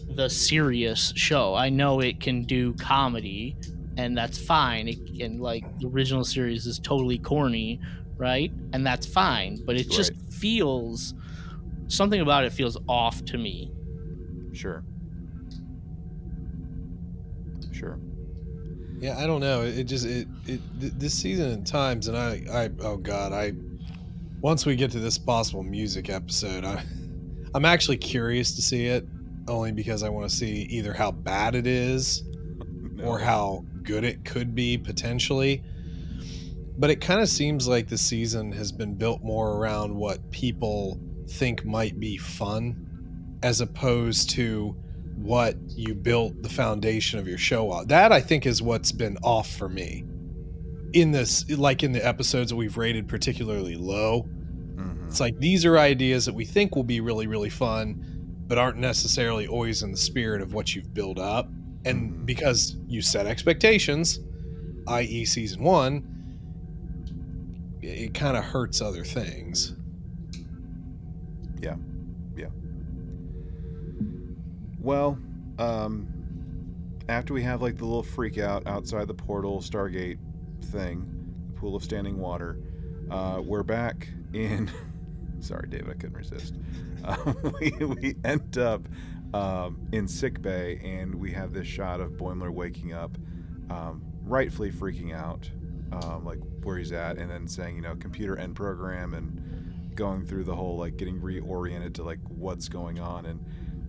the 0.09 0.29
serious 0.29 1.13
show. 1.15 1.55
I 1.55 1.69
know 1.69 2.01
it 2.01 2.21
can 2.21 2.43
do 2.43 2.75
comedy, 2.75 3.57
and 3.97 4.19
that's 4.19 4.39
fine. 4.39 4.89
It 4.89 4.99
can 5.17 5.39
like 5.39 5.65
the 5.79 5.87
original 5.87 6.25
series 6.25 6.67
is 6.67 6.81
totally 6.81 7.19
corny, 7.19 7.81
right? 8.17 8.51
And 8.73 8.85
that's 8.85 9.07
fine. 9.07 9.63
But 9.65 9.77
it 9.77 9.87
right. 9.87 9.97
just 9.97 10.13
feels 10.29 11.15
something 11.87 12.21
about 12.21 12.45
it 12.45 12.53
feels 12.53 12.77
off 12.89 13.25
to 13.27 13.39
me. 13.39 13.73
Sure. 14.53 14.83
Sure. 17.71 18.01
Yeah, 19.01 19.19
I 19.19 19.27
don't 19.27 19.41
know. 19.41 19.63
It 19.63 19.85
just 19.85 20.05
it, 20.05 20.29
it 20.47 20.61
this 20.79 21.15
season 21.15 21.51
at 21.53 21.67
times, 21.67 22.09
and 22.09 22.17
I 22.17 22.43
I 22.53 22.71
oh 22.81 22.99
god, 22.99 23.33
I 23.33 23.55
once 24.43 24.67
we 24.67 24.77
get 24.77 24.91
to 24.91 25.01
this 25.01 25.17
possible 25.17 25.63
music 25.63 26.11
episode, 26.11 26.67
I 26.67 26.85
I'm 27.55 27.65
actually 27.65 27.97
curious 27.97 28.55
to 28.57 28.63
see 28.63 28.87
it, 28.87 29.07
only 29.49 29.73
because 29.73 30.03
I 30.03 30.11
want 30.11 30.29
to 30.29 30.37
see 30.37 30.67
either 30.71 30.93
how 30.93 31.13
bad 31.13 31.55
it 31.55 31.67
is, 31.67 32.25
no. 32.93 33.05
or 33.05 33.19
how 33.19 33.65
good 33.83 34.05
it 34.05 34.23
could 34.27 34.55
be 34.55 34.77
potentially. 34.77 35.63
But 36.77 36.91
it 36.91 37.01
kind 37.01 37.23
of 37.23 37.29
seems 37.29 37.67
like 37.67 37.89
the 37.89 37.99
season 37.99 38.53
has 38.53 38.71
been 38.71 38.95
built 38.97 39.23
more 39.23 39.57
around 39.57 39.95
what 39.95 40.31
people 40.31 41.01
think 41.27 41.65
might 41.65 41.99
be 41.99 42.19
fun, 42.19 43.39
as 43.43 43.63
opposed 43.63 44.29
to 44.31 44.77
what 45.21 45.55
you 45.69 45.95
built 45.95 46.43
the 46.43 46.49
foundation 46.49 47.19
of 47.19 47.29
your 47.29 47.39
show 47.39 47.71
on. 47.71 47.87
That 47.89 48.11
I 48.11 48.21
think 48.21 48.47
is 48.47 48.63
what's 48.63 48.91
been 48.91 49.19
off 49.23 49.51
for 49.51 49.69
me. 49.69 50.05
In 50.95 51.13
this, 51.13 51.49
like 51.51 51.83
in 51.83 51.93
the 51.93 52.05
episodes 52.05 52.51
that 52.51 52.57
we've 52.57 52.77
rated 52.77 53.07
particularly 53.07 53.77
low, 53.77 54.23
mm-hmm. 54.75 55.07
it's 55.07 55.21
like 55.21 55.39
these 55.39 55.65
are 55.65 55.79
ideas 55.79 56.25
that 56.25 56.35
we 56.35 56.45
think 56.45 56.75
will 56.75 56.85
be 56.85 57.01
really, 57.01 57.27
really 57.27 57.51
fun, 57.51 58.03
but 58.47 58.59
aren't 58.59 58.79
necessarily 58.79 59.47
always 59.47 59.83
in 59.83 59.93
the 59.93 59.97
spirit 59.97 60.41
of 60.41 60.55
what 60.55 60.75
you've 60.75 60.93
built 60.95 61.19
up. 61.19 61.49
And 61.85 62.11
mm-hmm. 62.11 62.25
because 62.25 62.77
you 62.89 63.03
set 63.03 63.27
expectations, 63.27 64.21
i.e., 64.89 65.25
season 65.27 65.63
one, 65.63 66.07
it 67.83 68.15
kind 68.15 68.37
of 68.37 68.45
hurts 68.45 68.81
other 68.81 69.05
things. 69.05 69.77
Yeah. 71.61 71.77
Well, 74.81 75.19
um, 75.59 76.09
after 77.09 77.35
we 77.35 77.43
have 77.43 77.61
like 77.61 77.77
the 77.77 77.85
little 77.85 78.03
freak 78.03 78.39
out 78.39 78.67
outside 78.67 79.09
the 79.09 79.15
portal 79.15 79.61
Stargate 79.61 80.19
thing, 80.67 81.07
the 81.49 81.53
pool 81.61 81.77
of 81.77 81.85
standing 81.85 82.19
water, 82.19 82.59
uh, 83.11 83.43
we're 83.45 83.63
back 83.63 84.09
in. 84.33 84.71
sorry, 85.41 85.69
David, 85.69 85.91
I 85.91 85.95
couldn't 85.95 86.17
resist. 86.17 86.55
Um, 87.05 87.55
we, 87.61 87.71
we 87.85 88.15
end 88.25 88.57
up 88.57 88.89
um, 89.35 89.87
in 89.93 90.09
sick 90.09 90.41
bay, 90.41 90.81
and 90.83 91.15
we 91.15 91.31
have 91.33 91.53
this 91.53 91.67
shot 91.67 92.01
of 92.01 92.13
Boimler 92.13 92.51
waking 92.51 92.95
up, 92.95 93.19
um, 93.69 94.03
rightfully 94.23 94.71
freaking 94.71 95.15
out, 95.15 95.51
um, 95.93 96.25
like 96.25 96.39
where 96.63 96.79
he's 96.79 96.93
at, 96.93 97.19
and 97.19 97.31
then 97.31 97.47
saying, 97.47 97.77
you 97.77 97.83
know, 97.83 97.97
computer 97.97 98.37
end 98.39 98.57
program, 98.57 99.13
and 99.13 99.95
going 99.95 100.25
through 100.25 100.45
the 100.45 100.55
whole 100.55 100.79
like 100.79 100.97
getting 100.97 101.21
reoriented 101.21 101.93
to 101.95 102.03
like 102.03 102.21
what's 102.29 102.69
going 102.69 102.99
on, 102.99 103.27
and 103.27 103.45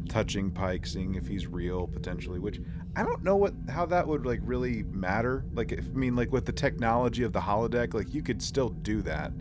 touching 0.09 0.51
Pike, 0.51 0.85
seeing 0.85 1.15
if 1.15 1.27
he's 1.27 1.47
real 1.47 1.87
potentially, 1.87 2.39
which 2.39 2.59
I 2.95 3.03
don't 3.03 3.23
know 3.23 3.35
what 3.35 3.53
how 3.69 3.85
that 3.87 4.07
would 4.07 4.25
like 4.25 4.39
really 4.43 4.83
matter. 4.83 5.45
Like, 5.53 5.71
if, 5.71 5.85
I 5.85 5.97
mean, 5.97 6.15
like 6.15 6.31
with 6.31 6.45
the 6.45 6.51
technology 6.51 7.23
of 7.23 7.33
the 7.33 7.39
holodeck, 7.39 7.93
like 7.93 8.13
you 8.13 8.21
could 8.21 8.41
still 8.41 8.69
do 8.69 9.01
that, 9.03 9.31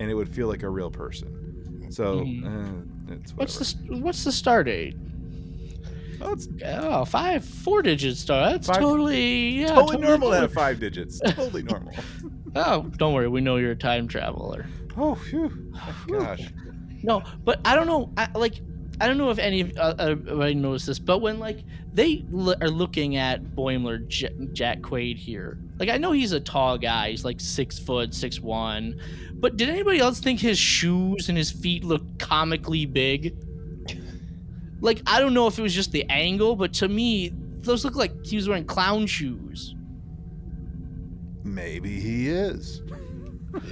and 0.00 0.10
it 0.10 0.14
would 0.14 0.28
feel 0.28 0.48
like 0.48 0.62
a 0.62 0.68
real 0.68 0.90
person. 0.90 1.88
So, 1.90 2.20
mm. 2.20 2.44
uh, 2.46 3.16
what's 3.34 3.58
the 3.58 3.96
what's 3.96 4.24
the 4.24 4.32
star 4.32 4.64
date? 4.64 4.96
Oh, 6.20 6.32
it's 6.32 6.48
oh, 6.64 7.04
five 7.04 7.44
four 7.44 7.82
digits 7.82 8.20
star. 8.20 8.52
That's 8.52 8.68
five, 8.68 8.76
totally 8.76 9.60
yeah, 9.60 9.68
totally, 9.68 9.86
totally 9.86 10.06
normal 10.06 10.30
to 10.30 10.36
have 10.36 10.52
five 10.52 10.78
digits. 10.78 11.20
totally 11.26 11.62
normal. 11.62 11.92
oh, 12.54 12.82
don't 12.96 13.12
worry, 13.12 13.28
we 13.28 13.40
know 13.40 13.56
you're 13.56 13.72
a 13.72 13.76
time 13.76 14.06
traveler. 14.06 14.66
Oh, 14.96 15.14
phew. 15.14 15.72
gosh. 16.08 16.52
No, 17.02 17.22
but 17.44 17.60
I 17.64 17.74
don't 17.74 17.86
know. 17.86 18.12
I, 18.16 18.28
like, 18.36 18.60
I 19.02 19.08
don't 19.08 19.18
know 19.18 19.30
if 19.30 19.38
any 19.40 19.62
of 19.62 19.72
uh, 19.76 19.94
everybody 19.98 20.54
noticed 20.54 20.86
this, 20.86 21.00
but 21.00 21.18
when 21.18 21.40
like 21.40 21.64
they 21.92 22.24
l- 22.32 22.54
are 22.62 22.68
looking 22.70 23.16
at 23.16 23.42
Boimler 23.42 24.06
J- 24.06 24.30
Jack 24.52 24.78
Quaid 24.80 25.16
here, 25.16 25.58
like 25.80 25.88
I 25.88 25.96
know 25.98 26.12
he's 26.12 26.30
a 26.30 26.38
tall 26.38 26.78
guy. 26.78 27.10
He's 27.10 27.24
like 27.24 27.40
six 27.40 27.80
foot, 27.80 28.14
six 28.14 28.38
one, 28.38 29.00
but 29.34 29.56
did 29.56 29.68
anybody 29.68 29.98
else 29.98 30.20
think 30.20 30.38
his 30.38 30.56
shoes 30.56 31.28
and 31.28 31.36
his 31.36 31.50
feet 31.50 31.82
looked 31.82 32.20
comically 32.20 32.86
big? 32.86 33.34
Like, 34.80 35.02
I 35.06 35.18
don't 35.18 35.34
know 35.34 35.48
if 35.48 35.58
it 35.58 35.62
was 35.62 35.74
just 35.74 35.90
the 35.90 36.04
angle, 36.08 36.54
but 36.54 36.72
to 36.74 36.88
me, 36.88 37.32
those 37.62 37.84
look 37.84 37.96
like 37.96 38.24
he 38.24 38.36
was 38.36 38.48
wearing 38.48 38.64
clown 38.66 39.06
shoes. 39.06 39.74
Maybe 41.42 41.98
he 41.98 42.28
is. 42.28 42.82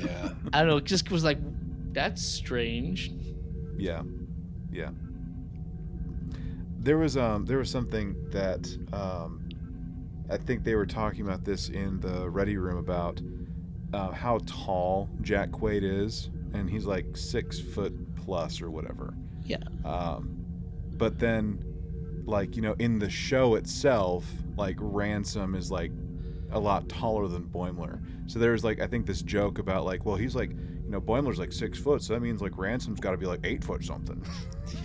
Yeah. 0.03 0.31
I 0.53 0.59
don't 0.61 0.69
know. 0.69 0.77
It 0.79 0.85
just 0.85 1.09
was 1.11 1.23
like, 1.23 1.38
that's 1.93 2.21
strange. 2.21 3.12
Yeah. 3.77 4.03
Yeah. 4.73 4.90
There 6.81 6.99
was 6.99 7.16
um 7.16 7.45
there 7.45 7.59
was 7.59 7.71
something 7.71 8.16
that 8.31 8.69
um 8.93 9.49
I 10.31 10.37
think 10.37 10.62
they 10.62 10.77
were 10.77 10.87
talking 10.87 11.23
about 11.23 11.45
this 11.45 11.69
in 11.69 11.99
the 12.01 12.31
ready 12.31 12.57
room 12.57 12.79
about 12.79 13.21
uh, 13.93 14.12
how 14.12 14.38
tall 14.47 15.09
Jack 15.23 15.51
Quaid 15.51 15.83
is, 15.83 16.31
and 16.55 16.71
he's 16.71 16.87
like 16.87 17.16
six 17.16 17.59
foot 17.59 17.93
plus 18.14 18.62
or 18.62 18.71
whatever. 18.71 19.12
Yeah. 19.45 19.57
Um, 19.85 20.45
but 20.93 21.19
then, 21.19 21.64
like 22.27 22.55
you 22.55 22.62
know, 22.62 22.77
in 22.79 23.01
the 23.01 23.11
show 23.11 23.57
itself, 23.57 24.25
like 24.57 24.77
Ransom 24.79 25.57
is 25.57 25.73
like 25.73 25.90
a 26.53 26.61
lot 26.61 26.88
taller 26.88 27.27
than 27.27 27.45
Boimler. 27.45 28.01
So 28.27 28.38
there's 28.38 28.62
like 28.62 28.81
I 28.81 28.87
think 28.87 29.07
this 29.07 29.23
joke 29.23 29.59
about 29.59 29.85
like, 29.85 30.07
well, 30.07 30.16
he's 30.16 30.37
like, 30.37 30.51
you 30.51 30.90
know, 30.90 31.01
Boimler's 31.01 31.40
like 31.40 31.53
six 31.53 31.77
foot, 31.77 32.03
so 32.03 32.14
that 32.14 32.21
means 32.21 32.40
like 32.40 32.57
Ransom's 32.57 33.01
got 33.01 33.11
to 33.11 33.16
be 33.16 33.27
like 33.27 33.40
eight 33.43 33.64
foot 33.64 33.85
something. 33.85 34.25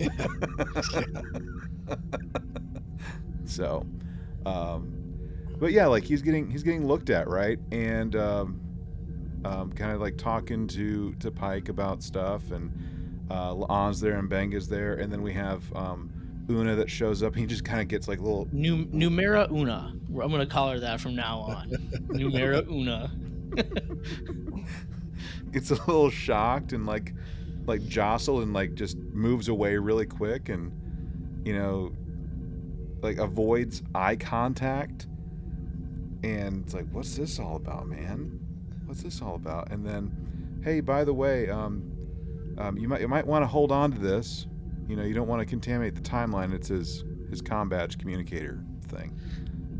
so, 3.44 3.86
um, 4.44 4.92
but 5.58 5.72
yeah, 5.72 5.86
like 5.86 6.04
he's 6.04 6.22
getting 6.22 6.50
he's 6.50 6.62
getting 6.62 6.86
looked 6.86 7.10
at, 7.10 7.28
right? 7.28 7.58
And 7.72 8.14
um, 8.16 8.60
um, 9.44 9.72
kind 9.72 9.92
of 9.92 10.00
like 10.00 10.16
talking 10.16 10.66
to 10.68 11.14
to 11.14 11.30
Pike 11.30 11.68
about 11.68 12.02
stuff, 12.02 12.50
and 12.50 12.72
uh, 13.30 13.52
La'an's 13.52 14.00
there 14.00 14.18
and 14.18 14.28
Benga's 14.28 14.68
there, 14.68 14.94
and 14.94 15.12
then 15.12 15.22
we 15.22 15.32
have 15.32 15.62
um, 15.74 16.10
Una 16.50 16.74
that 16.76 16.90
shows 16.90 17.22
up. 17.22 17.34
He 17.34 17.46
just 17.46 17.64
kind 17.64 17.80
of 17.80 17.88
gets 17.88 18.08
like 18.08 18.20
little 18.20 18.48
Num- 18.52 18.86
Numera 18.88 19.50
Una. 19.50 19.92
I'm 20.08 20.30
gonna 20.30 20.46
call 20.46 20.70
her 20.70 20.80
that 20.80 21.00
from 21.00 21.14
now 21.14 21.40
on. 21.40 21.70
Numera 22.08 22.68
Una. 22.70 23.10
gets 25.52 25.70
a 25.70 25.74
little 25.74 26.10
shocked 26.10 26.72
and 26.72 26.84
like 26.86 27.14
like 27.66 27.84
jostled 27.86 28.42
and 28.42 28.52
like 28.52 28.74
just 28.74 28.98
moves 28.98 29.48
away 29.48 29.76
really 29.76 30.06
quick 30.06 30.48
and 30.48 30.72
you 31.46 31.54
know 31.54 31.92
like 33.02 33.18
avoids 33.18 33.82
eye 33.94 34.16
contact 34.16 35.06
and 36.22 36.64
it's 36.64 36.74
like 36.74 36.86
what's 36.92 37.16
this 37.16 37.38
all 37.38 37.56
about 37.56 37.86
man 37.86 38.40
what's 38.86 39.02
this 39.02 39.20
all 39.20 39.34
about? 39.34 39.70
And 39.70 39.84
then, 39.84 40.60
hey, 40.64 40.80
by 40.80 41.04
the 41.04 41.12
way, 41.12 41.50
um, 41.50 41.92
um, 42.58 42.78
you 42.78 42.88
might 42.88 43.02
you 43.02 43.08
might 43.08 43.26
want 43.26 43.42
to 43.42 43.46
hold 43.46 43.70
on 43.70 43.92
to 43.92 43.98
this. 43.98 44.46
You 44.88 44.96
know, 44.96 45.02
you 45.02 45.14
don't 45.14 45.28
want 45.28 45.40
to 45.40 45.46
contaminate 45.46 45.94
the 45.94 46.00
timeline. 46.00 46.54
It's 46.54 46.68
his 46.68 47.04
his 47.28 47.42
com 47.42 47.68
badge 47.68 47.98
communicator 47.98 48.64
thing. 48.88 49.18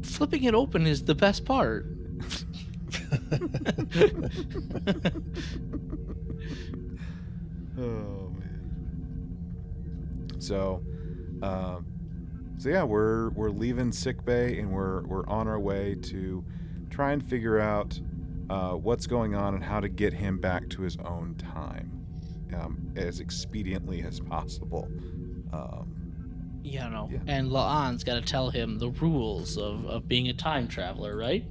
Flipping 0.03 0.45
it 0.45 0.55
open 0.55 0.87
is 0.87 1.05
the 1.05 1.15
best 1.15 1.45
part. 1.45 1.87
oh 7.79 7.79
man. 7.79 8.33
So, 10.39 10.83
um, 11.43 11.87
so 12.59 12.69
yeah, 12.69 12.83
we're 12.83 13.31
we're 13.31 13.51
leaving 13.51 13.93
sick 13.93 14.25
bay 14.25 14.59
and 14.59 14.71
we're 14.71 15.03
we're 15.03 15.27
on 15.27 15.47
our 15.47 15.61
way 15.61 15.95
to 16.03 16.45
try 16.91 17.13
and 17.13 17.25
figure 17.25 17.59
out 17.59 18.01
uh, 18.49 18.73
what's 18.73 19.07
going 19.07 19.35
on 19.35 19.55
and 19.55 19.63
how 19.63 19.81
to 19.81 19.89
get 19.89 20.13
him 20.13 20.39
back 20.39 20.69
to 20.71 20.83
his 20.83 20.97
own 21.05 21.35
time 21.35 21.91
um, 22.55 22.93
as 22.97 23.21
expediently 23.21 24.07
as 24.07 24.21
possible. 24.21 24.89
Um, 25.53 25.93
you 26.63 26.81
know, 26.81 27.09
yeah. 27.13 27.19
and 27.29 27.51
La'an's 27.51 28.03
got 28.03 28.15
to 28.15 28.21
tell 28.21 28.51
him 28.51 28.79
the 28.79 28.91
rules 28.91 29.57
of, 29.57 29.87
of 29.87 30.09
being 30.09 30.29
a 30.29 30.33
time 30.33 30.67
traveler, 30.67 31.17
right? 31.17 31.45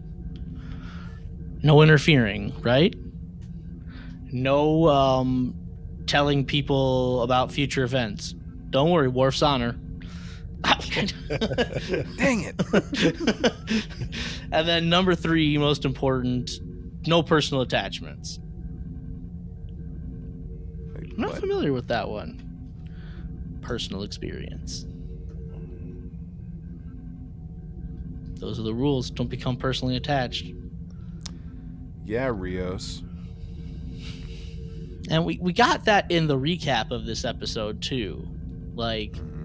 No 1.63 1.81
interfering, 1.81 2.53
right? 2.61 2.93
No 4.31 4.89
um, 4.89 5.55
telling 6.05 6.45
people 6.45 7.21
about 7.23 7.51
future 7.51 7.83
events. 7.83 8.35
Don't 8.75 8.91
worry, 8.91 9.07
Worf's 9.07 9.41
honor. 9.41 9.71
Dang 10.65 12.43
it. 12.43 12.61
and 14.51 14.67
then 14.67 14.89
number 14.89 15.15
three, 15.15 15.57
most 15.57 15.85
important, 15.85 16.51
no 17.07 17.23
personal 17.23 17.61
attachments. 17.61 18.37
Wait, 20.93 21.13
I'm 21.13 21.21
not 21.21 21.31
what? 21.31 21.39
familiar 21.39 21.71
with 21.71 21.87
that 21.87 22.09
one. 22.09 22.41
Personal 23.61 24.03
experience. 24.03 24.85
Those 28.41 28.59
are 28.59 28.63
the 28.63 28.73
rules. 28.73 29.09
Don't 29.09 29.29
become 29.29 29.55
personally 29.55 29.95
attached. 29.95 30.47
Yeah, 32.03 32.29
Rios. 32.29 33.03
And 35.09 35.23
we, 35.23 35.39
we 35.41 35.53
got 35.53 35.85
that 35.85 36.11
in 36.11 36.27
the 36.27 36.37
recap 36.37 36.91
of 36.91 37.05
this 37.05 37.23
episode 37.23 37.81
too. 37.81 38.34
Like 38.75 39.13
mm-hmm. 39.13 39.35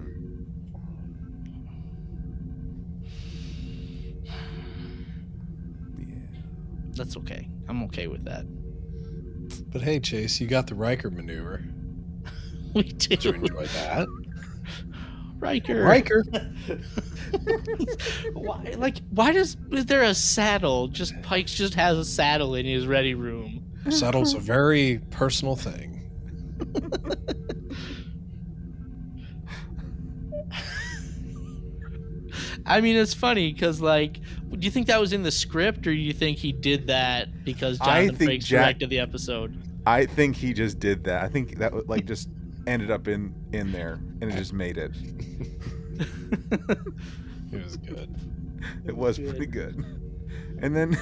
That's 6.93 7.17
okay. 7.17 7.47
I'm 7.67 7.83
okay 7.83 8.07
with 8.07 8.25
that. 8.25 8.45
But 9.71 9.81
hey, 9.81 9.99
Chase, 9.99 10.39
you 10.39 10.47
got 10.47 10.67
the 10.67 10.75
Riker 10.75 11.09
maneuver. 11.09 11.63
we 12.75 12.83
did. 12.83 12.99
Did 12.99 13.25
you 13.25 13.33
enjoy 13.33 13.65
that? 13.65 14.07
Riker. 15.39 15.83
Riker. 15.83 16.23
why? 18.33 18.73
Like, 18.77 18.97
why 19.09 19.31
does 19.31 19.57
is 19.71 19.85
there 19.85 20.03
a 20.03 20.13
saddle? 20.13 20.87
Just 20.89 21.19
Pikes 21.23 21.55
just 21.55 21.73
has 21.73 21.97
a 21.97 22.05
saddle 22.05 22.55
in 22.55 22.65
his 22.65 22.85
ready 22.85 23.15
room. 23.15 23.65
Saddle's 23.89 24.35
a 24.35 24.39
very 24.39 24.99
personal 25.09 25.55
thing. 25.55 26.07
I 32.65 32.81
mean, 32.81 32.95
it's 32.95 33.13
funny 33.13 33.51
because, 33.51 33.81
like, 33.81 34.19
do 34.49 34.59
you 34.59 34.71
think 34.71 34.87
that 34.87 34.99
was 34.99 35.13
in 35.13 35.23
the 35.23 35.31
script, 35.31 35.79
or 35.87 35.91
do 35.91 35.97
you 35.97 36.13
think 36.13 36.37
he 36.37 36.51
did 36.51 36.87
that 36.87 37.43
because 37.43 37.79
Jonathan 37.79 38.15
Frakes 38.15 38.45
Jack, 38.45 38.65
directed 38.65 38.89
the 38.89 38.99
episode? 38.99 39.55
I 39.85 40.05
think 40.05 40.35
he 40.35 40.53
just 40.53 40.79
did 40.79 41.03
that. 41.05 41.23
I 41.23 41.27
think 41.27 41.57
that 41.57 41.87
like 41.87 42.05
just 42.05 42.29
ended 42.67 42.91
up 42.91 43.07
in 43.07 43.33
in 43.53 43.71
there, 43.71 43.99
and 44.21 44.23
it 44.23 44.35
just 44.35 44.53
made 44.53 44.77
it. 44.77 44.91
it 47.51 47.63
was 47.63 47.77
good. 47.77 48.15
It, 48.85 48.95
was, 48.95 49.17
good. 49.17 49.29
pretty 49.29 49.45
good. 49.47 49.83
And 50.59 50.75
then 50.75 50.97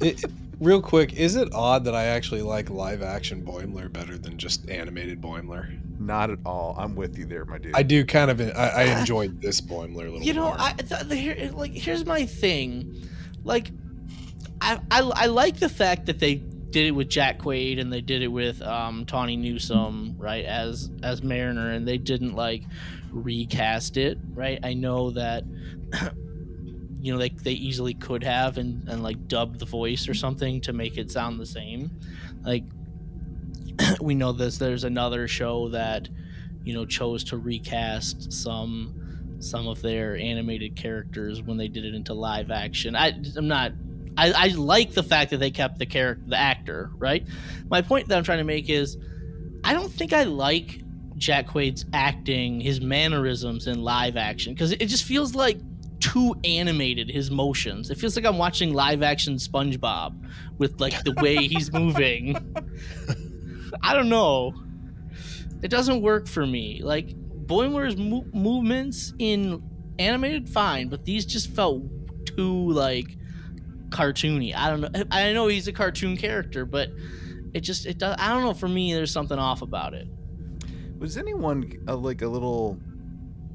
it, 0.00 0.24
real 0.60 0.82
quick, 0.82 1.14
is 1.14 1.36
it 1.36 1.48
odd 1.52 1.84
that 1.84 1.94
I 1.94 2.04
actually 2.04 2.42
like 2.42 2.70
live 2.70 3.02
action 3.02 3.42
Boimler 3.42 3.92
better 3.92 4.18
than 4.18 4.36
just 4.38 4.68
animated 4.68 5.20
Boimler? 5.20 5.78
Not 6.00 6.30
at 6.30 6.38
all. 6.44 6.76
I'm 6.78 6.94
with 6.94 7.18
you 7.18 7.26
there, 7.26 7.44
my 7.44 7.58
dude. 7.58 7.74
I 7.74 7.82
do 7.82 8.04
kind 8.04 8.30
of. 8.30 8.40
I, 8.40 8.68
I 8.68 8.82
enjoyed 8.98 9.40
this 9.40 9.60
Boimler 9.60 10.06
a 10.06 10.10
little. 10.10 10.22
You 10.22 10.34
know, 10.34 10.44
more. 10.44 10.56
I 10.58 10.72
th- 10.72 11.12
here, 11.12 11.50
like 11.52 11.72
here's 11.72 12.06
my 12.06 12.24
thing, 12.24 13.08
like, 13.44 13.70
I, 14.60 14.80
I 14.90 15.00
I 15.00 15.26
like 15.26 15.58
the 15.58 15.68
fact 15.68 16.06
that 16.06 16.18
they 16.20 16.36
did 16.36 16.86
it 16.86 16.90
with 16.92 17.08
Jack 17.08 17.38
Quaid 17.38 17.80
and 17.80 17.92
they 17.92 18.00
did 18.00 18.22
it 18.22 18.28
with 18.28 18.60
um, 18.62 19.06
Tawny 19.06 19.36
Newsome, 19.36 20.14
right, 20.18 20.44
as 20.44 20.90
as 21.02 21.22
Mariner, 21.22 21.72
and 21.72 21.86
they 21.86 21.98
didn't 21.98 22.34
like 22.34 22.62
recast 23.10 23.96
it, 23.96 24.18
right? 24.34 24.58
I 24.62 24.74
know 24.74 25.10
that. 25.10 25.44
You 27.00 27.12
know, 27.12 27.18
like 27.18 27.42
they 27.42 27.52
easily 27.52 27.94
could 27.94 28.24
have 28.24 28.58
and, 28.58 28.88
and 28.88 29.02
like 29.02 29.28
dub 29.28 29.58
the 29.58 29.66
voice 29.66 30.08
or 30.08 30.14
something 30.14 30.60
to 30.62 30.72
make 30.72 30.98
it 30.98 31.10
sound 31.10 31.38
the 31.38 31.46
same. 31.46 31.90
Like 32.44 32.64
we 34.00 34.14
know 34.14 34.32
this 34.32 34.58
there's 34.58 34.84
another 34.84 35.28
show 35.28 35.68
that 35.70 36.08
you 36.64 36.74
know 36.74 36.84
chose 36.84 37.24
to 37.24 37.38
recast 37.38 38.32
some 38.32 38.94
some 39.40 39.68
of 39.68 39.80
their 39.82 40.16
animated 40.16 40.76
characters 40.76 41.42
when 41.42 41.56
they 41.56 41.68
did 41.68 41.84
it 41.84 41.94
into 41.94 42.14
live 42.14 42.50
action 42.50 42.96
I, 42.96 43.12
i'm 43.36 43.48
not 43.48 43.72
I, 44.16 44.32
I 44.32 44.46
like 44.48 44.92
the 44.92 45.02
fact 45.02 45.30
that 45.30 45.38
they 45.38 45.50
kept 45.50 45.78
the 45.78 45.86
character 45.86 46.24
the 46.26 46.36
actor 46.36 46.90
right 46.96 47.26
my 47.70 47.82
point 47.82 48.08
that 48.08 48.18
i'm 48.18 48.24
trying 48.24 48.38
to 48.38 48.44
make 48.44 48.68
is 48.68 48.96
i 49.64 49.72
don't 49.72 49.92
think 49.92 50.12
i 50.12 50.24
like 50.24 50.82
jack 51.16 51.48
quaid's 51.48 51.84
acting 51.92 52.60
his 52.60 52.80
mannerisms 52.80 53.66
in 53.66 53.82
live 53.82 54.16
action 54.16 54.54
because 54.54 54.72
it 54.72 54.86
just 54.86 55.04
feels 55.04 55.34
like 55.34 55.58
too 56.00 56.34
animated 56.44 57.10
his 57.10 57.30
motions 57.30 57.90
it 57.90 57.98
feels 57.98 58.14
like 58.14 58.24
i'm 58.24 58.38
watching 58.38 58.72
live 58.72 59.02
action 59.02 59.34
spongebob 59.34 60.14
with 60.58 60.80
like 60.80 61.02
the 61.04 61.12
way 61.20 61.36
he's 61.36 61.72
moving 61.82 62.36
I 63.82 63.94
don't 63.94 64.08
know. 64.08 64.54
It 65.62 65.68
doesn't 65.68 66.02
work 66.02 66.26
for 66.26 66.46
me. 66.46 66.80
Like 66.82 67.08
Boimler's 67.46 67.96
mo- 67.96 68.26
movements 68.32 69.12
in 69.18 69.62
animated, 69.98 70.48
fine, 70.48 70.88
but 70.88 71.04
these 71.04 71.26
just 71.26 71.50
felt 71.50 71.82
too 72.24 72.70
like 72.70 73.16
cartoony. 73.88 74.54
I 74.54 74.70
don't 74.70 74.80
know. 74.80 75.04
I 75.10 75.32
know 75.32 75.48
he's 75.48 75.68
a 75.68 75.72
cartoon 75.72 76.16
character, 76.16 76.64
but 76.64 76.90
it 77.54 77.60
just 77.60 77.86
it 77.86 77.98
does. 77.98 78.16
I 78.18 78.28
don't 78.28 78.44
know. 78.44 78.54
For 78.54 78.68
me, 78.68 78.94
there's 78.94 79.12
something 79.12 79.38
off 79.38 79.62
about 79.62 79.94
it. 79.94 80.08
Was 80.98 81.16
anyone 81.16 81.72
uh, 81.86 81.96
like 81.96 82.22
a 82.22 82.28
little, 82.28 82.78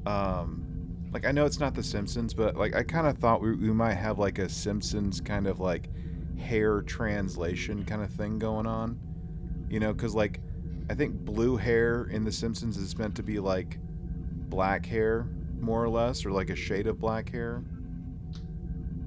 um, 0.06 0.63
like 1.14 1.24
I 1.24 1.32
know 1.32 1.46
it's 1.46 1.60
not 1.60 1.74
The 1.74 1.82
Simpsons, 1.82 2.34
but 2.34 2.56
like 2.56 2.74
I 2.74 2.82
kind 2.82 3.06
of 3.06 3.16
thought 3.16 3.40
we, 3.40 3.54
we 3.54 3.72
might 3.72 3.94
have 3.94 4.18
like 4.18 4.38
a 4.38 4.48
Simpsons 4.48 5.20
kind 5.20 5.46
of 5.46 5.60
like 5.60 5.88
hair 6.38 6.82
translation 6.82 7.84
kind 7.86 8.02
of 8.02 8.10
thing 8.10 8.38
going 8.38 8.66
on 8.66 8.98
you 9.74 9.80
know, 9.80 9.92
because 9.92 10.14
like 10.14 10.40
I 10.88 10.94
think 10.94 11.16
blue 11.24 11.56
hair 11.56 12.04
in 12.04 12.24
The 12.24 12.30
Simpsons 12.30 12.76
is 12.76 12.96
meant 12.96 13.16
to 13.16 13.24
be 13.24 13.40
like 13.40 13.78
black 14.48 14.86
hair, 14.86 15.26
more 15.60 15.82
or 15.82 15.88
less, 15.88 16.24
or 16.24 16.30
like 16.30 16.50
a 16.50 16.54
shade 16.54 16.86
of 16.86 17.00
black 17.00 17.28
hair, 17.30 17.64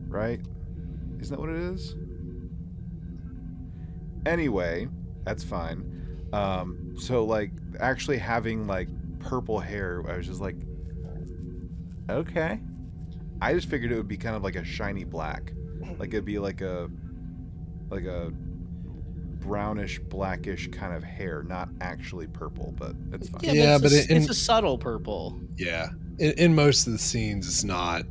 right? 0.08 0.42
Isn't 1.22 1.36
that 1.36 1.40
what 1.40 1.50
it 1.50 1.56
is? 1.56 1.96
Anyway, 4.26 4.90
that's 5.24 5.44
fine. 5.44 6.30
Um, 6.34 6.96
so 7.00 7.24
like 7.24 7.52
actually 7.80 8.18
having 8.18 8.68
like 8.68 8.90
purple 9.20 9.60
hair, 9.60 10.04
I 10.06 10.18
was 10.18 10.28
just 10.28 10.42
like, 10.42 10.58
okay. 12.10 12.60
I 13.42 13.54
just 13.54 13.70
figured 13.70 13.92
it 13.92 13.96
would 13.96 14.08
be 14.08 14.18
kind 14.18 14.36
of 14.36 14.44
like 14.44 14.56
a 14.56 14.64
shiny 14.64 15.04
black, 15.04 15.54
like 16.00 16.10
it'd 16.10 16.26
be 16.26 16.40
like 16.40 16.62
a 16.62 16.90
like 17.90 18.06
a 18.06 18.32
brownish, 19.40 20.00
blackish 20.00 20.68
kind 20.70 20.94
of 20.94 21.04
hair, 21.04 21.44
not 21.44 21.70
actually 21.82 22.28
purple, 22.28 22.74
but 22.78 22.96
it's 23.14 23.30
fine. 23.30 23.42
Yeah, 23.44 23.52
Yeah, 23.52 23.78
but, 23.78 23.92
it's, 23.92 24.08
but 24.08 24.10
a, 24.10 24.16
in- 24.16 24.22
it's 24.22 24.32
a 24.32 24.36
subtle 24.36 24.78
purple. 24.78 25.40
Yeah, 25.56 25.90
in, 26.20 26.32
in 26.34 26.56
most 26.56 26.88
of 26.88 26.94
the 26.94 27.00
scenes, 27.00 27.48
it's 27.48 27.64
not. 27.64 28.04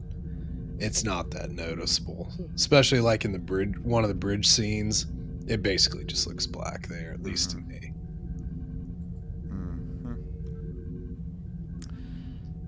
It's 0.78 1.04
not 1.04 1.30
that 1.30 1.52
noticeable, 1.52 2.30
especially 2.54 3.00
like 3.00 3.24
in 3.24 3.32
the 3.32 3.38
bridge. 3.38 3.78
One 3.78 4.04
of 4.04 4.08
the 4.08 4.14
bridge 4.14 4.46
scenes, 4.46 5.06
it 5.46 5.62
basically 5.62 6.04
just 6.04 6.26
looks 6.26 6.46
black 6.46 6.86
there, 6.88 7.12
at 7.14 7.22
least 7.22 7.52
to 7.52 7.56
mm-hmm. 7.56 7.68
me. 7.70 7.92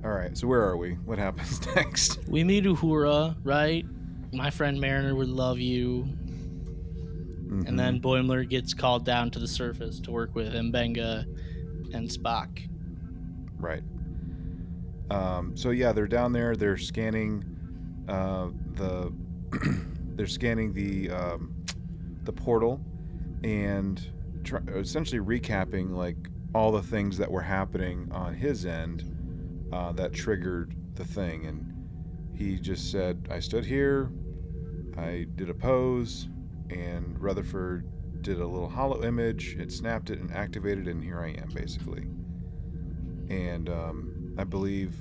All 0.08 0.14
right, 0.14 0.34
so 0.38 0.46
where 0.46 0.62
are 0.62 0.78
we? 0.78 0.92
What 1.04 1.18
happens 1.18 1.60
next? 1.76 2.26
We 2.26 2.42
meet 2.42 2.64
Uhura, 2.64 3.36
right? 3.44 3.84
My 4.32 4.48
friend 4.48 4.80
Mariner 4.80 5.14
would 5.14 5.28
love 5.28 5.58
you. 5.58 6.08
Mhm. 7.46 7.68
And 7.68 7.78
then 7.78 8.00
Boimler 8.00 8.48
gets 8.48 8.72
called 8.72 9.04
down 9.04 9.30
to 9.32 9.38
the 9.38 9.46
surface 9.46 10.00
to 10.00 10.10
work 10.10 10.34
with 10.34 10.54
Mbenga 10.54 11.26
and 11.92 12.08
Spock. 12.08 12.66
Right. 13.58 13.82
Um, 15.10 15.54
so 15.54 15.70
yeah, 15.70 15.92
they're 15.92 16.08
down 16.08 16.32
there. 16.32 16.56
They're 16.56 16.78
scanning 16.78 17.44
uh, 18.08 18.48
the. 18.76 19.12
they're 20.16 20.26
scanning 20.26 20.72
the 20.72 21.10
um, 21.10 21.54
the 22.22 22.32
portal, 22.32 22.80
and 23.44 24.10
try, 24.42 24.60
essentially 24.68 25.20
recapping 25.20 25.90
like 25.90 26.16
all 26.54 26.72
the 26.72 26.82
things 26.82 27.18
that 27.18 27.30
were 27.30 27.42
happening 27.42 28.08
on 28.10 28.32
his 28.32 28.64
end 28.64 29.04
uh, 29.72 29.92
that 29.92 30.12
triggered 30.12 30.74
the 30.94 31.04
thing. 31.04 31.46
And 31.46 31.74
he 32.34 32.58
just 32.58 32.90
said, 32.90 33.28
"I 33.30 33.40
stood 33.40 33.64
here, 33.64 34.10
I 34.96 35.26
did 35.36 35.50
a 35.50 35.54
pose, 35.54 36.28
and 36.70 37.20
Rutherford 37.20 37.88
did 38.22 38.40
a 38.40 38.46
little 38.46 38.68
holo 38.68 39.04
image. 39.04 39.56
It 39.58 39.72
snapped 39.72 40.10
it 40.10 40.20
and 40.20 40.32
activated, 40.32 40.88
and 40.88 41.02
here 41.02 41.20
I 41.20 41.30
am, 41.30 41.48
basically." 41.54 42.06
and 43.30 43.68
um, 43.68 44.34
I 44.38 44.44
believe 44.44 44.94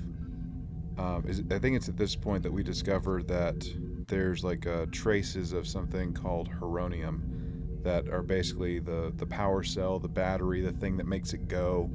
um, 0.97 1.23
is, 1.27 1.43
I 1.51 1.59
think 1.59 1.75
it's 1.75 1.89
at 1.89 1.97
this 1.97 2.15
point 2.15 2.43
that 2.43 2.51
we 2.51 2.63
discover 2.63 3.21
that 3.23 3.67
there's 4.07 4.43
like 4.43 4.65
uh, 4.65 4.87
traces 4.91 5.53
of 5.53 5.67
something 5.67 6.13
called 6.13 6.47
heronium 6.47 7.79
that 7.83 8.09
are 8.09 8.23
basically 8.23 8.79
the 8.79 9.13
the 9.17 9.25
power 9.25 9.63
cell, 9.63 9.99
the 9.99 10.07
battery, 10.07 10.61
the 10.61 10.71
thing 10.71 10.97
that 10.97 11.05
makes 11.05 11.33
it 11.33 11.47
go, 11.47 11.89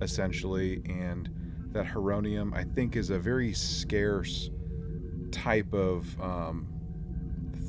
essentially, 0.00 0.82
and 0.86 1.30
that 1.72 1.86
heronium 1.86 2.52
I 2.54 2.64
think 2.64 2.96
is 2.96 3.10
a 3.10 3.18
very 3.18 3.52
scarce 3.52 4.50
type 5.30 5.72
of 5.72 6.20
um, 6.20 6.66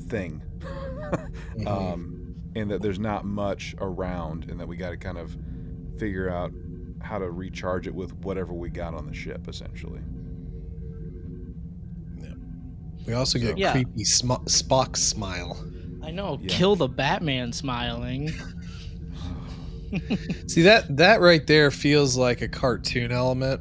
thing. 0.08 0.42
Um, 1.66 2.34
and 2.54 2.70
that 2.70 2.82
there's 2.82 2.98
not 2.98 3.24
much 3.24 3.74
around, 3.78 4.50
and 4.50 4.60
that 4.60 4.68
we 4.68 4.76
got 4.76 4.90
to 4.90 4.96
kind 4.96 5.18
of 5.18 5.36
figure 5.98 6.28
out 6.30 6.52
how 7.00 7.18
to 7.18 7.30
recharge 7.30 7.86
it 7.86 7.94
with 7.94 8.12
whatever 8.16 8.52
we 8.52 8.68
got 8.70 8.94
on 8.94 9.06
the 9.06 9.14
ship, 9.14 9.48
essentially. 9.48 10.00
we 13.06 13.14
also 13.14 13.38
get 13.38 13.58
Yeah. 13.58 13.72
creepy 13.72 14.04
sm- 14.04 14.44
Spock 14.46 14.96
smile. 14.96 15.56
I 16.02 16.10
know, 16.12 16.38
Yeah. 16.40 16.48
kill 16.56 16.76
the 16.76 16.88
Batman 16.88 17.52
smiling. 17.52 18.28
See 20.46 20.62
that 20.62 20.96
that 20.96 21.20
right 21.20 21.46
there 21.46 21.70
feels 21.70 22.16
like 22.16 22.40
a 22.42 22.48
cartoon 22.48 23.12
element. 23.12 23.60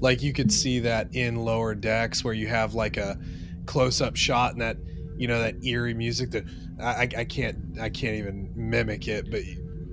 Like 0.00 0.22
you 0.22 0.32
could 0.32 0.52
see 0.52 0.80
that 0.80 1.14
in 1.14 1.36
lower 1.36 1.74
decks 1.74 2.22
where 2.24 2.34
you 2.34 2.46
have 2.46 2.74
like 2.74 2.96
a 2.96 3.18
close 3.66 4.00
up 4.00 4.16
shot 4.16 4.52
and 4.52 4.60
that 4.62 4.76
you 5.16 5.26
know 5.28 5.40
that 5.40 5.64
eerie 5.64 5.94
music 5.94 6.30
that 6.30 6.44
I, 6.80 7.08
I- 7.16 7.24
can't 7.24 7.78
I 7.80 7.88
can't 7.88 8.14
even 8.16 8.52
mimic 8.54 9.08
it, 9.08 9.30
but 9.30 9.42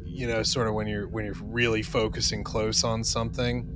you 0.06 0.28
know, 0.28 0.44
sort 0.44 0.68
of 0.68 0.74
when 0.76 0.88
you're 0.88 1.08
when 1.08 1.26
you're 1.26 1.36
really 1.42 1.82
focusing 1.82 2.44
close 2.44 2.84
on 2.84 3.04
something. 3.04 3.72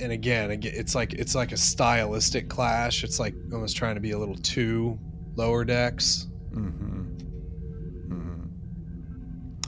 And 0.00 0.10
again, 0.10 0.50
it's 0.64 0.94
like 0.94 1.12
it's 1.14 1.34
like 1.36 1.52
a 1.52 1.56
stylistic 1.56 2.48
clash. 2.48 3.04
It's 3.04 3.20
like 3.20 3.34
almost 3.52 3.76
trying 3.76 3.94
to 3.94 4.00
be 4.00 4.10
a 4.10 4.18
little 4.18 4.34
too 4.34 4.98
lower 5.36 5.64
decks. 5.64 6.26
Mm-hmm. 6.52 7.03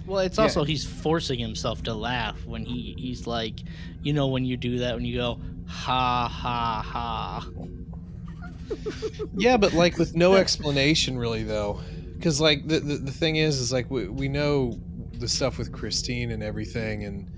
Well, 0.06 0.20
it's 0.20 0.38
Yeah. 0.38 0.44
also 0.44 0.64
he's 0.64 0.84
forcing 0.84 1.38
himself 1.38 1.82
to 1.84 1.94
laugh 1.94 2.44
when 2.46 2.64
he 2.64 2.94
he's 2.98 3.26
like, 3.26 3.60
you 4.02 4.12
know, 4.12 4.28
when 4.28 4.44
you 4.44 4.56
do 4.56 4.78
that 4.78 4.94
when 4.94 5.04
you 5.04 5.16
go 5.16 5.40
ha 5.66 6.28
ha 6.28 6.82
ha. 6.84 7.48
yeah 9.36 9.56
but 9.56 9.72
like 9.72 9.96
with 9.98 10.14
no 10.14 10.34
explanation 10.34 11.18
really 11.18 11.42
though 11.42 11.80
because 12.16 12.40
like 12.40 12.66
the, 12.66 12.80
the 12.80 12.96
the 12.96 13.12
thing 13.12 13.36
is 13.36 13.58
is 13.60 13.72
like 13.72 13.88
we, 13.90 14.08
we 14.08 14.28
know 14.28 14.78
the 15.14 15.28
stuff 15.28 15.56
with 15.58 15.70
christine 15.72 16.30
and 16.32 16.42
everything 16.42 17.04
and 17.04 17.30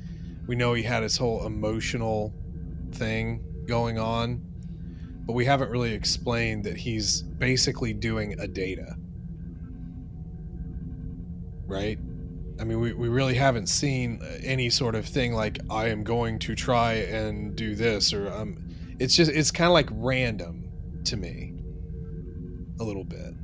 we 0.47 0.57
know 0.57 0.73
he 0.75 0.83
had 0.83 1.03
his 1.03 1.17
whole 1.17 1.45
emotional 1.47 2.33
thing 2.93 3.43
going 3.67 3.99
on 3.99 4.41
but 5.27 5.35
we 5.35 5.45
haven't 5.45 5.71
really 5.71 5.93
explained 5.93 6.65
that 6.65 6.77
he's 6.79 7.23
basically 7.23 7.93
doing 7.93 8.39
a 8.41 8.49
data 8.49 8.97
right 11.67 11.99
i 12.61 12.65
mean 12.65 12.81
we, 12.81 12.93
we 12.93 13.09
really 13.09 13.35
haven't 13.35 13.69
seen 13.69 14.21
any 14.43 14.71
sort 14.71 14.95
of 14.95 15.07
thing 15.07 15.33
like 15.33 15.59
i 15.71 15.89
am 15.89 16.03
going 16.03 16.39
to 16.39 16.55
try 16.55 16.95
and 16.95 17.57
do 17.57 17.75
this 17.75 18.13
or 18.13 18.31
um 18.33 18.57
it's 18.99 19.15
just 19.15 19.31
it's 19.31 19.51
kind 19.51 19.69
of 19.69 19.73
like 19.73 19.89
random 19.93 20.71
to 21.05 21.17
me 21.17 21.55
a 22.81 22.85
little 22.85 23.05
bit 23.05 23.35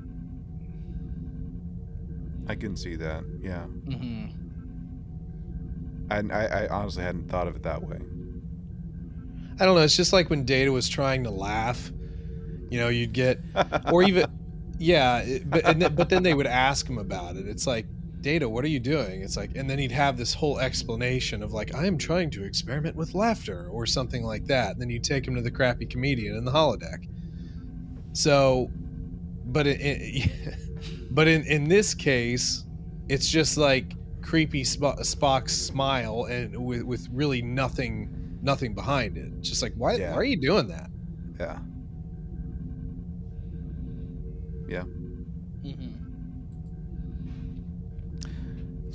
I 2.49 2.55
can 2.55 2.77
see 2.77 2.97
that. 2.97 3.25
Yeah. 3.41 3.65
Mm-hmm. 3.87 4.27
And 6.11 6.33
I, 6.33 6.45
I 6.45 6.69
honestly 6.69 7.03
hadn't 7.03 7.29
thought 7.31 7.49
of 7.49 7.57
it 7.57 7.63
that 7.63 7.83
way. 7.83 7.99
I 9.59 9.65
don't 9.65 9.75
know. 9.77 9.83
It's 9.83 9.97
just 9.97 10.13
like 10.13 10.31
when 10.31 10.45
Data 10.45 10.71
was 10.71 10.89
trying 10.89 11.25
to 11.25 11.31
laugh. 11.31 11.91
You 12.71 12.81
know, 12.81 12.89
you'd 12.89 13.13
get, 13.13 13.41
or 13.93 14.03
even, 14.03 14.27
yeah, 14.79 15.39
but 15.47 15.65
and 15.65 15.81
then, 15.81 15.95
but 15.95 16.09
then 16.09 16.23
they 16.23 16.35
would 16.35 16.47
ask 16.47 16.89
him 16.89 16.99
about 16.99 17.37
it. 17.37 17.47
It's 17.47 17.67
like, 17.67 17.87
Data, 18.25 18.49
what 18.49 18.65
are 18.65 18.69
you 18.69 18.81
doing? 18.81 19.21
It's 19.21 19.37
like, 19.37 19.55
and 19.55 19.69
then 19.69 19.79
he'd 19.79 19.93
have 19.93 20.17
this 20.17 20.33
whole 20.33 20.59
explanation 20.59 21.43
of 21.43 21.53
like, 21.53 21.75
I 21.75 21.85
am 21.87 21.99
trying 21.99 22.31
to 22.31 22.43
experiment 22.43 22.97
with 22.97 23.15
laughter 23.15 23.69
or 23.71 23.85
something 23.85 24.25
like 24.25 24.47
that. 24.47 24.73
And 24.73 24.81
then 24.81 24.89
you 24.89 24.99
take 24.99 25.29
him 25.29 25.35
to 25.35 25.43
the 25.43 25.51
crappy 25.51 25.85
comedian 25.85 26.35
in 26.35 26.43
the 26.47 26.51
holodeck. 26.51 27.07
So, 28.15 28.71
but 29.45 29.67
it, 29.67 29.79
it, 29.81 30.57
but 31.11 31.29
in 31.29 31.45
in 31.45 31.69
this 31.69 31.93
case, 31.93 32.65
it's 33.11 33.29
just 33.29 33.59
like 33.59 33.93
creepy 34.23 34.65
Sp- 34.65 35.05
Spock's 35.05 35.53
smile 35.53 36.25
and 36.25 36.57
with 36.57 36.83
with 36.83 37.07
really 37.13 37.43
nothing 37.43 38.39
nothing 38.41 38.75
behind 38.75 39.19
it. 39.19 39.39
Just 39.43 39.61
like, 39.61 39.75
why 39.77 39.97
Yeah. 39.97 40.13
why 40.13 40.17
are 40.17 40.25
you 40.25 40.41
doing 40.41 40.69
that? 40.69 40.89
Yeah. 44.67 44.83
Mm-hmm. 44.85 45.04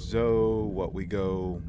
So 0.09 0.71
what 0.73 0.91
we 0.91 1.05
go 1.05 1.61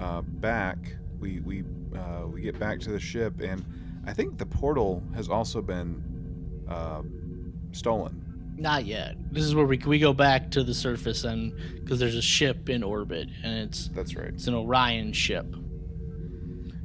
uh, 0.00 0.22
back, 0.22 0.78
we 1.20 1.40
we 1.40 1.64
uh, 1.94 2.26
we 2.26 2.40
get 2.40 2.58
back 2.58 2.80
to 2.80 2.90
the 2.90 2.98
ship, 2.98 3.42
and 3.42 3.62
I 4.06 4.14
think 4.14 4.38
the 4.38 4.46
portal 4.46 5.02
has 5.14 5.28
also 5.28 5.60
been 5.60 6.02
uh, 6.66 7.02
stolen. 7.72 8.54
Not 8.56 8.86
yet. 8.86 9.16
This 9.30 9.44
is 9.44 9.54
where 9.54 9.66
we 9.66 9.76
we 9.84 9.98
go 9.98 10.14
back 10.14 10.50
to 10.52 10.64
the 10.64 10.72
surface 10.72 11.24
and 11.24 11.54
because 11.74 11.98
there's 11.98 12.14
a 12.14 12.22
ship 12.22 12.70
in 12.70 12.82
orbit 12.82 13.28
and 13.44 13.68
it's 13.68 13.88
That's 13.88 14.16
right. 14.16 14.28
it's 14.28 14.46
an 14.46 14.54
Orion 14.54 15.12
ship, 15.12 15.44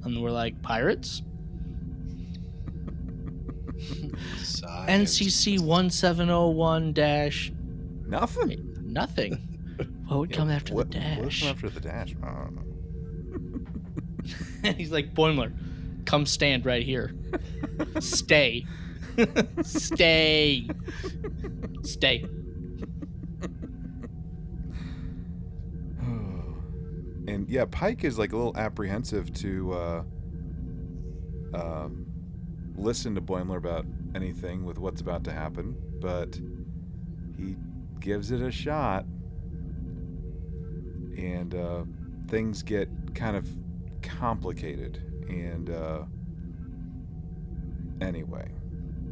and 0.04 0.22
we're 0.22 0.32
like 0.32 0.62
pirates. 0.62 1.22
NCC 4.90 5.62
one 5.62 5.90
seven 5.90 6.28
zero 6.28 6.50
one 6.50 6.92
dash 6.92 7.54
Nothing. 8.06 8.76
nothing. 8.84 9.57
What 10.08 10.20
would 10.20 10.32
Yeah, 10.32 10.38
come 10.38 10.50
after 10.50 10.74
what- 10.74 10.92
the 10.92 11.00
What 11.00 11.26
would 11.26 11.34
come 11.40 11.50
after 11.50 11.70
the 11.70 11.80
dash? 11.82 12.16
I 12.24 12.28
don't 12.28 12.56
know. 12.56 12.64
He's 14.78 14.92
like 14.92 15.14
Boimler, 15.14 15.52
come 16.06 16.26
stand 16.26 16.66
right 16.66 16.84
here. 16.84 17.14
Stay. 18.00 18.66
Stay. 19.64 20.68
Stay. 21.84 22.22
and 26.02 27.50
yeah, 27.50 27.66
Pike 27.70 28.04
is 28.04 28.18
like 28.20 28.34
a 28.34 28.38
little 28.38 28.56
apprehensive 28.58 29.34
to 29.36 29.72
uh, 29.74 30.04
um 31.54 32.06
listen 32.76 33.16
to 33.16 33.22
Boimler 33.22 33.58
about 33.58 33.86
anything 34.16 34.66
with 34.66 34.78
what's 34.78 35.02
about 35.02 35.24
to 35.26 35.32
happen, 35.32 35.76
but 36.00 36.40
he 37.38 37.56
gives 38.00 38.32
it 38.32 38.42
a 38.42 38.52
shot, 38.52 39.06
and 41.18 41.56
uh, 41.56 41.84
things 42.28 42.64
get 42.64 42.90
kind 43.16 43.36
of 43.36 43.48
complicated. 44.02 45.04
And 45.28 45.70
uh, 45.70 46.04
anyway, 48.00 48.50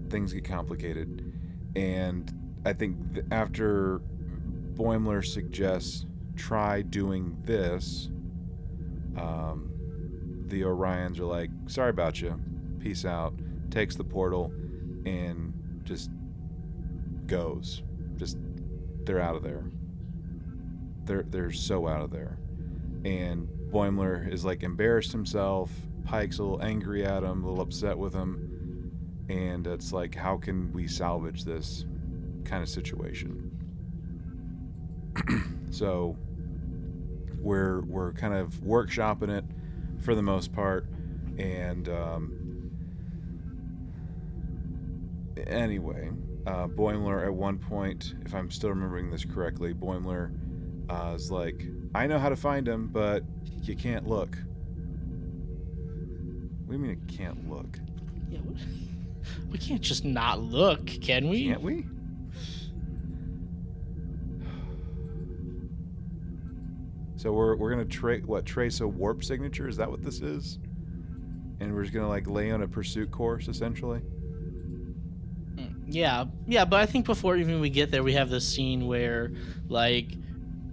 things 0.10 0.32
get 0.32 0.46
complicated, 0.46 1.34
and 1.76 2.32
I 2.66 2.74
think 2.74 3.14
th- 3.14 3.26
after 3.32 4.02
Boimler 4.76 5.26
suggests 5.26 6.06
try 6.36 6.82
doing 6.82 7.38
this, 7.44 8.10
um, 9.18 9.72
the 10.48 10.62
Orions 10.62 11.20
are 11.20 11.26
like, 11.26 11.50
sorry 11.68 11.90
about 11.90 12.22
you, 12.22 12.40
peace 12.80 13.06
out, 13.06 13.34
takes 13.72 13.96
the 13.96 14.04
portal, 14.04 14.54
and 15.06 15.54
just 15.84 16.10
goes. 17.26 17.84
Just, 18.16 18.38
they're 19.04 19.22
out 19.22 19.36
of 19.36 19.44
there. 19.44 19.66
They're, 21.06 21.24
they're 21.24 21.52
so 21.52 21.88
out 21.88 22.02
of 22.02 22.12
there. 22.12 22.38
And 23.04 23.48
Boimler 23.72 24.32
is 24.32 24.44
like 24.46 24.64
embarrassed 24.64 25.12
himself. 25.12 25.72
Pike's 26.04 26.40
a 26.40 26.44
little 26.44 26.62
angry 26.62 27.06
at 27.06 27.24
him, 27.24 27.44
a 27.44 27.48
little 27.48 27.62
upset 27.62 27.98
with 27.98 28.14
him. 28.14 28.92
And 29.30 29.66
it's 29.68 29.92
like, 29.92 30.16
how 30.16 30.38
can 30.38 30.72
we 30.72 30.88
salvage 30.88 31.44
this 31.44 31.86
kind 32.44 32.62
of 32.62 32.70
situation? 32.70 33.52
so 35.72 36.18
we're 37.46 37.82
we're 37.82 38.12
kind 38.14 38.34
of 38.34 38.54
workshopping 38.56 39.30
it 39.30 39.46
for 40.04 40.16
the 40.16 40.22
most 40.22 40.52
part 40.52 40.88
and 41.38 41.88
um, 41.90 42.72
anyway 45.48 46.10
uh, 46.48 46.68
Boimler 46.68 47.24
at 47.24 47.34
one 47.34 47.60
point 47.60 48.16
if 48.26 48.34
I'm 48.34 48.50
still 48.50 48.70
remembering 48.70 49.12
this 49.12 49.24
correctly 49.24 49.74
Boimler 49.74 50.32
uh, 50.90 51.14
is 51.16 51.32
like 51.32 51.64
I 51.94 52.08
know 52.08 52.20
how 52.20 52.30
to 52.30 52.36
find 52.36 52.68
him 52.68 52.88
but 52.88 53.24
you 53.64 53.76
can't 53.76 54.08
look 54.08 54.38
what 56.66 56.72
do 56.72 56.74
you 56.74 56.80
mean 56.80 56.92
it 56.92 57.08
can't 57.16 57.50
look 57.50 57.80
Yeah, 58.30 58.40
we- 59.50 59.58
can't 59.58 59.82
just 59.82 60.06
not 60.06 60.40
look, 60.42 60.86
can 60.86 61.28
we? 61.30 61.46
can't 61.48 61.62
we 61.62 61.86
So 67.18 67.32
we're 67.32 67.56
we're 67.56 67.70
gonna 67.72 67.86
tra- 67.86 68.20
what 68.20 68.46
trace 68.46 68.82
a 68.82 68.88
warp 68.88 69.24
signature? 69.24 69.68
Is 69.68 69.78
that 69.78 69.90
what 69.90 70.04
this 70.04 70.22
is? 70.22 70.60
And 71.60 71.74
we're 71.74 71.84
just 71.84 71.94
gonna 71.94 72.10
like 72.10 72.28
lay 72.28 72.52
on 72.52 72.62
a 72.62 72.68
pursuit 72.68 73.10
course 73.12 73.48
essentially. 73.48 74.02
Mm, 75.56 75.76
Yeah, 75.88 76.26
yeah, 76.46 76.66
but 76.66 76.80
I 76.82 76.86
think 76.86 77.06
before 77.06 77.38
even 77.38 77.62
we 77.62 77.70
get 77.70 77.90
there, 77.90 78.04
we 78.04 78.14
have 78.14 78.30
this 78.30 78.48
scene 78.48 78.86
where 78.86 79.32
like 79.70 80.12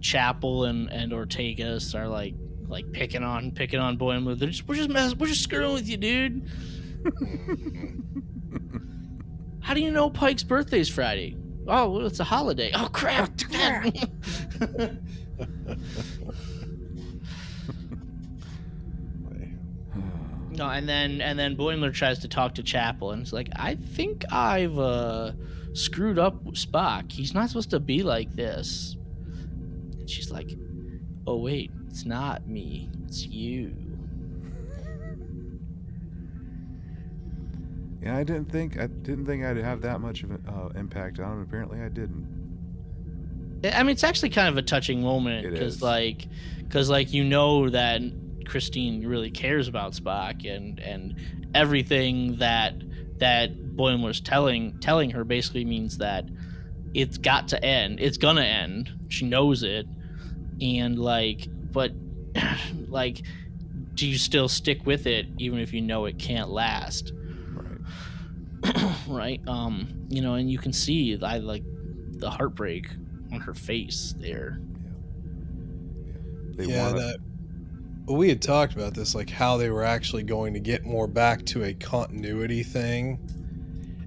Chapel 0.02 0.64
and 0.64 0.90
and 0.90 1.12
Ortegas 1.12 1.94
are 1.98 2.08
like 2.08 2.34
like 2.68 2.90
picking 2.92 3.22
on 3.22 3.52
picking 3.52 3.80
on 3.80 3.96
Boimler. 3.96 4.38
They're 4.38 4.48
just 4.48 4.66
we're 4.68 4.74
just 4.74 4.90
mess, 4.90 5.14
we're 5.14 5.28
just 5.28 5.42
screwing 5.42 5.72
with 5.74 5.88
you, 5.88 5.96
dude. 5.96 6.48
How 9.60 9.74
do 9.74 9.80
you 9.80 9.90
know 9.90 10.10
Pike's 10.10 10.42
birthday's 10.42 10.88
Friday? 10.88 11.36
Oh, 11.68 11.90
well, 11.90 12.06
it's 12.06 12.18
a 12.18 12.24
holiday. 12.24 12.72
Oh 12.74 12.88
crap! 12.92 13.30
no, 20.50 20.68
and 20.68 20.88
then 20.88 21.20
and 21.20 21.38
then 21.38 21.56
Boimler 21.56 21.92
tries 21.94 22.18
to 22.20 22.28
talk 22.28 22.54
to 22.56 22.62
Chapel, 22.62 23.12
and 23.12 23.22
it's 23.22 23.32
like, 23.32 23.48
I 23.54 23.76
think 23.76 24.24
I've 24.32 24.78
uh, 24.78 25.32
screwed 25.72 26.18
up 26.18 26.44
Spock. 26.46 27.12
He's 27.12 27.32
not 27.34 27.48
supposed 27.48 27.70
to 27.70 27.80
be 27.80 28.02
like 28.02 28.34
this. 28.34 28.96
She's 30.12 30.30
like, 30.30 30.56
Oh 31.26 31.36
wait, 31.36 31.70
it's 31.88 32.04
not 32.04 32.46
me. 32.48 32.90
It's 33.04 33.24
you. 33.26 33.74
yeah, 38.02 38.16
I 38.16 38.24
didn't 38.24 38.46
think 38.50 38.78
I 38.78 38.86
didn't 38.88 39.26
think 39.26 39.44
I'd 39.44 39.56
have 39.58 39.80
that 39.82 40.00
much 40.00 40.22
of 40.24 40.32
an 40.32 40.44
uh, 40.48 40.68
impact 40.78 41.20
on 41.20 41.32
him. 41.34 41.42
Apparently, 41.42 41.80
I 41.80 41.88
didn't. 41.88 43.60
I 43.64 43.70
I 43.70 43.82
mean, 43.84 43.90
it's 43.90 44.02
actually 44.04 44.30
kind 44.30 44.48
of 44.48 44.56
a 44.56 44.62
touching 44.62 45.02
moment 45.02 45.46
It 45.46 45.52
because, 45.52 45.76
is. 45.76 45.82
like, 45.82 46.26
because 46.58 46.90
like 46.90 47.12
you 47.12 47.22
know 47.22 47.70
that 47.70 48.02
Christine 48.46 49.06
really 49.06 49.30
cares 49.30 49.68
about 49.68 49.92
Spock 49.92 50.44
and 50.52 50.80
and 50.80 51.14
everything 51.54 52.38
that 52.38 52.74
that 53.18 53.56
Boimler's 53.76 54.20
telling 54.20 54.78
telling 54.80 55.10
her 55.10 55.22
basically 55.24 55.64
means 55.64 55.98
that 55.98 56.24
it's 56.94 57.18
got 57.18 57.48
to 57.48 57.64
end. 57.64 58.00
It's 58.00 58.16
gonna 58.18 58.42
end. 58.42 58.90
She 59.10 59.26
knows 59.26 59.62
it, 59.62 59.86
and 60.62 60.98
like, 60.98 61.48
but 61.72 61.92
like, 62.88 63.22
do 63.94 64.06
you 64.06 64.16
still 64.16 64.48
stick 64.48 64.86
with 64.86 65.06
it 65.06 65.26
even 65.38 65.58
if 65.58 65.72
you 65.72 65.80
know 65.80 66.06
it 66.06 66.18
can't 66.18 66.50
last? 66.50 67.12
Right. 67.52 68.96
right? 69.08 69.40
Um, 69.46 70.06
you 70.08 70.22
know, 70.22 70.34
and 70.34 70.50
you 70.50 70.58
can 70.58 70.72
see 70.72 71.18
I 71.22 71.38
like 71.38 71.64
the 72.12 72.30
heartbreak 72.30 72.88
on 73.32 73.40
her 73.40 73.54
face 73.54 74.14
there. 74.18 74.60
They 76.54 76.66
yeah, 76.66 76.86
wanna, 76.86 77.00
that 77.00 77.18
well, 78.06 78.16
we 78.16 78.28
had 78.28 78.42
talked 78.42 78.74
about 78.74 78.94
this, 78.94 79.14
like 79.14 79.30
how 79.30 79.56
they 79.56 79.70
were 79.70 79.84
actually 79.84 80.22
going 80.22 80.54
to 80.54 80.60
get 80.60 80.84
more 80.84 81.06
back 81.06 81.44
to 81.46 81.64
a 81.64 81.74
continuity 81.74 82.62
thing, 82.62 83.18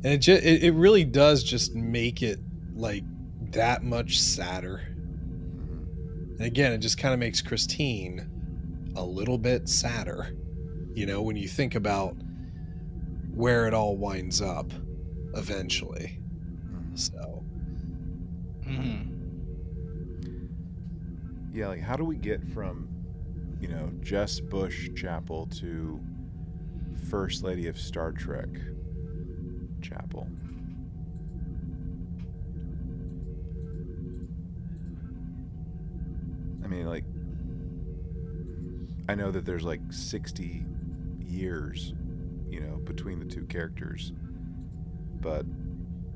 and 0.03 0.13
it 0.13 0.17
just 0.19 0.43
it, 0.43 0.63
it 0.63 0.73
really 0.73 1.03
does 1.03 1.43
just 1.43 1.75
make 1.75 2.21
it 2.21 2.39
like 2.73 3.03
that 3.51 3.83
much 3.83 4.19
sadder. 4.19 4.94
And 6.37 6.47
again, 6.47 6.73
it 6.73 6.79
just 6.79 6.97
kind 6.97 7.13
of 7.13 7.19
makes 7.19 7.41
Christine 7.41 8.27
a 8.95 9.03
little 9.03 9.37
bit 9.37 9.69
sadder, 9.69 10.27
you 10.93 11.05
know, 11.05 11.21
when 11.21 11.35
you 11.35 11.47
think 11.47 11.75
about 11.75 12.15
where 13.33 13.67
it 13.67 13.73
all 13.73 13.97
winds 13.97 14.41
up 14.41 14.71
eventually. 15.33 16.19
Mhm. 16.71 16.97
So, 16.97 17.43
Mhm. 18.63 19.11
Yeah, 21.53 21.67
like 21.67 21.81
how 21.81 21.95
do 21.95 22.03
we 22.03 22.17
get 22.17 22.45
from, 22.49 22.89
you 23.61 23.67
know, 23.69 23.91
Jess 24.01 24.39
Bush 24.39 24.89
Chapel 24.95 25.45
to 25.47 26.01
First 27.09 27.43
Lady 27.43 27.67
of 27.67 27.79
Star 27.79 28.11
Trek 28.11 28.49
Chapel? 29.81 30.27
I 36.65 36.67
mean, 36.67 36.87
like, 36.87 37.03
I 39.07 39.13
know 39.13 39.29
that 39.29 39.45
there's 39.45 39.63
like 39.63 39.81
60 39.91 40.65
years, 41.23 41.93
you 42.49 42.59
know, 42.59 42.77
between 42.77 43.19
the 43.19 43.25
two 43.25 43.45
characters. 43.45 44.13
But, 45.21 45.45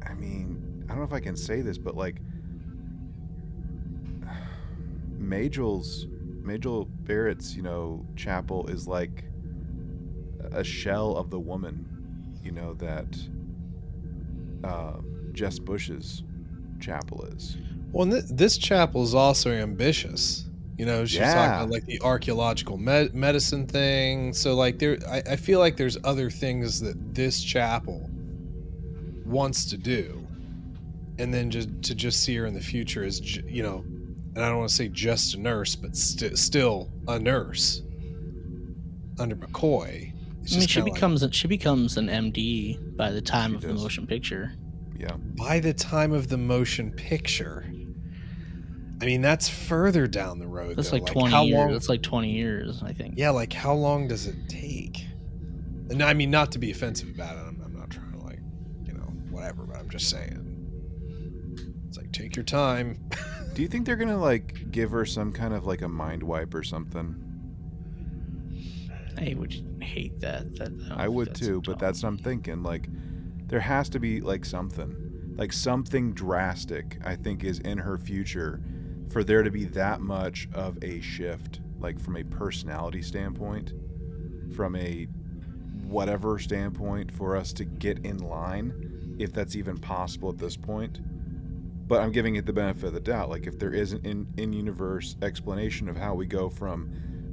I 0.07 0.15
mean, 0.15 0.85
I 0.85 0.89
don't 0.89 0.97
know 0.97 1.05
if 1.05 1.13
I 1.13 1.19
can 1.19 1.35
say 1.35 1.61
this, 1.61 1.77
but 1.77 1.95
like, 1.95 2.19
Majel's, 5.19 6.07
Majel 6.41 6.85
Barrett's, 6.85 7.55
you 7.55 7.61
know, 7.61 8.03
chapel 8.15 8.65
is 8.69 8.87
like 8.87 9.25
a 10.51 10.63
shell 10.63 11.15
of 11.15 11.29
the 11.29 11.39
woman, 11.39 12.39
you 12.43 12.51
know, 12.51 12.73
that 12.73 13.15
uh, 14.63 14.97
Jess 15.31 15.59
Bush's 15.59 16.23
chapel 16.79 17.23
is. 17.25 17.55
Well, 17.91 18.09
th- 18.09 18.25
this 18.29 18.57
chapel 18.57 19.03
is 19.03 19.15
also 19.15 19.51
ambitious. 19.51 20.45
You 20.77 20.85
know, 20.85 21.03
she's 21.05 21.19
yeah. 21.19 21.33
talking 21.33 21.55
about 21.55 21.69
like 21.69 21.85
the 21.85 21.99
archaeological 22.01 22.77
me- 22.77 23.09
medicine 23.13 23.67
thing. 23.67 24.33
So, 24.33 24.55
like, 24.55 24.79
there, 24.79 24.97
I, 25.09 25.21
I 25.31 25.35
feel 25.35 25.59
like 25.59 25.75
there's 25.75 25.97
other 26.03 26.29
things 26.29 26.79
that 26.79 27.13
this 27.13 27.43
chapel 27.43 28.09
wants 29.25 29.65
to 29.65 29.77
do, 29.77 30.25
and 31.17 31.33
then 31.33 31.51
just 31.51 31.69
to 31.83 31.95
just 31.95 32.23
see 32.23 32.35
her 32.37 32.45
in 32.45 32.53
the 32.53 32.61
future 32.61 33.03
as 33.03 33.35
you 33.35 33.61
know, 33.61 33.83
and 34.35 34.37
I 34.37 34.47
don't 34.47 34.59
want 34.59 34.69
to 34.69 34.75
say 34.75 34.87
just 34.87 35.35
a 35.35 35.39
nurse, 35.39 35.75
but 35.75 35.97
st- 35.97 36.37
still 36.37 36.89
a 37.07 37.19
nurse 37.19 37.81
under 39.19 39.35
McCoy. 39.35 40.13
I 40.51 40.57
mean, 40.57 40.67
she 40.67 40.81
becomes 40.81 41.21
like, 41.21 41.33
she 41.33 41.47
becomes 41.47 41.97
an 41.97 42.07
MD 42.07 42.95
by 42.95 43.11
the 43.11 43.21
time 43.21 43.53
of 43.53 43.61
does. 43.61 43.67
the 43.67 43.81
motion 43.81 44.07
picture. 44.07 44.53
Yeah. 44.97 45.11
By 45.37 45.59
the 45.59 45.73
time 45.73 46.13
of 46.13 46.29
the 46.29 46.37
motion 46.37 46.91
picture. 46.91 47.65
I 49.01 49.05
mean, 49.05 49.21
that's 49.21 49.47
further 49.47 50.07
down 50.07 50.39
the 50.39 50.47
road. 50.47 50.75
That's 50.75 50.89
though. 50.89 50.97
like, 50.97 51.03
like 51.03 51.13
twenty 51.13 51.47
years. 51.47 51.57
Long... 51.57 51.71
That's 51.71 51.89
like 51.89 52.01
twenty 52.01 52.31
years, 52.31 52.83
I 52.83 52.91
think. 52.91 53.13
Yeah, 53.17 53.29
like 53.29 53.53
how 53.53 53.73
long 53.73 54.07
does 54.07 54.27
it 54.27 54.35
take? 54.49 55.05
And 55.89 56.03
I 56.03 56.13
mean, 56.13 56.29
not 56.29 56.51
to 56.53 56.59
be 56.59 56.71
offensive 56.71 57.09
about 57.09 57.37
it. 57.37 57.39
I'm, 57.39 57.61
I'm 57.63 57.77
not 57.77 57.89
trying 57.89 58.11
to 58.11 58.19
like, 58.19 58.39
you 58.83 58.93
know, 58.93 59.05
whatever. 59.31 59.63
But 59.63 59.77
I'm 59.77 59.89
just 59.89 60.09
saying, 60.09 61.77
it's 61.87 61.97
like 61.97 62.11
take 62.11 62.35
your 62.35 62.43
time. 62.43 63.09
Do 63.53 63.61
you 63.61 63.69
think 63.69 63.85
they're 63.85 63.95
gonna 63.95 64.19
like 64.19 64.69
give 64.71 64.91
her 64.91 65.05
some 65.05 65.31
kind 65.31 65.53
of 65.53 65.65
like 65.65 65.81
a 65.81 65.87
mind 65.87 66.21
wipe 66.21 66.53
or 66.53 66.63
something? 66.63 67.15
I 69.17 69.33
would 69.37 69.53
hate 69.81 70.19
that. 70.19 70.55
that 70.57 70.71
I, 70.91 71.05
I 71.05 71.07
would 71.07 71.33
too, 71.35 71.61
but 71.65 71.79
that's 71.79 72.03
what 72.03 72.09
I'm 72.09 72.17
thinking. 72.17 72.63
Like, 72.63 72.89
there 73.47 73.59
has 73.59 73.87
to 73.89 73.99
be 73.99 74.19
like 74.19 74.43
something, 74.43 75.35
like 75.37 75.53
something 75.53 76.13
drastic. 76.13 76.99
I 77.05 77.15
think 77.15 77.45
is 77.45 77.59
in 77.59 77.77
her 77.77 77.97
future 77.97 78.61
for 79.09 79.23
there 79.23 79.43
to 79.43 79.51
be 79.51 79.65
that 79.65 80.01
much 80.01 80.47
of 80.53 80.77
a 80.83 81.01
shift, 81.01 81.61
like 81.79 81.99
from 81.99 82.17
a 82.17 82.23
personality 82.23 83.01
standpoint, 83.01 83.73
from 84.55 84.75
a 84.75 85.07
whatever 85.85 86.37
standpoint, 86.37 87.11
for 87.11 87.35
us 87.35 87.51
to 87.53 87.65
get 87.65 88.05
in 88.05 88.17
line, 88.19 89.15
if 89.19 89.33
that's 89.33 89.55
even 89.55 89.77
possible 89.77 90.29
at 90.29 90.37
this 90.37 90.55
point. 90.55 90.99
But 91.87 92.01
I'm 92.01 92.11
giving 92.11 92.35
it 92.35 92.45
the 92.45 92.53
benefit 92.53 92.85
of 92.85 92.93
the 92.93 92.99
doubt. 92.99 93.29
Like, 93.29 93.47
if 93.47 93.57
there 93.57 93.73
is 93.73 93.93
an 93.93 94.05
in, 94.05 94.27
in 94.37 94.53
universe 94.53 95.15
explanation 95.23 95.89
of 95.89 95.97
how 95.97 96.13
we 96.13 96.27
go 96.27 96.47
from 96.47 96.91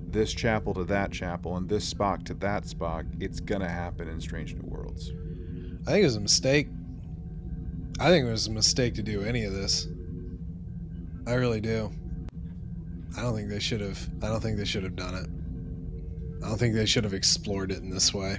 this 0.08 0.32
chapel 0.32 0.72
to 0.72 0.84
that 0.84 1.12
chapel 1.12 1.56
and 1.58 1.68
this 1.68 1.92
Spock 1.92 2.24
to 2.24 2.34
that 2.34 2.64
Spock, 2.64 3.04
it's 3.20 3.38
going 3.38 3.60
to 3.60 3.68
happen 3.68 4.08
in 4.08 4.18
Strange 4.18 4.54
New 4.54 4.66
Worlds. 4.66 5.12
I 5.86 5.90
think 5.90 6.02
it 6.02 6.06
was 6.06 6.16
a 6.16 6.20
mistake. 6.20 6.68
I 8.00 8.08
think 8.08 8.26
it 8.26 8.30
was 8.30 8.46
a 8.46 8.52
mistake 8.52 8.94
to 8.94 9.02
do 9.02 9.22
any 9.22 9.44
of 9.44 9.52
this. 9.52 9.88
I 11.26 11.34
really 11.34 11.60
do. 11.60 11.90
I 13.16 13.22
don't 13.22 13.34
think 13.34 13.48
they 13.48 13.58
should 13.58 13.80
have. 13.80 13.98
I 14.22 14.28
don't 14.28 14.40
think 14.40 14.58
they 14.58 14.64
should 14.64 14.82
have 14.82 14.96
done 14.96 15.14
it. 15.14 16.44
I 16.44 16.48
don't 16.48 16.58
think 16.58 16.74
they 16.74 16.86
should 16.86 17.04
have 17.04 17.14
explored 17.14 17.72
it 17.72 17.78
in 17.78 17.90
this 17.90 18.12
way. 18.12 18.38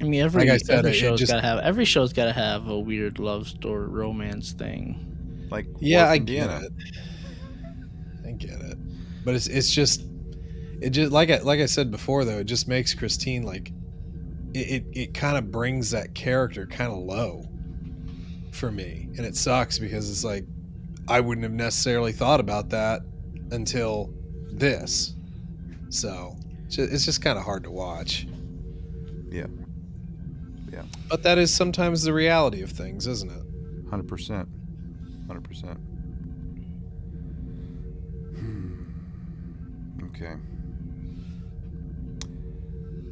I 0.00 0.04
mean, 0.04 0.22
every 0.22 0.42
like 0.42 0.50
I 0.50 0.56
said, 0.56 0.80
every 0.80 0.92
show's 0.92 1.20
just, 1.20 1.30
gotta 1.30 1.46
have 1.46 1.58
every 1.60 1.84
show's 1.84 2.12
gotta 2.12 2.32
have 2.32 2.68
a 2.68 2.78
weird 2.78 3.18
love 3.18 3.48
story, 3.48 3.86
romance 3.86 4.52
thing. 4.52 5.46
Like 5.50 5.66
yeah, 5.78 6.08
I 6.08 6.18
get 6.18 6.50
it. 6.50 6.72
I 8.26 8.32
get 8.32 8.60
it, 8.60 8.78
but 9.24 9.34
it's 9.34 9.46
it's 9.46 9.72
just 9.72 10.04
it 10.80 10.90
just 10.90 11.12
like 11.12 11.30
I 11.30 11.38
like 11.38 11.60
I 11.60 11.66
said 11.66 11.90
before 11.90 12.24
though, 12.24 12.38
it 12.38 12.44
just 12.44 12.66
makes 12.66 12.94
Christine 12.94 13.42
like 13.42 13.72
it 14.54 14.58
it, 14.58 14.84
it 14.92 15.14
kind 15.14 15.36
of 15.36 15.50
brings 15.50 15.90
that 15.90 16.14
character 16.14 16.66
kind 16.66 16.92
of 16.92 16.98
low 16.98 17.46
for 18.52 18.70
me, 18.70 19.08
and 19.16 19.26
it 19.26 19.36
sucks 19.36 19.78
because 19.78 20.10
it's 20.10 20.24
like 20.24 20.44
I 21.08 21.20
wouldn't 21.20 21.44
have 21.44 21.52
necessarily 21.52 22.12
thought 22.12 22.40
about 22.40 22.70
that 22.70 23.02
until 23.50 24.12
this. 24.52 25.14
So 25.88 26.36
it's 26.68 27.04
just 27.04 27.20
kind 27.22 27.38
of 27.38 27.44
hard 27.44 27.64
to 27.64 27.70
watch. 27.70 28.26
Yeah. 29.28 29.46
Yeah. 30.72 30.84
But 31.08 31.22
that 31.24 31.38
is 31.38 31.52
sometimes 31.52 32.02
the 32.02 32.12
reality 32.12 32.62
of 32.62 32.70
things, 32.70 33.06
isn't 33.06 33.30
it? 33.30 33.90
100%. 33.90 34.46
100%. 35.26 35.76
Hmm. 38.36 38.84
okay. 40.04 40.34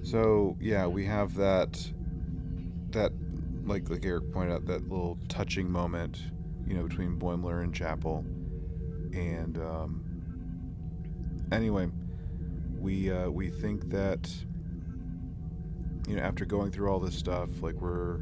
So, 0.04 0.56
yeah, 0.60 0.86
we 0.86 1.04
have 1.04 1.34
that 1.34 1.92
that 2.90 3.12
like 3.66 3.90
like 3.90 4.04
Eric 4.06 4.32
pointed 4.32 4.54
out 4.54 4.64
that 4.66 4.88
little 4.88 5.18
touching 5.28 5.70
moment 5.70 6.22
you 6.68 6.74
know, 6.74 6.82
between 6.82 7.18
Boimler 7.18 7.62
and 7.64 7.74
Chapel. 7.74 8.24
And 9.12 9.58
um, 9.58 10.04
anyway, 11.50 11.88
we 12.78 13.10
uh, 13.10 13.30
we 13.30 13.48
think 13.48 13.88
that 13.90 14.30
you 16.06 16.16
know 16.16 16.22
after 16.22 16.44
going 16.44 16.70
through 16.70 16.90
all 16.90 17.00
this 17.00 17.16
stuff, 17.16 17.48
like 17.62 17.74
we're 17.76 18.20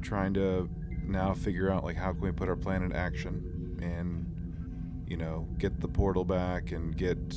trying 0.00 0.32
to 0.34 0.68
now 1.06 1.34
figure 1.34 1.70
out 1.70 1.84
like 1.84 1.96
how 1.96 2.12
can 2.12 2.22
we 2.22 2.32
put 2.32 2.48
our 2.48 2.56
plan 2.56 2.82
in 2.82 2.92
action 2.92 3.78
and 3.82 5.06
you 5.06 5.16
know 5.16 5.46
get 5.58 5.78
the 5.80 5.88
portal 5.88 6.24
back 6.24 6.72
and 6.72 6.96
get 6.96 7.28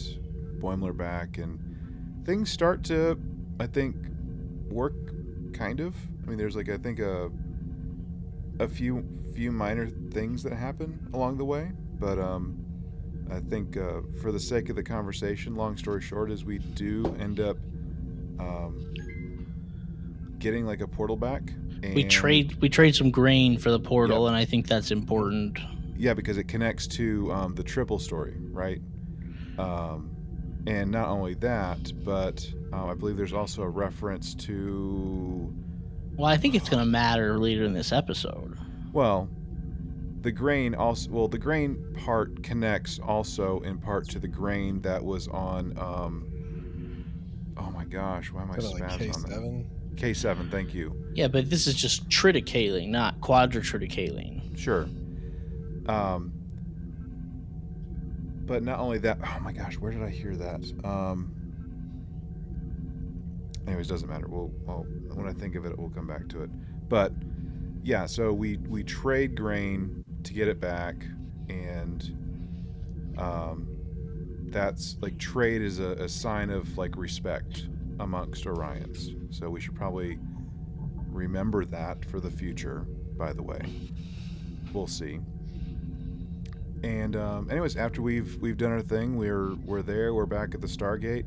Boimler 0.59 0.95
back 0.95 1.37
and 1.37 1.59
things 2.25 2.49
start 2.49 2.83
to 2.85 3.19
I 3.59 3.67
think 3.67 3.95
work 4.69 4.93
kind 5.53 5.81
of. 5.81 5.95
I 6.23 6.29
mean, 6.29 6.37
there's 6.37 6.55
like 6.55 6.69
I 6.69 6.77
think 6.77 6.99
a 6.99 7.29
a 8.59 8.67
few 8.67 9.03
few 9.33 9.51
minor 9.51 9.87
things 9.87 10.43
that 10.43 10.53
happen 10.53 11.09
along 11.13 11.37
the 11.37 11.45
way, 11.45 11.71
but 11.99 12.19
um, 12.19 12.63
I 13.31 13.39
think 13.39 13.77
uh, 13.77 14.01
for 14.21 14.31
the 14.31 14.39
sake 14.39 14.69
of 14.69 14.75
the 14.75 14.83
conversation, 14.83 15.55
long 15.55 15.77
story 15.77 16.01
short, 16.01 16.31
is 16.31 16.45
we 16.45 16.59
do 16.59 17.15
end 17.19 17.39
up 17.39 17.57
um, 18.39 18.93
getting 20.37 20.65
like 20.65 20.81
a 20.81 20.87
portal 20.87 21.15
back. 21.15 21.41
we 21.81 22.03
trade 22.03 22.55
we 22.61 22.69
trade 22.69 22.95
some 22.95 23.11
grain 23.11 23.57
for 23.57 23.71
the 23.71 23.79
portal, 23.79 24.27
and 24.27 24.35
I 24.35 24.45
think 24.45 24.67
that's 24.67 24.91
important. 24.91 25.59
Yeah, 25.97 26.13
because 26.13 26.37
it 26.37 26.47
connects 26.47 26.87
to 26.87 27.31
um, 27.31 27.55
the 27.55 27.63
triple 27.63 27.99
story, 27.99 28.35
right? 28.51 28.81
Um, 29.57 30.11
and 30.67 30.91
not 30.91 31.09
only 31.09 31.33
that, 31.35 31.91
but 32.03 32.45
uh, 32.71 32.85
I 32.85 32.93
believe 32.93 33.17
there's 33.17 33.33
also 33.33 33.63
a 33.63 33.69
reference 33.69 34.33
to. 34.35 35.53
Well, 36.15 36.27
I 36.27 36.37
think 36.37 36.55
it's 36.55 36.69
going 36.69 36.83
to 36.83 36.89
matter 36.89 37.39
later 37.39 37.63
in 37.63 37.73
this 37.73 37.91
episode. 37.91 38.57
Well, 38.93 39.29
the 40.23 40.31
grain 40.31 40.73
also 40.73 41.11
well 41.11 41.27
the 41.27 41.37
grain 41.37 41.77
part 42.05 42.43
connects 42.43 42.97
also 42.99 43.59
in 43.59 43.77
part 43.77 44.07
to 44.07 44.19
the 44.19 44.27
grain 44.27 44.81
that 44.81 45.03
was 45.03 45.27
on 45.27 45.77
um 45.77 46.25
oh 47.57 47.69
my 47.71 47.83
gosh 47.83 48.31
why 48.31 48.41
am 48.41 48.51
i 48.51 48.55
spazzing 48.55 48.79
like 48.79 48.91
K7? 48.99 49.15
on 49.15 49.21
that? 49.23 49.65
K7 49.97 50.49
thank 50.49 50.73
you. 50.73 50.95
Yeah 51.13 51.27
but 51.27 51.49
this 51.49 51.67
is 51.67 51.75
just 51.75 52.07
triticale 52.09 52.87
not 52.87 53.19
quadrotriticale 53.19 54.57
sure. 54.57 54.87
Um 55.87 56.31
but 58.45 58.63
not 58.63 58.79
only 58.79 58.99
that 58.99 59.19
oh 59.21 59.39
my 59.41 59.51
gosh 59.51 59.77
where 59.77 59.91
did 59.91 60.03
i 60.03 60.09
hear 60.09 60.37
that? 60.37 60.61
Um 60.85 61.33
anyways 63.67 63.87
doesn't 63.87 64.09
matter. 64.09 64.27
We'll, 64.29 64.51
well 64.65 64.85
when 65.15 65.27
i 65.27 65.33
think 65.33 65.55
of 65.55 65.65
it 65.65 65.77
we'll 65.77 65.89
come 65.89 66.07
back 66.07 66.29
to 66.29 66.43
it. 66.43 66.49
But 66.87 67.11
yeah, 67.83 68.05
so 68.07 68.33
we 68.33 68.57
we 68.67 68.83
trade 68.83 69.35
grain 69.35 70.03
to 70.23 70.33
get 70.33 70.47
it 70.47 70.59
back, 70.59 71.05
and 71.49 72.13
um, 73.17 73.69
that's 74.49 74.97
like 75.01 75.17
trade 75.17 75.61
is 75.61 75.79
a, 75.79 75.91
a 75.93 76.09
sign 76.09 76.49
of 76.49 76.77
like 76.77 76.95
respect 76.97 77.69
amongst 77.99 78.45
Orions. 78.45 79.09
So 79.33 79.49
we 79.49 79.61
should 79.61 79.75
probably 79.75 80.19
remember 81.09 81.65
that 81.65 82.05
for 82.05 82.19
the 82.19 82.31
future. 82.31 82.87
By 83.17 83.33
the 83.33 83.43
way, 83.43 83.61
we'll 84.73 84.87
see. 84.87 85.19
and 86.83 87.15
um, 87.15 87.49
anyways, 87.49 87.77
after 87.77 88.01
we've 88.01 88.37
we've 88.41 88.57
done 88.57 88.71
our 88.71 88.81
thing, 88.81 89.15
we're 89.15 89.55
we're 89.65 89.81
there. 89.81 90.13
We're 90.13 90.25
back 90.25 90.53
at 90.53 90.61
the 90.61 90.67
Stargate, 90.67 91.25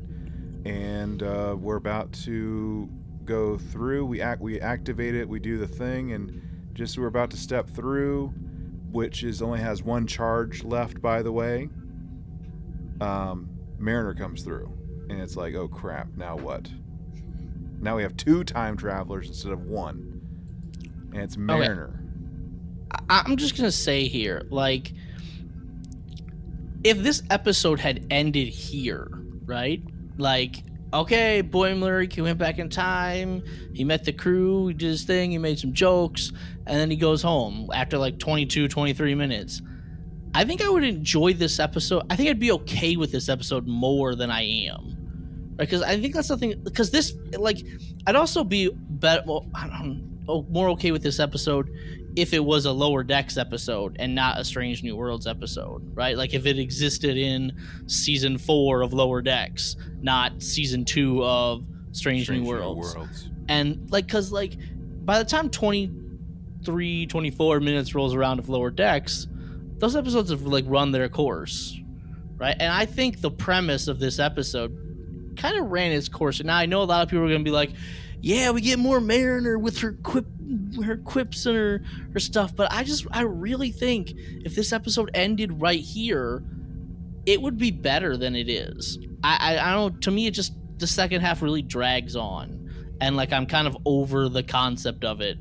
and 0.65 1.23
uh, 1.23 1.55
we're 1.57 1.77
about 1.77 2.11
to 2.25 2.89
go 3.25 3.57
through. 3.57 4.05
We 4.05 4.21
act 4.21 4.41
we 4.41 4.59
activate 4.61 5.15
it. 5.15 5.27
We 5.27 5.39
do 5.39 5.57
the 5.57 5.67
thing, 5.67 6.13
and 6.13 6.41
just 6.77 6.97
we're 6.97 7.07
about 7.07 7.31
to 7.31 7.37
step 7.37 7.67
through, 7.69 8.27
which 8.91 9.23
is 9.23 9.41
only 9.41 9.59
has 9.59 9.81
one 9.83 10.05
charge 10.05 10.63
left, 10.63 11.01
by 11.01 11.21
the 11.23 11.31
way. 11.31 11.67
Um, 13.01 13.49
Mariner 13.79 14.13
comes 14.13 14.43
through, 14.43 14.71
and 15.09 15.19
it's 15.19 15.35
like, 15.35 15.55
oh 15.55 15.67
crap! 15.67 16.07
Now 16.15 16.37
what? 16.37 16.69
Now 17.81 17.95
we 17.97 18.03
have 18.03 18.15
two 18.15 18.43
time 18.43 18.77
travelers 18.77 19.27
instead 19.27 19.51
of 19.51 19.63
one, 19.63 20.21
and 21.13 21.21
it's 21.23 21.35
Mariner. 21.35 21.99
Okay. 22.93 23.03
I- 23.09 23.23
I'm 23.25 23.37
just 23.37 23.57
gonna 23.57 23.71
say 23.71 24.07
here, 24.07 24.43
like 24.49 24.93
if 26.83 26.99
this 26.99 27.23
episode 27.31 27.79
had 27.79 28.05
ended 28.11 28.47
here, 28.47 29.09
right? 29.45 29.81
Like, 30.17 30.57
okay, 30.93 31.43
Boimler, 31.43 32.11
he 32.11 32.21
went 32.21 32.37
back 32.37 32.59
in 32.59 32.69
time, 32.69 33.43
he 33.73 33.83
met 33.83 34.03
the 34.03 34.13
crew, 34.13 34.67
he 34.67 34.73
did 34.73 34.87
his 34.87 35.03
thing, 35.03 35.31
he 35.31 35.37
made 35.37 35.59
some 35.59 35.73
jokes, 35.73 36.31
and 36.65 36.79
then 36.79 36.89
he 36.89 36.97
goes 36.97 37.21
home 37.21 37.69
after 37.73 37.97
like 37.97 38.19
22, 38.19 38.67
23 38.67 39.15
minutes. 39.15 39.61
I 40.33 40.45
think 40.45 40.61
I 40.61 40.69
would 40.69 40.83
enjoy 40.83 41.33
this 41.33 41.59
episode. 41.59 42.03
I 42.09 42.15
think 42.15 42.29
I'd 42.29 42.39
be 42.39 42.51
okay 42.51 42.95
with 42.95 43.11
this 43.11 43.27
episode 43.29 43.67
more 43.67 44.15
than 44.15 44.29
I 44.29 44.43
am. 44.43 44.93
Because 45.55 45.81
I 45.81 45.99
think 45.99 46.13
that's 46.13 46.27
something, 46.27 46.61
because 46.63 46.91
this, 46.91 47.13
like, 47.37 47.57
I'd 48.05 48.15
also 48.15 48.43
be 48.43 48.69
better, 48.73 49.23
well, 49.25 49.47
I 49.55 49.67
don't 49.67 50.23
know, 50.27 50.45
more 50.49 50.69
okay 50.69 50.91
with 50.91 51.01
this 51.01 51.19
episode 51.19 51.69
if 52.17 52.33
it 52.33 52.43
was 52.43 52.65
a 52.65 52.71
lower 52.71 53.03
decks 53.03 53.37
episode 53.37 53.95
and 53.99 54.15
not 54.15 54.39
a 54.39 54.43
strange 54.43 54.81
new 54.81 54.95
worlds 54.95 55.27
episode 55.27 55.95
right 55.95 56.17
like 56.17 56.33
if 56.33 56.47
it 56.47 56.57
existed 56.57 57.15
in 57.15 57.55
season 57.85 58.39
four 58.39 58.81
of 58.81 58.91
lower 58.91 59.21
decks 59.21 59.75
not 60.01 60.41
season 60.41 60.83
two 60.83 61.23
of 61.23 61.63
strange, 61.91 62.23
strange 62.23 62.41
new, 62.41 62.49
worlds. 62.49 62.95
new, 62.95 63.01
worlds. 63.01 63.29
and 63.49 63.91
like 63.91 64.07
because 64.07 64.31
like 64.31 64.53
by 65.05 65.19
the 65.19 65.23
time 65.23 65.47
23 65.51 67.05
24 67.05 67.59
minutes 67.59 67.93
rolls 67.93 68.15
around 68.15 68.39
of 68.39 68.49
lower 68.49 68.71
decks 68.71 69.27
those 69.77 69.95
episodes 69.95 70.31
have 70.31 70.41
like 70.41 70.65
run 70.67 70.91
their 70.91 71.07
course 71.07 71.79
right 72.37 72.55
and 72.59 72.73
i 72.73 72.83
think 72.83 73.21
the 73.21 73.29
premise 73.31 73.87
of 73.87 73.99
this 73.99 74.17
episode 74.17 75.35
kind 75.37 75.55
of 75.55 75.67
ran 75.67 75.91
its 75.91 76.09
course 76.09 76.39
and 76.39 76.47
now 76.47 76.57
i 76.57 76.65
know 76.65 76.81
a 76.81 76.83
lot 76.83 77.03
of 77.03 77.09
people 77.09 77.23
are 77.23 77.29
going 77.29 77.41
to 77.41 77.45
be 77.45 77.51
like 77.51 77.73
yeah 78.21 78.49
we 78.49 78.59
get 78.59 78.79
more 78.79 78.99
mariner 78.99 79.59
with 79.59 79.77
her 79.77 79.93
quip 80.01 80.25
her 80.83 80.97
quips 80.97 81.45
and 81.45 81.55
her 81.55 81.81
her 82.13 82.19
stuff 82.19 82.55
but 82.55 82.71
i 82.71 82.83
just 82.83 83.07
i 83.11 83.21
really 83.21 83.71
think 83.71 84.13
if 84.43 84.55
this 84.55 84.71
episode 84.71 85.09
ended 85.13 85.61
right 85.61 85.79
here 85.79 86.43
it 87.25 87.41
would 87.41 87.57
be 87.57 87.71
better 87.71 88.17
than 88.17 88.35
it 88.35 88.49
is 88.49 88.99
i 89.23 89.55
i, 89.55 89.69
I 89.69 89.73
don't 89.73 90.01
to 90.03 90.11
me 90.11 90.27
it 90.27 90.31
just 90.31 90.53
the 90.77 90.87
second 90.87 91.21
half 91.21 91.41
really 91.41 91.61
drags 91.61 92.15
on 92.15 92.95
and 93.01 93.15
like 93.15 93.33
i'm 93.33 93.45
kind 93.45 93.67
of 93.67 93.77
over 93.85 94.29
the 94.29 94.43
concept 94.43 95.03
of 95.03 95.21
it 95.21 95.37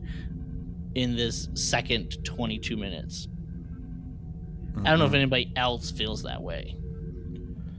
in 0.95 1.17
this 1.17 1.49
second 1.55 2.25
22 2.25 2.77
minutes 2.77 3.27
mm-hmm. 3.27 4.87
i 4.87 4.91
don't 4.91 4.99
know 4.99 5.05
if 5.05 5.11
mm-hmm. 5.11 5.17
anybody 5.17 5.53
else 5.57 5.91
feels 5.91 6.23
that 6.23 6.43
way 6.43 6.77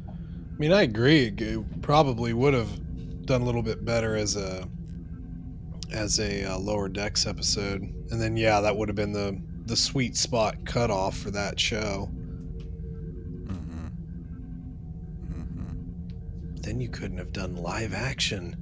i 0.08 0.58
mean 0.58 0.72
i 0.72 0.84
agree 0.84 1.26
it 1.26 1.82
probably 1.82 2.34
would 2.34 2.54
have 2.54 2.70
done 3.26 3.42
a 3.42 3.46
little 3.46 3.64
bit 3.64 3.84
better 3.84 4.16
as 4.16 4.36
a 4.36 4.68
as 5.92 6.20
a 6.20 6.44
uh, 6.44 6.58
lower 6.58 6.90
decks 6.90 7.26
episode, 7.26 7.82
and 7.82 8.22
then 8.22 8.38
yeah, 8.38 8.62
that 8.62 8.76
would 8.76 8.90
have 8.90 8.96
been 8.96 9.14
the 9.14 9.42
the 9.66 9.76
sweet 9.76 10.16
spot 10.16 10.66
cutoff 10.66 11.18
for 11.18 11.32
that 11.32 11.60
show. 11.60 12.10
Mm-hmm. 13.44 13.88
Mm-hmm. 15.34 16.56
Then 16.58 16.80
you 16.80 16.90
couldn't 16.90 17.18
have 17.18 17.34
done 17.34 17.56
live 17.56 17.94
action. 17.94 18.56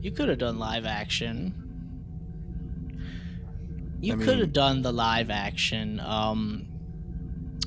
You 0.00 0.12
could 0.12 0.28
have 0.28 0.38
done 0.38 0.58
live 0.58 0.86
action. 0.86 1.54
You 4.00 4.12
I 4.12 4.16
mean, 4.16 4.26
could 4.26 4.38
have 4.38 4.52
done 4.52 4.82
the 4.82 4.92
live 4.92 5.28
action 5.28 5.98
um, 6.00 6.67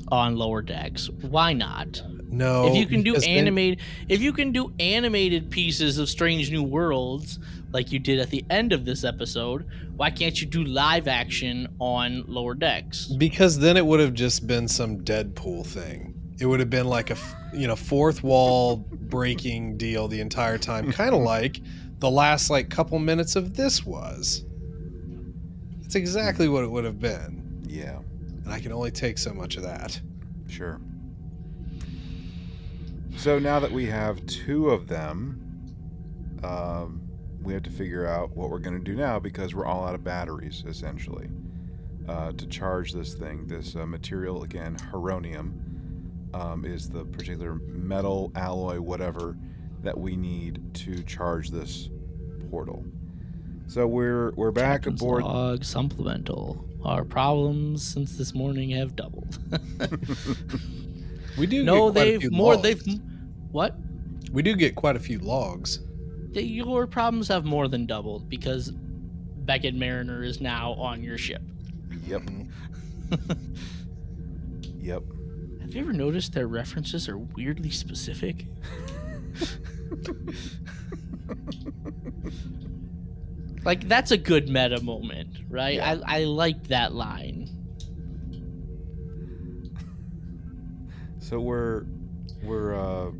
on 0.10 0.36
lower 0.36 0.62
decks. 0.62 1.10
Why 1.10 1.54
not? 1.54 2.02
No. 2.32 2.68
If 2.68 2.76
you 2.76 2.86
can 2.86 3.04
do 3.04 3.16
animated 3.16 3.80
then... 3.80 4.06
if 4.10 4.22
you 4.22 4.32
can 4.32 4.52
do 4.52 4.74
animated 4.80 5.50
pieces 5.50 5.98
of 5.98 6.10
Strange 6.10 6.52
New 6.52 6.64
Worlds 6.64 7.40
like 7.72 7.92
you 7.92 8.00
did 8.00 8.20
at 8.20 8.30
the 8.30 8.44
end 8.50 8.74
of 8.74 8.86
this 8.86 9.04
episode, 9.04 9.66
why 9.96 10.10
can't 10.10 10.40
you 10.40 10.48
do 10.48 10.64
live 10.64 11.08
action 11.08 11.68
on 11.80 12.24
lower 12.28 12.54
decks? 12.54 13.08
Because 13.08 13.60
then 13.60 13.78
it 13.78 13.86
would 13.86 14.00
have 14.00 14.14
just 14.14 14.48
been 14.48 14.68
some 14.68 15.00
Deadpool 15.00 15.66
thing. 15.66 16.14
It 16.40 16.46
would 16.46 16.60
have 16.60 16.70
been 16.70 16.88
like 16.88 17.12
a 17.12 17.18
you 17.54 17.68
know 17.68 17.76
fourth 17.76 18.24
wall 18.24 18.78
breaking 18.78 19.78
deal 19.78 20.08
the 20.08 20.22
entire 20.22 20.58
time, 20.58 20.92
kind 20.92 21.14
of 21.14 21.22
like 21.24 21.62
the 22.00 22.10
last 22.10 22.50
like 22.50 22.70
couple 22.70 22.98
minutes 23.00 23.36
of 23.36 23.56
this 23.56 23.86
was. 23.86 24.44
It's 25.84 25.96
exactly 25.96 26.48
what 26.48 26.64
it 26.64 26.72
would 26.72 26.86
have 26.86 27.00
been. 27.00 27.64
Yeah. 27.68 28.00
And 28.44 28.54
I 28.54 28.60
can 28.60 28.72
only 28.72 28.92
take 28.92 29.18
so 29.18 29.34
much 29.34 29.58
of 29.58 29.64
that. 29.64 30.00
Sure. 30.48 30.80
So 33.18 33.40
now 33.40 33.60
that 33.60 33.72
we 33.72 33.86
have 33.86 34.26
two 34.26 34.70
of 34.70 34.88
them, 34.88 35.38
um, 36.44 37.02
we 37.44 37.54
have 37.54 37.64
to 37.64 37.70
figure 37.70 38.08
out 38.08 38.36
what 38.36 38.50
we're 38.50 38.60
going 38.60 38.78
to 38.78 38.84
do 38.84 38.96
now 38.96 39.20
because 39.20 39.54
we're 39.54 39.66
all 39.66 39.86
out 39.86 39.96
of 39.96 40.04
batteries, 40.04 40.64
essentially, 40.68 41.30
uh, 42.08 42.32
to 42.34 42.48
charge 42.48 42.94
this 42.94 43.14
thing. 43.14 43.48
This 43.48 43.76
uh, 43.76 43.86
material, 43.86 44.44
again, 44.44 44.76
heronium, 44.92 46.30
um, 46.34 46.66
is 46.66 46.90
the 46.90 47.06
particular 47.06 47.56
metal, 47.56 48.32
alloy, 48.36 48.80
whatever, 48.80 49.38
that 49.84 49.98
we 49.98 50.16
need 50.16 50.74
to 50.76 51.04
charge 51.04 51.50
this 51.50 51.90
portal. 52.50 52.86
So 53.68 53.88
we're 53.88 54.32
we're 54.32 54.52
back 54.52 54.84
Captain's 54.84 55.02
aboard. 55.02 55.24
Log 55.24 55.64
supplemental. 55.64 56.66
Our 56.84 57.06
problems 57.06 57.84
since 57.84 58.18
this 58.18 58.34
morning 58.34 58.72
have 58.72 58.96
doubled. 58.96 59.38
We 61.38 61.46
do. 61.46 61.64
No, 61.72 61.92
they've 61.92 62.32
more. 62.32 62.56
Logs. 62.56 62.64
They've 62.64 63.00
what? 63.52 63.76
We 64.32 64.42
do 64.42 64.56
get 64.56 64.76
quite 64.76 64.96
a 64.96 65.00
few 65.00 65.20
logs. 65.20 65.80
Your 66.34 66.88
problems 66.88 67.28
have 67.28 67.46
more 67.46 67.68
than 67.68 67.86
doubled 67.86 68.30
because 68.30 68.72
Beckett 68.72 69.76
Mariner 69.76 70.24
is 70.24 70.40
now 70.40 70.74
on 70.74 71.04
your 71.04 71.18
ship. 71.18 71.42
Yep. 72.08 72.22
Mm-hmm. 72.22 73.34
yep. 74.86 75.04
Have 75.62 75.76
you 75.76 75.82
ever 75.82 75.94
noticed 75.94 76.34
their 76.34 76.48
references 76.48 77.10
are 77.10 77.18
weirdly 77.18 77.70
specific? 77.70 78.48
like 83.64 83.88
that's 83.88 84.12
a 84.12 84.18
good 84.18 84.50
meta 84.50 84.82
moment, 84.82 85.38
right? 85.50 85.76
Yeah. 85.76 86.00
I 86.06 86.20
I 86.22 86.24
like 86.26 86.68
that 86.68 86.94
line. 86.94 87.50
So 91.20 91.40
we're 91.40 91.86
we're 92.44 92.76
uh 92.76 93.12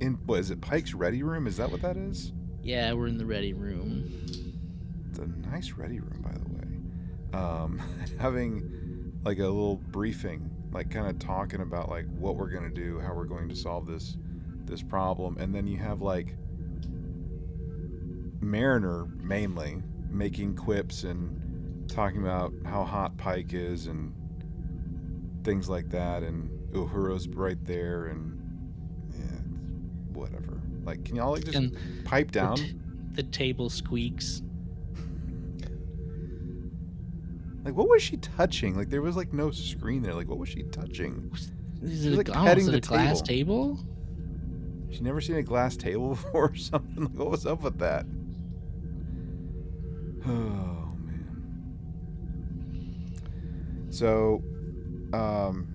in 0.00 0.18
what 0.26 0.40
is 0.40 0.50
it 0.50 0.60
Pike's 0.60 0.94
ready 0.94 1.22
room? 1.22 1.46
Is 1.46 1.56
that 1.56 1.70
what 1.70 1.82
that 1.82 1.96
is? 1.96 2.32
Yeah, 2.62 2.92
we're 2.92 3.08
in 3.08 3.18
the 3.18 3.26
ready 3.26 3.52
room. 3.52 4.10
It's 5.10 5.18
a 5.18 5.26
nice 5.26 5.72
ready 5.72 6.00
room, 6.00 6.22
by 6.22 6.32
the 6.32 6.48
way. 6.54 7.42
Um, 7.42 7.82
having 8.18 9.12
like 9.24 9.38
a 9.38 9.42
little 9.42 9.76
briefing, 9.76 10.50
like 10.72 10.90
kind 10.90 11.06
of 11.06 11.18
talking 11.18 11.60
about 11.60 11.88
like 11.88 12.06
what 12.18 12.36
we're 12.36 12.50
gonna 12.50 12.70
do, 12.70 13.00
how 13.00 13.14
we're 13.14 13.24
going 13.24 13.48
to 13.48 13.56
solve 13.56 13.86
this 13.86 14.16
this 14.64 14.82
problem, 14.82 15.36
and 15.38 15.54
then 15.54 15.66
you 15.66 15.78
have 15.78 16.00
like 16.00 16.36
Mariner 18.50 19.06
mainly 19.20 19.82
making 20.10 20.56
quips 20.56 21.04
and 21.04 21.88
talking 21.88 22.22
about 22.22 22.52
how 22.64 22.84
hot 22.84 23.16
Pike 23.16 23.52
is 23.52 23.86
and 23.86 24.12
things 25.44 25.68
like 25.68 25.90
that, 25.90 26.22
and 26.22 26.48
Uhura's 26.72 27.28
right 27.28 27.62
there, 27.64 28.06
and 28.06 28.40
yeah, 29.10 30.18
whatever. 30.18 30.60
Like, 30.84 31.04
can 31.04 31.16
y'all 31.16 31.32
like 31.32 31.44
just 31.44 31.56
and 31.56 31.76
pipe 32.04 32.30
down? 32.30 32.56
The, 32.56 32.62
t- 32.62 32.76
the 33.12 33.22
table 33.24 33.70
squeaks. 33.70 34.42
Like, 37.64 37.74
what 37.74 37.88
was 37.88 38.02
she 38.02 38.18
touching? 38.18 38.76
Like, 38.76 38.90
there 38.90 39.00
was 39.02 39.16
like 39.16 39.32
no 39.32 39.50
screen 39.50 40.02
there. 40.02 40.14
Like, 40.14 40.28
what 40.28 40.38
was 40.38 40.48
she 40.48 40.64
touching? 40.64 41.30
Is 41.82 42.06
it, 42.06 42.16
like, 42.16 42.28
oh, 42.30 42.32
petting 42.44 42.66
the 42.66 42.76
a 42.76 42.80
glass 42.80 43.22
table? 43.22 43.76
table? 43.76 43.86
She 44.90 45.00
never 45.00 45.20
seen 45.20 45.36
a 45.36 45.42
glass 45.42 45.76
table 45.76 46.08
before 46.14 46.50
or 46.50 46.54
something. 46.54 47.04
Like, 47.04 47.14
what 47.14 47.30
was 47.30 47.46
up 47.46 47.62
with 47.62 47.78
that? 47.78 48.06
Oh 50.26 50.96
man. 51.04 51.86
So, 53.90 54.42
um, 55.12 55.68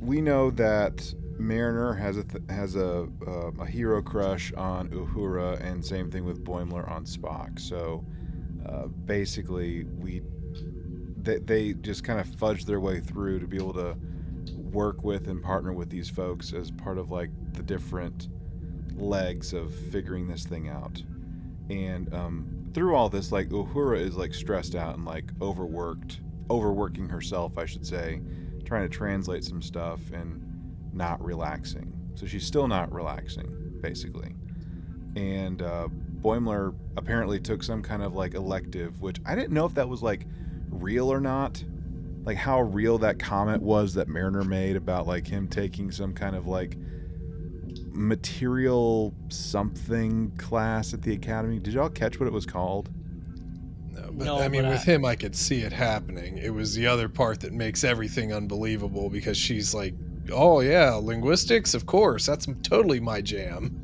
we 0.00 0.20
know 0.20 0.50
that 0.52 1.12
Mariner 1.38 1.94
has 1.94 2.16
a 2.18 2.24
th- 2.24 2.44
has 2.50 2.76
a 2.76 3.08
uh, 3.26 3.50
a 3.58 3.66
hero 3.66 4.02
crush 4.02 4.52
on 4.54 4.88
Uhura, 4.90 5.60
and 5.64 5.84
same 5.84 6.10
thing 6.10 6.24
with 6.24 6.44
Boimler 6.44 6.88
on 6.90 7.04
Spock. 7.04 7.58
So 7.58 8.04
uh, 8.68 8.86
basically, 8.86 9.84
we 9.84 10.22
they, 11.16 11.38
they 11.38 11.72
just 11.72 12.04
kind 12.04 12.20
of 12.20 12.28
fudge 12.36 12.66
their 12.66 12.80
way 12.80 13.00
through 13.00 13.40
to 13.40 13.46
be 13.46 13.56
able 13.56 13.72
to 13.74 13.96
work 14.56 15.02
with 15.02 15.28
and 15.28 15.42
partner 15.42 15.72
with 15.72 15.88
these 15.88 16.10
folks 16.10 16.52
as 16.52 16.70
part 16.70 16.98
of 16.98 17.10
like 17.10 17.30
the 17.54 17.62
different 17.62 18.28
legs 18.94 19.52
of 19.52 19.74
figuring 19.74 20.28
this 20.28 20.44
thing 20.44 20.68
out. 20.68 21.02
And 21.70 22.12
um, 22.12 22.70
through 22.74 22.94
all 22.94 23.08
this, 23.08 23.32
like 23.32 23.48
Uhura 23.48 24.00
is 24.00 24.16
like 24.16 24.34
stressed 24.34 24.74
out 24.74 24.96
and 24.96 25.04
like 25.04 25.30
overworked, 25.40 26.20
overworking 26.50 27.08
herself, 27.08 27.56
I 27.56 27.66
should 27.66 27.86
say, 27.86 28.20
trying 28.64 28.88
to 28.88 28.94
translate 28.94 29.44
some 29.44 29.62
stuff 29.62 30.00
and 30.12 30.42
not 30.92 31.22
relaxing. 31.24 31.92
So 32.14 32.26
she's 32.26 32.46
still 32.46 32.68
not 32.68 32.92
relaxing, 32.92 33.78
basically. 33.80 34.34
And 35.16 35.62
uh, 35.62 35.88
Boimler 36.20 36.74
apparently 36.96 37.40
took 37.40 37.62
some 37.62 37.82
kind 37.82 38.02
of 38.02 38.14
like 38.14 38.34
elective, 38.34 39.00
which 39.00 39.20
I 39.24 39.34
didn't 39.34 39.52
know 39.52 39.66
if 39.66 39.74
that 39.74 39.88
was 39.88 40.02
like 40.02 40.26
real 40.70 41.12
or 41.12 41.20
not. 41.20 41.62
Like 42.24 42.36
how 42.36 42.62
real 42.62 42.98
that 42.98 43.18
comment 43.18 43.62
was 43.62 43.94
that 43.94 44.08
Mariner 44.08 44.44
made 44.44 44.76
about 44.76 45.06
like 45.06 45.26
him 45.26 45.46
taking 45.46 45.90
some 45.90 46.14
kind 46.14 46.34
of 46.34 46.46
like 46.46 46.78
material 47.94 49.14
something 49.28 50.30
class 50.36 50.92
at 50.92 51.02
the 51.02 51.12
academy. 51.12 51.58
Did 51.58 51.74
y'all 51.74 51.88
catch 51.88 52.18
what 52.18 52.26
it 52.26 52.32
was 52.32 52.46
called? 52.46 52.90
No, 53.92 54.10
but 54.12 54.24
no, 54.24 54.38
I 54.38 54.48
mean, 54.48 54.62
but 54.62 54.72
with 54.72 54.88
I... 54.88 54.92
him, 54.92 55.04
I 55.04 55.14
could 55.14 55.36
see 55.36 55.60
it 55.60 55.72
happening. 55.72 56.38
It 56.38 56.52
was 56.52 56.74
the 56.74 56.86
other 56.86 57.08
part 57.08 57.40
that 57.40 57.52
makes 57.52 57.84
everything 57.84 58.32
unbelievable 58.32 59.08
because 59.08 59.36
she's 59.36 59.72
like, 59.72 59.94
"Oh 60.32 60.60
yeah, 60.60 60.94
linguistics, 60.94 61.74
of 61.74 61.86
course, 61.86 62.26
that's 62.26 62.46
totally 62.62 63.00
my 63.00 63.20
jam." 63.20 63.80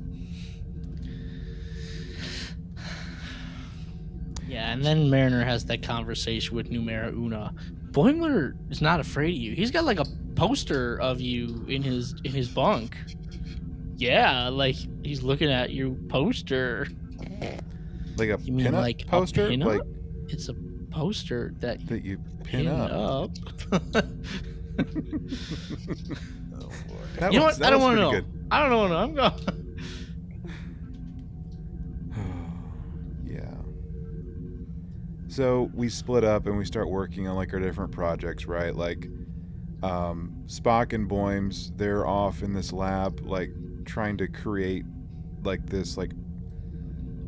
Yeah, 4.49 4.73
and 4.73 4.85
then 4.85 5.09
Mariner 5.09 5.45
has 5.45 5.65
that 5.67 5.83
conversation 5.83 6.57
with 6.57 6.71
Numero 6.71 7.13
Una. 7.13 7.55
Boimler 7.93 8.57
is 8.71 8.83
not 8.83 8.99
afraid 8.99 9.37
of 9.37 9.41
you. 9.41 9.55
He's 9.55 9.71
got 9.71 9.85
like 9.85 10.01
a 10.01 10.07
poster 10.35 11.01
of 11.01 11.21
you 11.21 11.65
in 11.69 11.83
his 11.83 12.15
in 12.25 12.33
his 12.33 12.49
bunk. 12.49 12.97
Yeah, 14.01 14.49
like 14.49 14.77
he's 15.05 15.23
looking 15.23 15.51
at 15.51 15.71
your 15.73 15.91
poster. 16.09 16.89
Like 18.17 18.31
a 18.31 18.39
You 18.43 18.53
mean 18.53 18.65
pin-up 18.67 18.81
like 18.83 19.03
a 19.03 19.07
poster? 19.07 19.49
pin-up? 19.49 19.69
Like 19.69 19.83
It's 20.29 20.49
a 20.49 20.55
poster 20.91 21.53
that 21.61 21.81
you 21.83 21.87
that 21.89 22.05
you 22.05 22.19
pin, 22.45 22.65
pin 22.65 22.69
up. 22.69 22.91
up. 22.93 23.31
Oh 27.23 27.31
you 27.31 27.39
know 27.39 27.45
what? 27.45 27.63
I 27.63 27.69
don't 27.71 27.83
want 27.83 27.97
to 27.97 28.01
know. 28.01 28.11
pretty 28.11 28.27
I 28.51 28.67
don't 28.69 28.91
know. 28.91 28.97
I'm 28.97 29.15
going. 29.15 29.33
good. 29.39 29.77
yeah. 33.35 33.55
So 35.29 35.71
we 35.75 35.89
split 35.91 36.25
up 36.25 36.47
and 36.47 36.57
we 36.57 36.65
start 36.65 36.89
working 36.89 37.29
on 37.29 37.37
like 37.37 37.53
our 37.53 37.61
different 37.61 37.93
projects, 37.93 38.47
right? 38.47 38.75
Like 38.75 39.09
um, 39.83 40.43
Spock 40.47 40.93
and 40.95 41.07
Boims, 41.09 41.73
they're 41.77 42.07
off 42.07 42.43
in 42.43 42.53
this 42.55 42.73
lab, 42.73 43.21
like 43.25 43.51
trying 43.91 44.17
to 44.17 44.29
create 44.29 44.85
like 45.43 45.67
this 45.67 45.97
like 45.97 46.13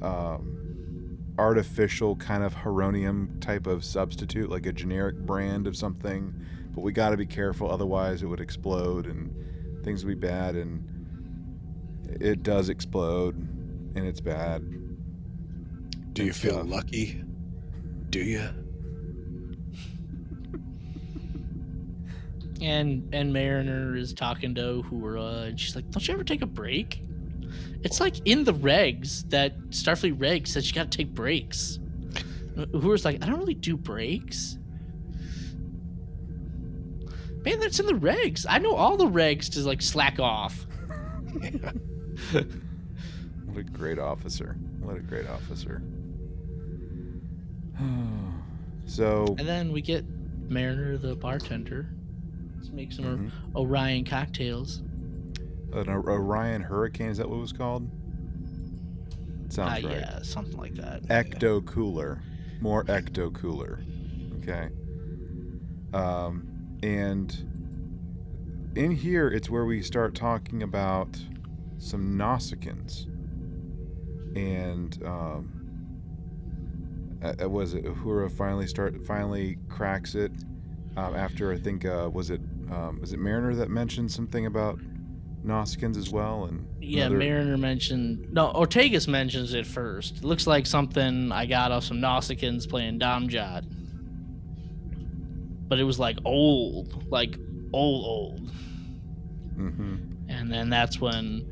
um, 0.01 1.19
artificial 1.37 2.15
kind 2.17 2.45
of 2.45 2.55
heronium 2.55 3.37
type 3.41 3.67
of 3.67 3.85
substitute, 3.85 4.49
like 4.49 4.67
a 4.67 4.73
generic 4.73 5.17
brand 5.17 5.67
of 5.67 5.77
something. 5.77 6.33
But 6.73 6.83
we 6.83 6.93
got 6.93 7.11
to 7.11 7.17
be 7.17 7.27
careful, 7.27 7.71
otherwise 7.71 8.23
it 8.23 8.27
would 8.27 8.41
explode 8.41 9.07
and 9.07 9.85
things 9.85 10.05
would 10.05 10.21
be 10.21 10.27
bad. 10.27 10.55
And 10.55 10.89
it 12.21 12.45
does 12.45 12.69
explode, 12.69 13.35
and 13.35 14.07
it's 14.07 14.21
bad. 14.21 14.63
Do 16.13 16.25
you 16.25 16.33
feel 16.33 16.63
lucky? 16.63 17.25
Do 18.11 18.21
you? 18.21 18.62
And 22.63 23.13
and 23.13 23.33
Mariner 23.33 23.97
is 23.97 24.13
talking 24.13 24.55
to 24.55 24.85
Uhura, 24.91 25.49
and 25.49 25.61
she's 25.61 25.75
like, 25.75 25.91
"Don't 25.91 26.07
you 26.07 26.15
ever 26.15 26.25
take 26.25 26.43
a 26.43 26.47
break?" 26.47 27.03
It's 27.83 28.01
like 28.01 28.17
in 28.27 28.45
the 28.45 28.55
regs 28.55 29.29
that 29.31 29.59
Starfleet 29.71 30.17
regs 30.19 30.49
says 30.49 30.69
you 30.69 30.75
got 30.75 30.91
to 30.91 30.97
take 30.97 31.13
breaks. 31.13 31.79
Uhura's 32.57 33.05
like, 33.05 33.23
"I 33.23 33.27
don't 33.27 33.39
really 33.39 33.55
do 33.55 33.77
breaks." 33.77 34.59
Man, 37.45 37.59
that's 37.59 37.81
in 37.81 37.87
the 37.87 37.95
regs. 37.95 38.47
I 38.49 38.59
know 38.59 38.75
all 38.75 38.97
the 38.97 39.07
regs 39.07 39.51
to 39.55 39.61
like 39.61 39.83
slack 39.83 40.21
off. 40.21 40.67
What 43.53 43.61
a 43.61 43.65
great 43.65 43.99
officer. 43.99 44.57
What 44.81 44.97
a 44.97 45.01
great 45.01 45.29
officer. 45.29 45.83
so, 48.87 49.27
And 49.39 49.47
then 49.47 49.73
we 49.73 49.83
get 49.83 50.07
Mariner, 50.49 50.97
the 50.97 51.15
bartender, 51.15 51.91
to 52.69 52.75
make 52.75 52.93
some 52.93 53.05
mhm. 53.05 53.57
Orion 53.57 54.05
cocktails. 54.05 54.83
an 55.73 55.89
O- 55.89 56.05
Orion 56.07 56.63
Hurricane, 56.63 57.11
is 57.11 57.19
that 57.19 57.29
what 57.29 57.37
it 57.37 57.41
was 57.41 57.53
called? 57.53 57.89
Sounds 59.49 59.85
uh, 59.85 59.89
right. 59.89 59.97
Yeah, 59.99 60.23
something 60.23 60.59
like 60.59 60.75
that. 60.77 61.03
Ecto 61.09 61.65
cooler. 61.65 62.23
More 62.61 62.85
ecto 62.85 63.33
cooler. 63.33 63.81
Okay. 64.39 64.69
Um, 65.93 66.79
and 66.83 67.31
in 68.77 68.91
here, 68.93 69.29
it's 69.29 69.51
where 69.51 69.65
we 69.65 69.83
start 69.83 70.15
talking 70.15 70.63
about 70.63 71.19
some 71.79 72.17
Nausicaans. 72.17 73.07
And 74.35 74.99
um, 75.05 75.63
uh, 77.23 77.35
uh, 77.45 77.49
was 77.49 77.75
it 77.75 77.85
Uhura 77.85 78.31
finally 78.31 78.67
start 78.67 79.07
finally 79.07 79.59
cracks 79.69 80.15
it 80.15 80.33
um, 80.97 81.15
after 81.15 81.53
I 81.53 81.59
think 81.59 81.85
uh, 81.85 82.09
was 82.13 82.31
it 82.31 82.41
um, 82.73 83.01
was 83.01 83.13
it 83.13 83.19
Mariner 83.19 83.55
that 83.57 83.69
mentioned 83.71 84.11
something 84.11 84.47
about 84.47 84.79
Nausicaans 85.45 85.97
as 85.97 86.11
well 86.11 86.45
and 86.45 86.67
Yeah, 86.81 87.07
another- 87.07 87.19
Mariner 87.19 87.59
mentioned. 87.59 88.33
No, 88.33 88.53
Ortegas 88.53 89.09
mentions 89.09 89.55
it 89.55 89.67
first. 89.67 90.19
It 90.19 90.25
looks 90.25 90.47
like 90.47 90.67
something 90.67 91.33
I 91.33 91.47
got 91.47 91.73
off 91.73 91.85
some 91.85 91.99
Nausicaans 91.99 92.69
playing 92.69 92.99
Domjot. 93.01 93.65
But 95.69 95.79
it 95.81 95.85
was 95.85 95.99
like 95.99 96.19
old, 96.25 97.11
like 97.11 97.37
old, 97.73 98.05
old. 98.05 98.53
Mm-hmm. 99.57 99.97
And 100.29 100.53
then 100.53 100.69
that's 100.71 101.01
when 101.01 101.51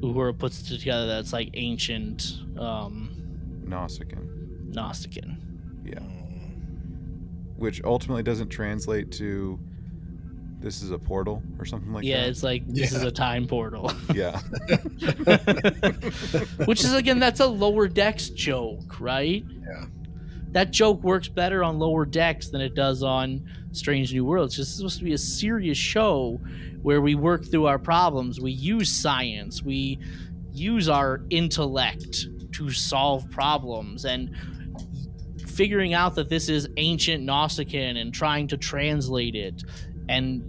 Uhura 0.00 0.36
puts 0.38 0.70
it 0.70 0.78
together 0.78 1.06
that's 1.06 1.32
like 1.32 1.50
ancient 1.54 2.34
um, 2.58 3.10
Nausicaan. 3.66 4.72
Gnostican. 4.72 5.36
Yeah. 5.84 6.00
Which 7.56 7.82
ultimately 7.84 8.22
doesn't 8.22 8.48
translate 8.50 9.10
to 9.12 9.58
this 10.64 10.82
is 10.82 10.90
a 10.90 10.98
portal 10.98 11.42
or 11.58 11.66
something 11.66 11.92
like 11.92 12.04
yeah, 12.04 12.16
that. 12.16 12.22
Yeah, 12.22 12.30
it's 12.30 12.42
like 12.42 12.66
this 12.66 12.92
is 12.92 13.02
a 13.02 13.12
time 13.12 13.46
portal. 13.46 13.92
yeah. 14.14 14.40
Which 16.64 16.82
is 16.82 16.94
again, 16.94 17.18
that's 17.18 17.40
a 17.40 17.46
lower 17.46 17.86
decks 17.86 18.30
joke, 18.30 18.98
right? 18.98 19.44
Yeah. 19.62 19.84
That 20.52 20.70
joke 20.70 21.02
works 21.02 21.28
better 21.28 21.62
on 21.62 21.78
lower 21.78 22.06
decks 22.06 22.48
than 22.48 22.62
it 22.62 22.74
does 22.74 23.02
on 23.02 23.46
Strange 23.72 24.14
New 24.14 24.24
Worlds. 24.24 24.56
This 24.56 24.68
is 24.68 24.76
supposed 24.76 24.96
to 24.98 25.04
be 25.04 25.12
a 25.12 25.18
serious 25.18 25.76
show 25.76 26.40
where 26.82 27.02
we 27.02 27.14
work 27.14 27.44
through 27.44 27.66
our 27.66 27.78
problems. 27.78 28.40
We 28.40 28.52
use 28.52 28.88
science. 28.88 29.62
We 29.62 29.98
use 30.52 30.88
our 30.88 31.20
intellect 31.28 32.28
to 32.52 32.70
solve 32.70 33.30
problems 33.30 34.06
and 34.06 34.34
figuring 35.46 35.92
out 35.92 36.14
that 36.14 36.30
this 36.30 36.48
is 36.48 36.68
ancient 36.78 37.22
Nausicaan 37.24 38.00
and 38.00 38.14
trying 38.14 38.48
to 38.48 38.56
translate 38.56 39.34
it 39.34 39.62
and 40.08 40.42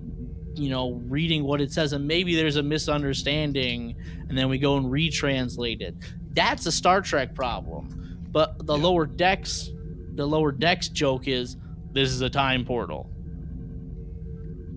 you 0.55 0.69
know 0.69 0.93
reading 1.07 1.43
what 1.43 1.61
it 1.61 1.71
says 1.71 1.93
and 1.93 2.07
maybe 2.07 2.35
there's 2.35 2.55
a 2.55 2.63
misunderstanding 2.63 3.95
and 4.29 4.37
then 4.37 4.49
we 4.49 4.57
go 4.57 4.77
and 4.77 4.87
retranslate 4.87 5.81
it. 5.81 5.95
That's 6.33 6.65
a 6.65 6.71
star 6.71 7.01
trek 7.01 7.35
problem. 7.35 8.19
But 8.31 8.65
the 8.65 8.77
Yeah. 8.77 8.83
lower 8.83 9.05
decks 9.05 9.69
the 10.15 10.25
lower 10.25 10.51
decks 10.51 10.87
joke 10.89 11.27
is 11.27 11.57
this 11.91 12.09
is 12.09 12.21
a 12.21 12.29
time 12.29 12.65
portal. 12.65 13.09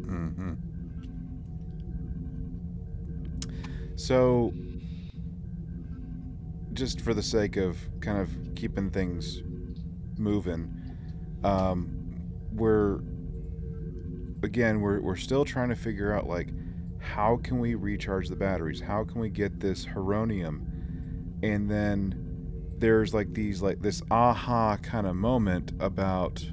Hmm 0.06 0.54
So, 3.96 4.52
just 6.72 7.00
for 7.00 7.14
the 7.14 7.22
sake 7.22 7.56
of 7.56 7.76
kind 8.00 8.18
of 8.18 8.30
keeping 8.54 8.90
things 8.90 9.42
moving, 10.16 10.72
um, 11.42 11.90
we're 12.52 13.00
again 14.42 14.80
we're 14.80 15.00
we're 15.00 15.16
still 15.16 15.44
trying 15.44 15.68
to 15.68 15.76
figure 15.76 16.12
out 16.12 16.28
like 16.28 16.48
how 17.00 17.38
can 17.42 17.58
we 17.58 17.74
recharge 17.74 18.28
the 18.28 18.36
batteries? 18.36 18.80
How 18.80 19.04
can 19.04 19.20
we 19.20 19.30
get 19.30 19.60
this 19.60 19.84
heronium? 19.84 21.38
And 21.42 21.70
then 21.70 22.24
there's 22.78 23.14
like 23.14 23.32
these 23.32 23.62
like 23.62 23.80
this 23.80 24.02
aha 24.10 24.76
kind 24.78 25.06
of 25.06 25.16
moment 25.16 25.72
about 25.80 26.44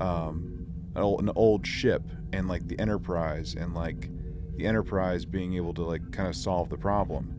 um, 0.00 0.66
an 0.94 1.02
old, 1.02 1.20
an 1.20 1.30
old 1.36 1.66
ship 1.66 2.02
and 2.32 2.48
like 2.48 2.66
the 2.68 2.78
Enterprise 2.78 3.54
and 3.54 3.74
like 3.74 4.08
the 4.56 4.66
Enterprise 4.66 5.24
being 5.24 5.54
able 5.54 5.74
to 5.74 5.82
like 5.82 6.10
kind 6.12 6.28
of 6.28 6.36
solve 6.36 6.68
the 6.68 6.78
problem. 6.78 7.36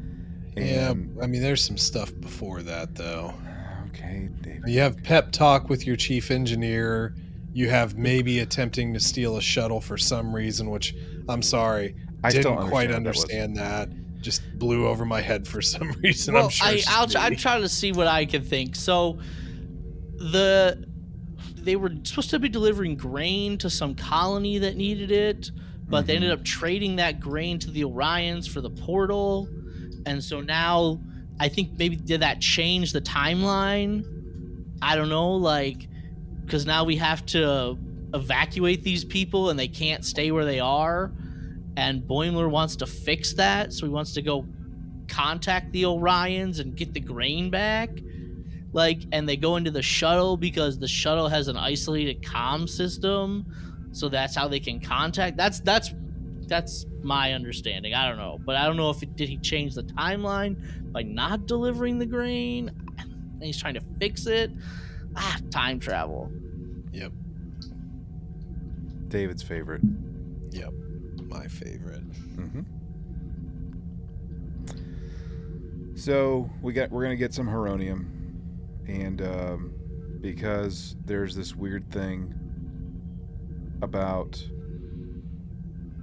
Yeah, 0.55 0.89
I 0.89 1.27
mean, 1.27 1.41
there's 1.41 1.63
some 1.63 1.77
stuff 1.77 2.11
before 2.19 2.61
that 2.63 2.95
though. 2.95 3.33
Okay, 3.93 4.29
David. 4.39 4.63
You 4.67 4.79
have 4.79 5.03
pep 5.03 5.33
talk 5.33 5.67
with 5.67 5.85
your 5.85 5.97
chief 5.97 6.31
engineer. 6.31 7.13
You 7.53 7.69
have 7.69 7.97
maybe 7.97 8.39
attempting 8.39 8.93
to 8.93 8.99
steal 8.99 9.37
a 9.37 9.41
shuttle 9.41 9.81
for 9.81 9.97
some 9.97 10.33
reason, 10.33 10.69
which 10.69 10.95
I'm 11.27 11.41
sorry, 11.41 11.95
I 12.23 12.31
didn't 12.31 12.69
quite 12.69 12.91
understand 12.91 13.57
that, 13.57 13.89
that, 13.89 14.21
Just 14.21 14.41
blew 14.57 14.87
over 14.87 15.05
my 15.05 15.21
head 15.21 15.47
for 15.47 15.61
some 15.61 15.91
reason. 16.03 16.33
Well, 16.33 16.45
I'm 16.45 16.49
sure. 16.49 16.67
I, 16.67 16.81
I'll, 16.87 17.07
I'm 17.17 17.35
trying 17.35 17.61
to 17.61 17.69
see 17.69 17.91
what 17.91 18.07
I 18.07 18.25
can 18.25 18.43
think. 18.43 18.75
So, 18.75 19.19
the 20.17 20.85
they 21.55 21.75
were 21.75 21.91
supposed 22.03 22.31
to 22.31 22.39
be 22.39 22.49
delivering 22.49 22.95
grain 22.95 23.57
to 23.59 23.69
some 23.69 23.93
colony 23.95 24.57
that 24.59 24.75
needed 24.75 25.11
it, 25.11 25.51
but 25.87 25.99
mm-hmm. 25.99 26.07
they 26.07 26.15
ended 26.15 26.31
up 26.31 26.43
trading 26.43 26.95
that 26.95 27.19
grain 27.19 27.59
to 27.59 27.71
the 27.71 27.83
Orions 27.83 28.49
for 28.49 28.61
the 28.61 28.69
portal, 28.69 29.47
and 30.05 30.23
so 30.23 30.41
now 30.41 30.99
I 31.39 31.49
think 31.49 31.77
maybe 31.77 31.95
did 31.95 32.21
that 32.21 32.41
change 32.41 32.93
the 32.93 33.01
timeline? 33.01 34.05
I 34.81 34.95
don't 34.95 35.09
know, 35.09 35.33
like 35.33 35.87
because 36.51 36.65
now 36.65 36.83
we 36.83 36.97
have 36.97 37.25
to 37.25 37.77
evacuate 38.13 38.83
these 38.83 39.05
people 39.05 39.51
and 39.51 39.57
they 39.57 39.69
can't 39.69 40.03
stay 40.03 40.31
where 40.31 40.43
they 40.43 40.59
are. 40.59 41.09
And 41.77 42.01
Boimler 42.01 42.49
wants 42.49 42.75
to 42.75 42.85
fix 42.85 43.31
that, 43.35 43.71
so 43.71 43.85
he 43.85 43.89
wants 43.89 44.11
to 44.15 44.21
go 44.21 44.45
contact 45.07 45.71
the 45.71 45.83
Orions 45.83 46.59
and 46.59 46.75
get 46.75 46.93
the 46.93 46.99
grain 46.99 47.49
back. 47.49 47.89
Like, 48.73 49.03
and 49.13 49.29
they 49.29 49.37
go 49.37 49.55
into 49.55 49.71
the 49.71 49.81
shuttle 49.81 50.35
because 50.35 50.77
the 50.77 50.89
shuttle 50.89 51.29
has 51.29 51.47
an 51.47 51.55
isolated 51.55 52.21
comm 52.21 52.67
system, 52.67 53.45
so 53.93 54.09
that's 54.09 54.35
how 54.35 54.49
they 54.49 54.59
can 54.59 54.81
contact. 54.81 55.37
That's 55.37 55.61
that's 55.61 55.93
that's 56.47 56.85
my 57.01 57.31
understanding. 57.31 57.93
I 57.93 58.09
don't 58.09 58.17
know, 58.17 58.39
but 58.45 58.57
I 58.57 58.65
don't 58.65 58.75
know 58.75 58.89
if 58.89 59.01
it, 59.03 59.15
did 59.15 59.29
he 59.29 59.37
change 59.37 59.73
the 59.73 59.83
timeline 59.83 60.91
by 60.91 61.03
not 61.03 61.45
delivering 61.45 61.97
the 61.97 62.05
grain. 62.05 62.71
And 62.97 63.41
he's 63.41 63.57
trying 63.57 63.75
to 63.75 63.81
fix 63.99 64.25
it. 64.27 64.51
Ah, 65.15 65.37
time 65.49 65.79
travel. 65.79 66.31
Yep. 66.91 67.11
David's 69.07 69.43
favorite. 69.43 69.81
Yep. 70.51 70.73
My 71.25 71.47
favorite. 71.47 72.09
Mm-hmm. 72.35 72.61
So 75.95 76.49
we 76.61 76.73
got 76.73 76.89
we're 76.89 77.03
gonna 77.03 77.15
get 77.15 77.33
some 77.33 77.47
heronium, 77.47 78.41
and 78.87 79.21
um, 79.21 79.73
because 80.19 80.95
there's 81.05 81.35
this 81.35 81.55
weird 81.55 81.91
thing 81.91 82.33
about 83.81 84.43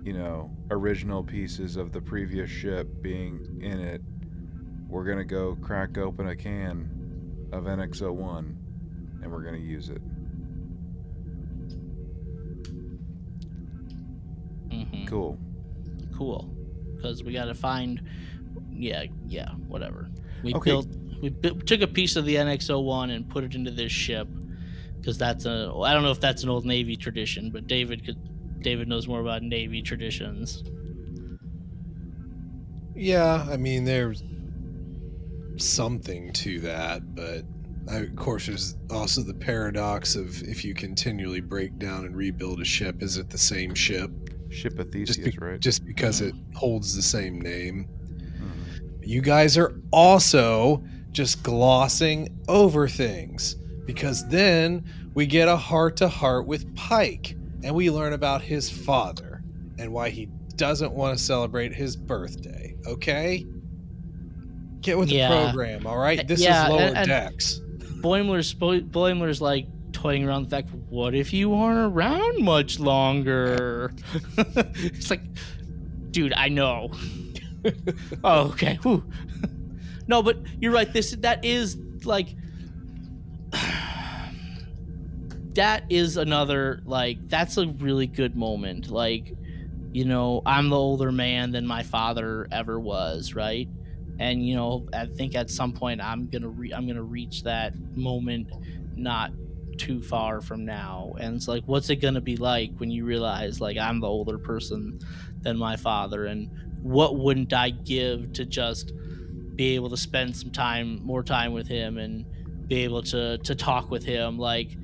you 0.05 0.13
know 0.13 0.51
original 0.71 1.25
pieces 1.25 1.77
of 1.77 1.93
the 1.93 2.01
previous 2.01 2.49
ship 2.49 2.89
being 3.03 3.61
in 3.61 3.81
it, 3.81 4.03
we're 4.89 5.05
gonna 5.05 5.25
go 5.25 5.57
crack 5.63 5.99
open 5.99 6.29
a 6.29 6.37
can 6.37 7.49
of 7.53 7.65
NX-01, 7.65 8.55
and 9.23 9.31
we're 9.31 9.43
gonna 9.43 9.59
use 9.59 9.89
it. 9.89 10.03
Mm-hmm. 14.69 15.07
Cool. 15.07 15.39
Cool. 16.17 16.55
Because 16.97 17.23
we 17.23 17.33
got 17.33 17.47
to 17.47 17.55
find. 17.55 18.03
Yeah, 18.71 19.05
yeah, 19.27 19.51
whatever. 19.67 20.09
We 20.43 20.55
okay. 20.55 20.71
built. 20.71 20.87
We 21.21 21.31
took 21.31 21.81
a 21.81 21.87
piece 21.87 22.15
of 22.15 22.25
the 22.25 22.37
NX-01 22.37 23.11
and 23.15 23.29
put 23.29 23.43
it 23.43 23.55
into 23.55 23.73
this 23.73 23.91
ship 23.91 24.29
because 24.97 25.19
that's 25.19 25.47
a. 25.47 25.73
I 25.85 25.93
don't 25.93 26.03
know 26.03 26.11
if 26.11 26.21
that's 26.21 26.43
an 26.43 26.49
old 26.49 26.65
Navy 26.65 26.97
tradition, 26.97 27.51
but 27.51 27.67
David 27.67 28.05
could. 28.05 28.63
David 28.63 28.89
knows 28.89 29.07
more 29.07 29.21
about 29.21 29.43
Navy 29.43 29.83
traditions. 29.83 30.65
Yeah, 32.95 33.47
I 33.49 33.57
mean, 33.57 33.85
there's 33.85 34.25
something 35.57 36.33
to 36.33 36.61
that, 36.61 37.15
but 37.15 37.45
I, 37.45 37.45
of 37.91 38.17
course, 38.17 38.47
there's 38.47 38.77
also 38.91 39.23
the 39.23 39.35
paradox 39.35 40.15
of 40.15 40.43
if 40.43 40.65
you 40.65 40.75
continually 40.75 41.41
break 41.41 41.79
down 41.79 42.05
and 42.05 42.17
rebuild 42.17 42.61
a 42.61 42.65
ship, 42.65 43.03
is 43.03 43.17
it 43.17 43.31
the 43.31 43.39
same 43.39 43.75
ship? 43.75 44.11
Ship 44.51 44.79
of 44.79 44.91
Theseus, 44.91 45.17
just 45.17 45.39
be- 45.39 45.47
right? 45.47 45.61
Just 45.61 45.85
because 45.85 46.21
it 46.21 46.35
holds 46.55 46.95
the 46.95 47.03
same 47.03 47.41
name. 47.41 47.89
Mm-hmm. 48.11 49.03
You 49.03 49.21
guys 49.21 49.57
are 49.57 49.81
also 49.91 50.83
just 51.13 51.43
glossing 51.43 52.29
over 52.49 52.89
things 52.89 53.57
because 53.87 54.27
then 54.29 54.85
we 55.15 55.27
get 55.27 55.49
a 55.49 55.57
heart 55.57 55.97
to 55.97 56.09
heart 56.09 56.47
with 56.47 56.75
Pike 56.77 57.37
and 57.63 57.75
we 57.75 57.91
learn 57.91 58.13
about 58.13 58.43
his 58.43 58.71
father 58.71 59.43
and 59.79 59.93
why 59.93 60.11
he 60.11 60.27
doesn't 60.57 60.93
want 60.93 61.17
to 61.17 61.25
celebrate 61.25 61.75
his 61.75 61.97
birthday. 61.97 62.77
Okay? 62.87 63.47
Get 64.81 64.99
with 64.99 65.09
yeah. 65.09 65.29
the 65.29 65.45
program, 65.45 65.87
all 65.87 65.99
right? 65.99 66.27
This 66.27 66.41
yeah, 66.41 66.65
is 66.65 66.71
lower 66.71 66.81
and, 66.81 66.99
and 66.99 67.09
decks. 67.09 67.61
Boimler's 68.01 68.55
Boimler's 68.55 69.41
like 69.41 69.67
toying 69.93 70.25
around 70.25 70.45
the 70.45 70.51
fact, 70.51 70.71
what 70.89 71.15
if 71.15 71.33
you 71.33 71.55
aren't 71.55 71.93
around 71.93 72.43
much 72.43 72.79
longer? 72.79 73.93
it's 74.37 75.11
like, 75.11 75.23
dude, 76.11 76.33
I 76.35 76.49
know. 76.49 76.91
oh, 78.25 78.49
okay. 78.49 78.79
No, 80.07 80.23
but 80.23 80.39
you're 80.61 80.73
right. 80.73 80.93
This 80.93 81.13
that 81.21 81.45
is 81.45 81.77
like 82.05 82.35
that 85.55 85.85
is 85.91 86.17
another 86.17 86.81
like 86.85 87.29
that's 87.29 87.57
a 87.57 87.67
really 87.67 88.07
good 88.07 88.37
moment. 88.37 88.91
Like, 88.91 89.35
you 89.93 90.05
know, 90.05 90.43
I'm 90.47 90.69
the 90.71 90.77
older 90.77 91.13
man 91.13 91.53
than 91.53 91.67
my 91.67 91.83
father 91.83 92.49
ever 92.53 92.79
was, 92.79 93.35
right? 93.35 93.69
And 94.19 94.47
you 94.47 94.57
know, 94.57 94.87
I 94.93 95.07
think 95.07 95.35
at 95.35 95.51
some 95.51 95.73
point 95.73 96.01
I'm 96.01 96.29
gonna 96.29 96.49
re- 96.49 96.73
I'm 96.73 96.87
gonna 96.87 97.03
reach 97.03 97.43
that 97.45 97.75
moment, 97.97 98.49
not 98.97 99.33
too 99.79 100.03
far 100.03 100.41
from 100.41 100.65
now. 100.65 101.15
And 101.21 101.37
it's 101.37 101.49
like 101.49 101.63
what's 101.67 101.89
it 101.91 102.01
to 102.01 102.21
be 102.21 102.37
like 102.37 102.73
when 102.79 102.91
you 102.91 103.05
realize 103.05 103.61
like 103.61 103.77
i'm 103.77 104.01
the 104.01 104.09
older 104.09 104.39
person 104.39 104.99
than 105.43 105.57
my 105.57 105.77
father? 105.77 106.27
And 106.27 106.51
what 106.83 107.17
wouldn't 107.17 107.53
i 107.53 107.71
give 107.71 108.33
to 108.35 108.45
just 108.45 108.93
be 109.57 109.75
able 109.75 109.91
to 109.91 109.97
spend 109.97 110.37
some 110.37 110.51
time 110.51 111.05
more 111.05 111.23
time 111.23 111.53
with 111.53 111.67
him 111.67 111.99
and 111.99 112.25
be 112.69 112.85
able 112.85 113.03
to 113.03 113.39
to 113.39 113.55
talk 113.55 113.91
with 113.91 114.05
him 114.05 114.39
like 114.39 114.77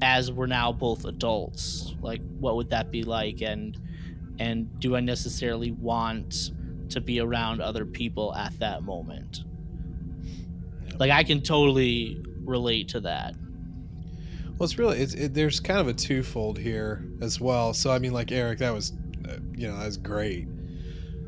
as 0.00 0.30
we're 0.30 0.46
now 0.46 0.70
both 0.70 1.04
adults? 1.04 1.94
Like 2.00 2.20
what 2.38 2.54
would 2.56 2.70
that 2.70 2.92
be 2.92 3.02
like? 3.02 3.42
And 3.42 3.76
and 4.38 4.78
do 4.80 4.96
i 4.96 5.00
necessarily 5.00 5.70
want 5.70 6.50
to 6.90 7.00
be 7.00 7.20
around 7.20 7.60
other 7.60 7.84
people 7.84 8.34
at 8.34 8.56
that 8.58 8.82
moment 8.82 9.44
like 10.98 11.10
i 11.10 11.22
can 11.22 11.42
totally 11.42 12.22
relate 12.44 12.88
to 12.88 13.00
that 13.00 13.34
well, 14.58 14.64
it's 14.64 14.78
really 14.78 14.98
it's 14.98 15.12
it, 15.12 15.34
there's 15.34 15.60
kind 15.60 15.80
of 15.80 15.88
a 15.88 15.92
twofold 15.92 16.58
here 16.58 17.04
as 17.20 17.38
well. 17.40 17.74
So 17.74 17.90
I 17.90 17.98
mean, 17.98 18.12
like 18.12 18.32
Eric, 18.32 18.60
that 18.60 18.72
was 18.72 18.94
uh, 19.28 19.36
you 19.54 19.68
know 19.68 19.78
that 19.78 19.84
was 19.84 19.98
great. 19.98 20.48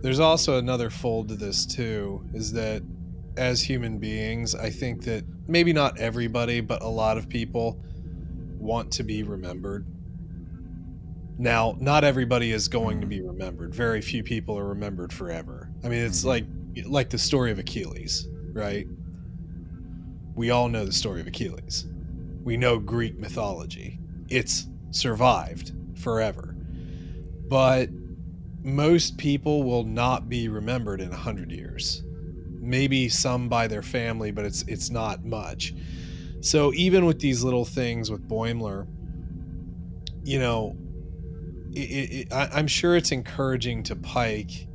There's 0.01 0.21
also 0.21 0.59
another 0.59 0.89
fold 0.89 1.29
to 1.29 1.35
this 1.35 1.67
too, 1.67 2.25
is 2.33 2.53
that 2.53 2.83
as 3.37 3.61
human 3.61 3.99
beings, 3.99 4.55
I 4.55 4.71
think 4.71 5.05
that 5.05 5.25
maybe 5.47 5.75
not 5.75 5.99
everybody, 5.99 6.61
but 6.61 6.83
a 6.83 6.89
lot 6.89 7.19
of 7.19 7.29
people 7.29 7.79
want 8.59 8.93
to 8.93 9.03
be 9.03 9.23
remembered. 9.23 9.87
Now, 11.39 11.77
not 11.79 12.05
everybody 12.05 12.53
is 12.53 12.69
going 12.69 13.01
to 13.01 13.07
be 13.07 13.23
remembered. 13.23 13.75
Very 13.75 14.01
few 14.01 14.23
people 14.23 14.59
are 14.59 14.67
remembered 14.67 15.13
forever. 15.13 15.71
I 15.85 15.89
mean, 15.89 16.03
it's 16.03 16.25
mm-hmm. 16.25 16.29
like 16.29 16.45
like 16.87 17.11
the 17.11 17.19
story 17.19 17.51
of 17.51 17.59
Achilles, 17.59 18.29
right? 18.53 18.87
We 20.35 20.51
all 20.51 20.69
know 20.69 20.85
the 20.85 20.93
story 20.93 21.21
of 21.21 21.27
Achilles 21.27 21.87
we 22.49 22.57
know 22.57 22.79
Greek 22.79 23.19
mythology. 23.19 23.99
It's 24.31 24.69
survived 24.91 25.73
forever. 25.97 26.57
But 27.47 27.91
most 28.63 29.19
people 29.19 29.65
will 29.65 29.85
not 29.85 30.31
be 30.31 30.49
remembered 30.49 31.03
in 31.03 31.13
a 31.13 31.17
hundred 31.17 31.53
years. 31.53 32.03
Maybe 32.59 33.11
some 33.11 33.51
by 33.51 33.67
their 33.67 33.83
family, 33.83 34.31
but 34.31 34.47
it's 34.47 34.63
it's 34.63 34.89
not 34.89 35.27
much. 35.27 35.75
So 36.41 36.73
even 36.73 37.05
with 37.05 37.21
these 37.21 37.45
little 37.45 37.67
things 37.67 38.11
with 38.11 38.27
Boimler, 38.27 38.87
you 40.25 40.39
know, 40.39 40.75
it, 41.73 41.81
it, 41.81 42.33
I, 42.33 42.49
I'm 42.53 42.67
sure 42.67 42.97
it's 42.97 43.13
encouraging 43.13 43.83
to 43.85 43.97
Pike, 43.97 44.67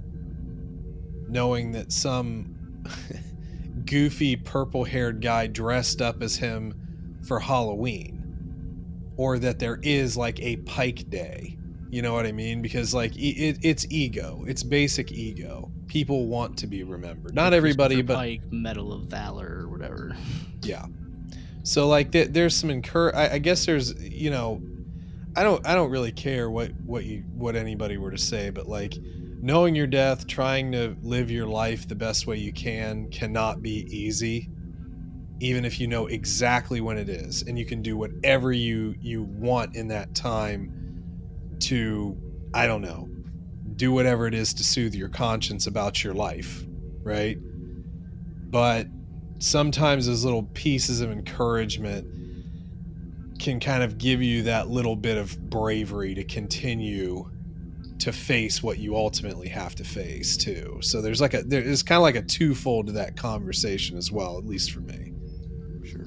knowing 1.28 1.72
that 1.72 1.91
some 1.91 2.84
goofy 3.86 4.36
purple-haired 4.36 5.22
guy 5.22 5.48
dressed 5.48 6.02
up 6.02 6.22
as 6.22 6.36
him 6.36 6.74
for 7.28 7.39
Halloween 7.39 8.24
or 9.18 9.39
that 9.39 9.60
there 9.60 9.80
is 9.84 10.18
like 10.18 10.39
a 10.41 10.58
Pike 10.58 11.10
Day. 11.10 11.58
You 11.89 12.02
know 12.02 12.14
what 12.14 12.26
I 12.26 12.32
mean? 12.32 12.62
Because 12.62 12.94
like 12.94 13.16
it, 13.16 13.60
it's 13.62 13.86
ego. 13.91 14.44
It's 14.48 14.64
basic 14.64 15.12
ego. 15.12 15.72
People 15.88 16.26
want 16.26 16.58
to 16.58 16.68
be 16.68 16.84
remembered. 16.84 17.36
Not 17.36 17.54
everybody, 17.54 18.02
but 18.02 18.16
Pike 18.16 18.41
Medal 18.52 18.91
of 18.94 19.04
Valor 19.04 19.60
or 19.62 19.68
whatever. 19.70 20.16
Yeah. 20.64 20.86
So 21.64 21.89
like 21.89 22.14
th- 22.14 22.30
there's 22.30 22.56
some 22.56 22.70
incur. 22.70 23.12
I, 23.14 23.32
I 23.32 23.38
guess 23.38 23.66
there's 23.66 23.94
you 24.02 24.32
know, 24.32 24.62
I 25.36 25.44
don't 25.44 25.66
I 25.68 25.74
don't 25.74 25.90
really 25.90 26.12
care 26.12 26.50
what 26.50 26.72
what 26.86 27.06
you 27.06 27.24
what 27.34 27.56
anybody 27.56 27.98
were 27.98 28.12
to 28.12 28.18
say, 28.18 28.50
but 28.50 28.68
like 28.68 28.96
knowing 29.42 29.76
your 29.76 29.88
death, 29.88 30.28
trying 30.28 30.72
to 30.74 30.96
live 31.02 31.32
your 31.32 31.48
life 31.48 31.88
the 31.88 31.96
best 31.96 32.28
way 32.28 32.38
you 32.38 32.54
can 32.54 33.10
cannot 33.10 33.62
be 33.62 33.86
easy 33.90 34.50
even 35.40 35.66
if 35.66 35.80
you 35.80 35.88
know 35.88 36.06
exactly 36.06 36.80
when 36.80 36.98
it 36.98 37.10
is 37.10 37.42
and 37.42 37.58
you 37.58 37.66
can 37.66 37.82
do 37.82 37.98
whatever 37.98 38.54
you 38.54 38.96
you 39.02 39.24
want 39.24 39.76
in 39.76 39.88
that 39.88 40.14
time 40.14 40.72
to 41.60 42.16
i 42.54 42.68
don't 42.68 42.84
know 42.84 43.10
do 43.76 43.92
whatever 43.92 44.28
it 44.28 44.34
is 44.34 44.54
to 44.54 44.64
soothe 44.64 44.94
your 44.94 45.10
conscience 45.10 45.66
about 45.66 46.04
your 46.04 46.14
life 46.14 46.64
right? 47.04 47.38
But 48.50 48.88
sometimes 49.40 50.08
those 50.08 50.24
little 50.24 50.44
pieces 50.54 51.02
of 51.02 51.12
encouragement 51.12 52.08
can 53.44 53.60
kind 53.60 53.84
of 53.84 53.98
give 53.98 54.22
you 54.22 54.44
that 54.44 54.70
little 54.70 54.96
bit 54.96 55.18
of 55.18 55.38
bravery 55.50 56.16
to 56.16 56.24
continue 56.24 57.30
to 58.00 58.12
face 58.12 58.64
what 58.64 58.80
you 58.80 58.96
ultimately 58.96 59.50
have 59.50 59.76
to 59.76 59.84
face 59.84 60.36
too. 60.36 60.80
So 60.82 61.02
there's 61.02 61.22
like 61.22 61.34
a 61.34 61.44
there's 61.44 61.84
kind 61.84 61.98
of 61.98 62.04
like 62.04 62.16
a 62.16 62.22
twofold 62.22 62.88
to 62.88 62.94
that 62.94 63.18
conversation 63.18 63.98
as 63.98 64.12
well, 64.12 64.38
at 64.38 64.46
least 64.46 64.72
for 64.72 64.80
me. 64.80 65.14
Sure. 65.84 66.06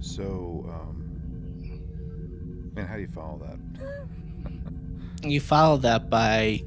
So, 0.00 0.66
um, 0.68 2.72
man, 2.74 2.86
how 2.86 2.96
do 2.96 3.02
you 3.02 3.08
follow 3.08 3.40
that? 3.46 3.58
you 5.30 5.40
follow 5.40 5.76
that 5.76 6.10
by, 6.10 6.64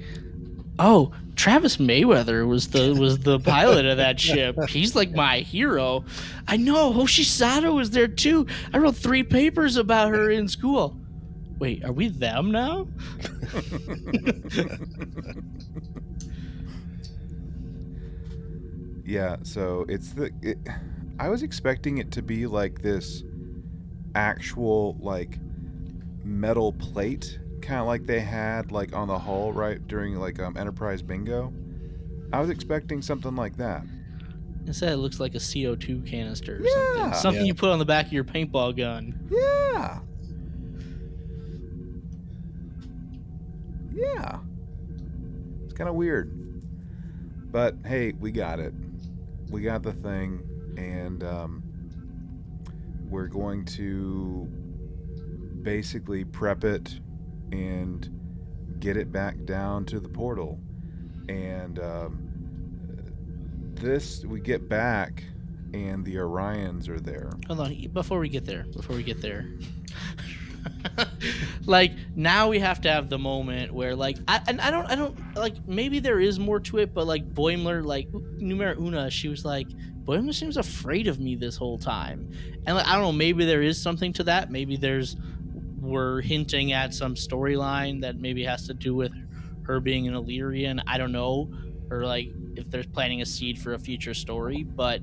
oh, 0.80 1.12
Travis 1.36 1.78
Mayweather 1.78 2.48
was 2.48 2.70
the 2.70 2.96
was 3.00 3.20
the 3.20 3.40
pilot 3.40 3.86
of 3.86 3.98
that 3.98 4.20
ship. 4.20 4.58
He's 4.70 4.96
like 4.96 5.12
my 5.12 5.40
hero. 5.40 6.06
I 6.48 6.58
know 6.58 6.94
Hoshi 6.94 7.24
Sato 7.24 7.74
was 7.74 7.92
there 7.92 8.08
too. 8.08 8.48
I 8.74 8.78
wrote 8.78 8.96
three 8.96 9.24
papers 9.24 9.78
about 9.78 10.10
her 10.10 10.32
in 10.32 10.48
school. 10.48 10.98
Wait, 11.60 11.84
are 11.86 11.94
we 11.94 12.10
them 12.10 12.52
now? 12.52 12.88
yeah, 19.06 19.38
so 19.44 19.86
it's 19.88 20.14
the 20.14 20.32
it, 20.42 20.58
I 21.20 21.30
was 21.30 21.44
expecting 21.44 22.00
it 22.00 22.12
to 22.12 22.22
be 22.22 22.46
like 22.46 22.82
this 22.82 23.24
actual 24.16 24.98
like 25.00 25.38
metal 26.24 26.74
plate 26.74 27.40
kind 27.66 27.82
of 27.82 27.88
like 27.88 28.06
they 28.06 28.20
had 28.20 28.72
like 28.72 28.94
on 28.94 29.08
the 29.08 29.18
hull 29.18 29.52
right 29.52 29.86
during 29.88 30.16
like 30.16 30.40
um, 30.40 30.56
Enterprise 30.56 31.02
Bingo. 31.02 31.52
I 32.32 32.40
was 32.40 32.50
expecting 32.50 33.02
something 33.02 33.36
like 33.36 33.58
that. 33.58 33.84
Instead, 34.68 34.94
it 34.94 34.98
looks 34.98 35.20
like 35.20 35.36
a 35.36 35.40
CO2 35.40 36.08
canister 36.08 36.58
or 36.58 36.62
yeah. 36.62 36.72
something. 36.74 37.14
Something 37.14 37.42
yeah. 37.42 37.48
you 37.48 37.54
put 37.54 37.70
on 37.70 37.80
the 37.80 37.86
back 37.86 38.08
of 38.08 38.14
your 38.14 38.24
paintball 38.24 38.76
gun. 38.78 39.28
Yeah. 39.30 40.00
Yeah. 43.94 44.40
It's 45.64 45.74
kind 45.74 45.90
of 45.90 45.96
weird. 45.96 46.32
But 47.52 47.76
hey, 47.86 48.14
we 48.20 48.32
got 48.32 48.60
it. 48.60 48.74
We 49.50 49.62
got 49.62 49.84
the 49.84 49.94
thing, 49.94 50.44
and 50.78 51.24
um, 51.24 51.64
we're 53.08 53.28
going 53.28 53.66
to 53.66 54.48
basically 55.62 56.26
prep 56.26 56.64
it 56.64 57.00
and 57.52 58.10
get 58.80 58.98
it 58.98 59.12
back 59.12 59.44
down 59.46 59.86
to 59.86 60.00
the 60.00 60.10
portal. 60.10 60.60
And 61.30 61.80
um, 61.80 62.26
this, 63.74 64.24
we 64.26 64.40
get 64.40 64.70
back, 64.70 65.24
and 65.74 66.06
the 66.06 66.16
Orions 66.16 66.88
are 66.88 67.00
there. 67.00 67.32
Hold 67.48 67.60
on, 67.60 67.88
before 67.94 68.20
we 68.20 68.30
get 68.30 68.46
there, 68.46 68.66
before 68.76 68.96
we 68.96 69.04
get 69.04 69.22
there. 69.22 69.50
like 71.66 71.92
now 72.16 72.50
we 72.50 72.60
have 72.60 72.82
to 72.82 72.90
have 72.90 73.10
the 73.10 73.18
moment 73.18 73.72
where 73.72 73.96
like 73.96 74.18
I 74.28 74.42
and 74.48 74.60
I 74.62 74.72
don't 74.72 74.86
I 74.86 74.96
don't 74.96 75.36
like 75.36 75.68
maybe 75.68 76.00
there 76.00 76.20
is 76.20 76.40
more 76.40 76.60
to 76.62 76.80
it, 76.80 76.94
but 76.94 77.06
like 77.06 77.34
Boimler 77.34 77.84
like 77.84 78.08
Numero 78.38 78.80
Una, 78.80 79.10
she 79.10 79.28
was 79.28 79.46
like 79.46 79.68
Boimler 80.04 80.34
seems 80.34 80.58
afraid 80.58 81.08
of 81.08 81.20
me 81.20 81.36
this 81.36 81.58
whole 81.58 81.78
time, 81.78 82.32
and 82.66 82.76
like 82.76 82.88
I 82.88 82.94
don't 82.94 83.02
know 83.02 83.12
maybe 83.12 83.46
there 83.46 83.62
is 83.62 83.82
something 83.82 84.14
to 84.14 84.24
that. 84.24 84.52
Maybe 84.52 84.76
there's 84.78 85.18
we're 85.86 86.22
hinting 86.22 86.74
at 86.74 86.94
some 86.94 87.16
storyline 87.16 88.02
that 88.02 88.18
maybe 88.18 88.44
has 88.44 88.68
to 88.68 88.74
do 88.74 88.96
with 88.96 89.14
her 89.64 89.80
being 89.80 90.08
an 90.08 90.14
Illyrian. 90.14 90.82
I 90.88 90.98
don't 90.98 91.12
know, 91.12 91.52
or 91.90 92.06
like 92.06 92.30
if 92.56 92.70
they're 92.70 92.84
planting 92.84 93.22
a 93.22 93.26
seed 93.26 93.60
for 93.60 93.74
a 93.74 93.80
future 93.80 94.14
story. 94.14 94.64
But 94.64 95.02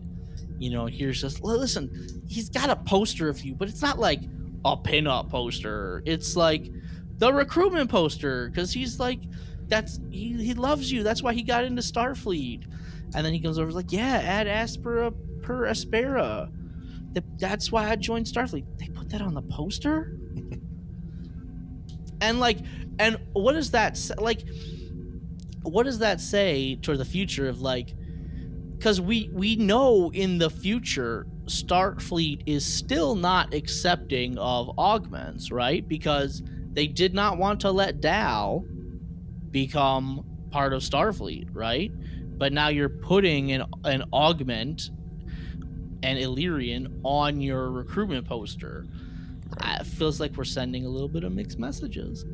you 0.59 0.71
know, 0.71 0.87
here's 0.87 1.21
just 1.21 1.43
listen. 1.43 2.23
He's 2.27 2.49
got 2.49 2.71
a 2.71 2.77
poster 2.77 3.29
of 3.29 3.41
you, 3.43 3.55
but 3.55 3.69
it's 3.69 3.83
not 3.83 3.99
like 3.99 4.23
a 4.65 4.77
pinup 4.77 5.31
poster. 5.31 6.03
It's 6.07 6.37
like 6.37 6.71
the 7.19 7.33
recruitment 7.33 7.91
poster 7.91 8.49
because 8.49 8.73
he's 8.73 8.99
like, 8.99 9.21
that's 9.69 10.01
he, 10.11 10.33
he 10.43 10.55
loves 10.55 10.91
you. 10.91 11.03
That's 11.03 11.23
why 11.23 11.33
he 11.33 11.43
got 11.43 11.65
into 11.65 11.83
Starfleet. 11.83 12.65
And 13.15 13.27
then 13.27 13.33
he 13.33 13.41
comes 13.41 13.59
over 13.59 13.73
like, 13.73 13.93
yeah, 13.93 14.21
Ad 14.23 14.47
astra 14.47 15.13
per 15.43 15.67
aspera. 15.67 16.51
That's 17.39 17.71
why 17.71 17.91
I 17.91 17.97
joined 17.97 18.27
Starfleet. 18.27 18.65
They 18.79 18.89
put 18.89 19.11
that 19.11 19.21
on 19.21 19.35
the 19.35 19.43
poster 19.43 20.17
and 22.23 22.41
like 22.41 22.59
and 22.99 23.19
what 23.33 23.53
does 23.53 23.73
that 23.73 23.99
like 24.19 24.45
what 25.63 25.85
does 25.85 25.99
that 25.99 26.21
say 26.21 26.77
toward 26.77 26.99
the 26.99 27.05
future 27.05 27.49
of 27.49 27.61
like 27.61 27.95
because 28.79 29.01
we 29.01 29.29
we 29.33 29.57
know 29.57 30.11
in 30.13 30.39
the 30.39 30.49
future 30.49 31.27
starfleet 31.45 32.43
is 32.47 32.65
still 32.65 33.15
not 33.15 33.53
accepting 33.53 34.39
of 34.39 34.77
augments 34.79 35.51
right? 35.51 35.87
Because 35.87 36.43
they 36.73 36.87
did 36.87 37.13
not 37.13 37.39
want 37.39 37.61
to 37.61 37.71
let 37.71 38.01
dal 38.01 38.65
become 39.51 40.25
part 40.51 40.73
of 40.73 40.83
starfleet 40.83 41.49
right? 41.53 41.93
But 42.39 42.53
now 42.53 42.69
you're 42.69 42.89
putting 42.89 43.53
an, 43.53 43.65
an 43.85 44.05
augment 44.13 44.91
an 46.05 46.17
illyrian 46.17 47.01
on 47.05 47.41
your 47.41 47.71
recruitment 47.71 48.27
poster 48.27 48.87
it 49.61 49.87
feels 49.87 50.21
like 50.21 50.37
we're 50.37 50.45
sending 50.45 50.87
a 50.87 50.89
little 50.89 51.09
bit 51.09 51.25
of 51.25 51.33
mixed 51.33 51.59
messages. 51.59 52.25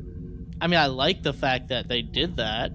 I 0.61 0.67
mean, 0.67 0.79
I 0.79 0.87
like 0.87 1.23
the 1.23 1.33
fact 1.33 1.69
that 1.69 1.87
they 1.87 2.01
did 2.01 2.37
that 2.37 2.71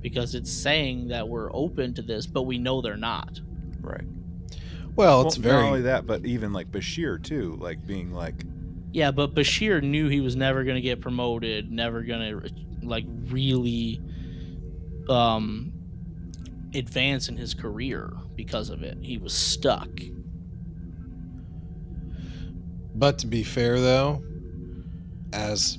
because 0.00 0.34
it's 0.34 0.52
saying 0.52 1.08
that 1.08 1.28
we're 1.28 1.54
open 1.54 1.94
to 1.94 2.02
this, 2.02 2.26
but 2.26 2.42
we 2.42 2.58
know 2.58 2.80
they're 2.80 2.96
not. 2.96 3.40
Right. 3.80 4.04
Well, 4.96 5.26
it's 5.26 5.38
well, 5.38 5.42
very 5.42 5.62
not 5.62 5.68
only 5.68 5.82
that, 5.82 6.06
but 6.06 6.26
even 6.26 6.52
like 6.52 6.70
Bashir 6.70 7.22
too, 7.22 7.56
like 7.60 7.86
being 7.86 8.12
like. 8.12 8.44
Yeah, 8.92 9.10
but 9.10 9.34
Bashir 9.34 9.82
knew 9.82 10.08
he 10.08 10.20
was 10.20 10.34
never 10.34 10.64
going 10.64 10.76
to 10.76 10.80
get 10.80 11.00
promoted, 11.00 11.70
never 11.70 12.02
going 12.02 12.40
to 12.40 12.50
like 12.82 13.04
really 13.26 14.00
um 15.08 15.72
advance 16.74 17.28
in 17.28 17.36
his 17.36 17.54
career 17.54 18.12
because 18.34 18.70
of 18.70 18.82
it. 18.82 18.98
He 19.00 19.18
was 19.18 19.32
stuck. 19.32 19.88
But 22.98 23.18
to 23.20 23.28
be 23.28 23.44
fair, 23.44 23.80
though, 23.80 24.24
as 25.32 25.78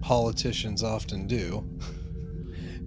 politicians 0.00 0.82
often 0.82 1.28
do, 1.28 1.64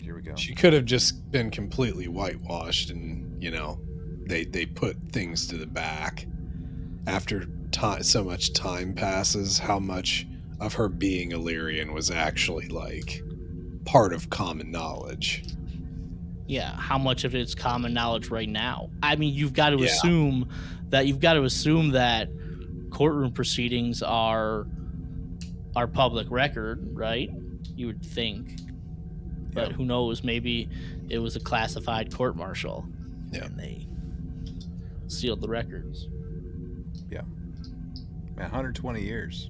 here 0.01 0.13
we 0.15 0.21
go. 0.21 0.35
She 0.35 0.53
could 0.53 0.73
have 0.73 0.83
just 0.83 1.31
been 1.31 1.49
completely 1.49 2.09
whitewashed, 2.09 2.89
and 2.89 3.41
you 3.41 3.51
know, 3.51 3.79
they 4.27 4.43
they 4.43 4.65
put 4.65 4.97
things 5.13 5.47
to 5.47 5.57
the 5.57 5.65
back 5.65 6.27
after 7.07 7.45
time. 7.71 8.03
So 8.03 8.25
much 8.25 8.51
time 8.51 8.93
passes. 8.93 9.57
How 9.57 9.79
much 9.79 10.27
of 10.59 10.73
her 10.73 10.89
being 10.89 11.31
Illyrian 11.31 11.93
was 11.93 12.11
actually 12.11 12.67
like 12.67 13.21
part 13.85 14.11
of 14.11 14.29
common 14.29 14.69
knowledge? 14.69 15.45
Yeah, 16.45 16.75
how 16.75 16.97
much 16.97 17.23
of 17.23 17.33
it's 17.33 17.55
common 17.55 17.93
knowledge 17.93 18.27
right 18.29 18.49
now? 18.49 18.89
I 19.01 19.15
mean, 19.15 19.33
you've 19.33 19.53
got 19.53 19.69
to 19.69 19.77
yeah. 19.77 19.85
assume 19.85 20.49
that 20.89 21.07
you've 21.07 21.21
got 21.21 21.33
to 21.33 21.43
assume 21.43 21.91
that 21.91 22.29
courtroom 22.95 23.29
proceedings 23.29 24.01
are 24.01 24.67
are 25.75 25.85
public 25.85 26.27
record, 26.31 26.87
right? 26.93 27.29
You 27.75 27.87
would 27.87 28.01
think. 28.01 28.61
But 29.53 29.73
who 29.73 29.83
knows? 29.83 30.23
Maybe 30.23 30.69
it 31.09 31.19
was 31.19 31.35
a 31.35 31.41
classified 31.41 32.13
court 32.15 32.37
martial. 32.37 32.85
Yeah. 33.31 33.45
And 33.45 33.59
they 33.59 33.87
sealed 35.07 35.41
the 35.41 35.49
records. 35.49 36.07
Yeah. 37.09 37.21
Man, 38.35 38.45
120 38.45 39.01
years. 39.01 39.49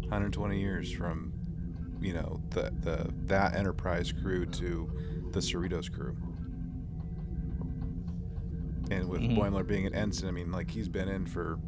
120 0.00 0.58
years 0.58 0.90
from, 0.90 1.34
you 2.00 2.14
know, 2.14 2.40
the, 2.50 2.72
the 2.80 3.12
that 3.24 3.54
Enterprise 3.54 4.12
crew 4.12 4.46
to 4.46 4.90
the 5.32 5.40
Cerritos 5.40 5.92
crew. 5.92 6.16
And 8.90 9.08
with 9.10 9.20
mm-hmm. 9.20 9.38
Boimler 9.38 9.66
being 9.66 9.86
an 9.86 9.94
ensign, 9.94 10.28
I 10.28 10.32
mean, 10.32 10.50
like 10.52 10.70
he's 10.70 10.88
been 10.88 11.08
in 11.08 11.26
for 11.26 11.58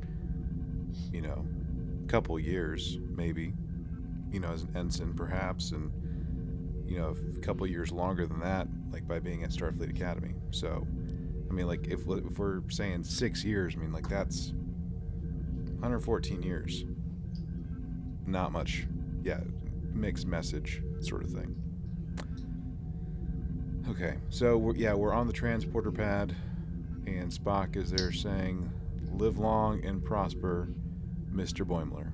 you 1.12 1.20
know, 1.20 1.44
a 2.04 2.06
couple 2.08 2.38
years 2.38 2.98
maybe, 3.16 3.52
you 4.32 4.40
know, 4.40 4.48
as 4.48 4.62
an 4.62 4.76
ensign 4.76 5.14
perhaps, 5.14 5.72
and 5.72 5.90
you 6.86 6.98
know, 6.98 7.14
a 7.36 7.40
couple 7.40 7.66
years 7.66 7.92
longer 7.92 8.26
than 8.26 8.40
that, 8.40 8.66
like 8.90 9.06
by 9.06 9.18
being 9.18 9.44
at 9.44 9.50
Starfleet 9.50 9.90
Academy. 9.90 10.34
So, 10.50 10.86
I 11.48 11.52
mean, 11.52 11.66
like 11.66 11.86
if 11.88 12.00
if 12.08 12.38
we're 12.38 12.62
saying 12.70 13.04
six 13.04 13.44
years, 13.44 13.74
I 13.76 13.78
mean, 13.78 13.92
like 13.92 14.08
that's 14.08 14.52
114 15.80 16.42
years. 16.42 16.84
Not 18.26 18.52
much, 18.52 18.86
yeah, 19.22 19.40
mixed 19.92 20.26
message 20.26 20.82
sort 21.00 21.24
of 21.24 21.30
thing. 21.30 21.54
Okay, 23.90 24.16
so 24.28 24.58
we're, 24.58 24.74
yeah, 24.76 24.92
we're 24.92 25.14
on 25.14 25.26
the 25.26 25.32
transporter 25.32 25.90
pad, 25.90 26.34
and 27.06 27.30
Spock 27.32 27.76
is 27.76 27.90
there 27.90 28.12
saying, 28.12 28.70
"Live 29.12 29.38
long 29.38 29.82
and 29.84 30.04
prosper, 30.04 30.68
Mister 31.38 31.64
Boimler." 31.64 32.10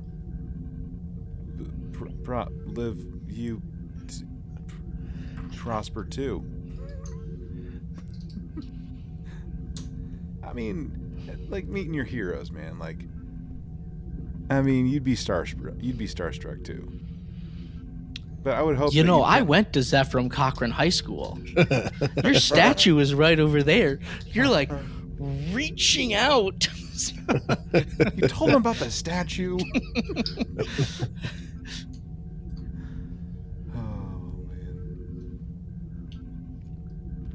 Pr- 1.93 2.09
pro- 2.22 2.49
live 2.66 2.99
you 3.29 3.61
t- 4.07 4.25
pr- 4.68 5.57
prosper 5.57 6.05
too. 6.05 6.45
I 10.47 10.53
mean, 10.53 11.47
like 11.49 11.66
meeting 11.66 11.95
your 11.95 12.05
heroes, 12.05 12.53
man. 12.53 12.79
Like, 12.79 12.99
I 14.51 14.61
mean, 14.61 14.87
you'd 14.87 15.05
be 15.05 15.16
starstruck. 15.16 15.83
You'd 15.83 15.99
be 15.99 16.07
starstruck 16.07 16.64
too. 16.64 16.93
But 18.43 18.55
I 18.55 18.62
would 18.62 18.77
hope. 18.77 18.93
You 18.95 19.05
know, 19.05 19.18
you 19.20 19.25
I 19.25 19.39
can- 19.39 19.47
went 19.49 19.72
to 19.72 19.79
Zefram 19.81 20.31
Cochrane 20.31 20.70
High 20.70 20.91
School. 20.91 21.39
Your 22.25 22.35
statue 22.35 22.99
is 22.99 23.14
right 23.14 23.41
over 23.41 23.62
there. 23.62 24.01
You're 24.33 24.49
like 24.49 24.70
reaching 25.18 26.12
out. 26.14 26.68
You 28.16 28.28
told 28.28 28.51
him 28.51 28.57
about 28.57 28.76
the 28.76 28.90
statue. 28.90 29.59
oh 33.74 34.45
man. 34.49 35.40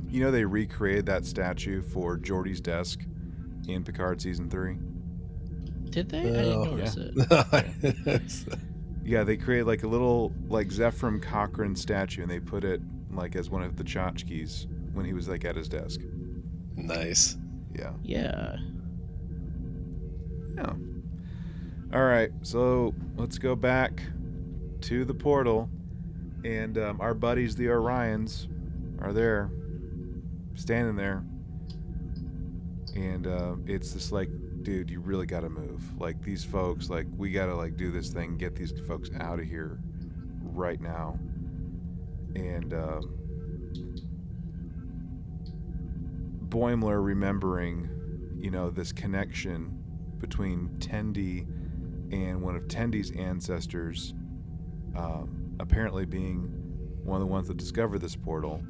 You 0.09 0.21
know 0.23 0.31
they 0.31 0.45
recreated 0.45 1.05
that 1.07 1.25
statue 1.25 1.81
for 1.81 2.17
Geordi's 2.17 2.61
desk 2.61 3.01
in 3.67 3.83
Picard 3.83 4.21
season 4.21 4.49
three. 4.49 4.77
Did 5.89 6.09
they? 6.09 6.19
I 6.19 6.23
didn't 6.23 6.53
Oh, 6.53 6.63
notice 6.75 6.97
yeah. 6.97 7.61
it. 8.05 8.21
Yeah, 9.05 9.23
they 9.23 9.37
created 9.37 9.65
like 9.65 9.81
a 9.81 9.87
little 9.87 10.31
like 10.49 10.67
Zefram 10.67 11.19
Cochrane 11.19 11.75
statue, 11.75 12.21
and 12.21 12.29
they 12.29 12.39
put 12.39 12.63
it 12.63 12.79
like 13.11 13.35
as 13.35 13.49
one 13.49 13.63
of 13.63 13.75
the 13.75 13.83
tchotchkes 13.83 14.67
when 14.93 15.03
he 15.03 15.13
was 15.13 15.27
like 15.27 15.45
at 15.45 15.55
his 15.55 15.67
desk. 15.67 16.01
nice. 16.75 17.35
Yeah. 17.73 17.93
Yeah. 18.03 18.57
Yeah. 20.55 20.73
All 21.93 22.03
right, 22.03 22.31
so 22.43 22.93
let's 23.17 23.37
go 23.37 23.55
back 23.55 24.03
to 24.81 25.05
the 25.05 25.13
portal, 25.13 25.69
and 26.43 26.77
um, 26.77 27.01
our 27.01 27.13
buddies, 27.13 27.55
the 27.55 27.65
Orions, 27.65 28.47
are 29.01 29.11
there, 29.11 29.49
standing 30.53 30.95
there, 30.95 31.23
and 32.95 33.25
uh, 33.25 33.55
it's 33.65 33.93
just 33.93 34.11
like, 34.11 34.29
dude, 34.61 34.89
you 34.89 34.99
really 34.99 35.25
got 35.25 35.41
to 35.41 35.49
move. 35.49 35.83
Like 35.99 36.21
these 36.23 36.43
folks, 36.43 36.89
like 36.89 37.07
we 37.17 37.31
got 37.31 37.47
to 37.47 37.55
like 37.55 37.75
do 37.75 37.91
this 37.91 38.09
thing, 38.09 38.37
get 38.37 38.55
these 38.55 38.71
folks 38.87 39.09
out 39.19 39.39
of 39.39 39.45
here, 39.45 39.79
right 40.43 40.79
now, 40.79 41.17
and. 42.35 42.73
Um, 42.73 43.15
Boimler 46.49 47.03
remembering, 47.03 47.87
you 48.39 48.49
know, 48.49 48.71
this 48.71 48.91
connection 48.91 49.83
between 50.19 50.69
Tendi 50.79 51.47
and 52.11 52.41
one 52.41 52.55
of 52.55 52.63
Tendi's 52.67 53.11
ancestors, 53.11 54.13
um, 54.95 55.55
apparently 55.59 56.05
being 56.05 56.51
one 57.03 57.21
of 57.21 57.27
the 57.27 57.31
ones 57.31 57.47
that 57.47 57.57
discovered 57.57 57.99
this 57.99 58.15
portal. 58.15 58.61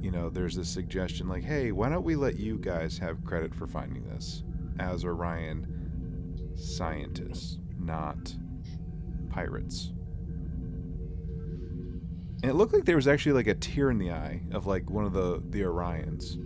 You 0.00 0.10
know, 0.10 0.28
there's 0.28 0.54
this 0.54 0.68
suggestion 0.68 1.28
like, 1.28 1.44
hey, 1.44 1.72
why 1.72 1.88
don't 1.88 2.04
we 2.04 2.16
let 2.16 2.38
you 2.38 2.58
guys 2.58 2.98
have 2.98 3.24
credit 3.24 3.54
for 3.54 3.66
finding 3.66 4.04
this 4.04 4.44
as 4.78 5.04
Orion 5.04 5.66
scientists, 6.56 7.58
not 7.78 8.34
pirates? 9.30 9.92
And 12.42 12.50
it 12.50 12.54
looked 12.56 12.74
like 12.74 12.84
there 12.84 12.96
was 12.96 13.08
actually 13.08 13.32
like 13.32 13.46
a 13.46 13.54
tear 13.54 13.90
in 13.90 13.96
the 13.96 14.10
eye 14.10 14.42
of 14.52 14.66
like 14.66 14.90
one 14.90 15.06
of 15.06 15.14
the 15.14 15.42
the 15.48 15.62
Orions 15.62 16.36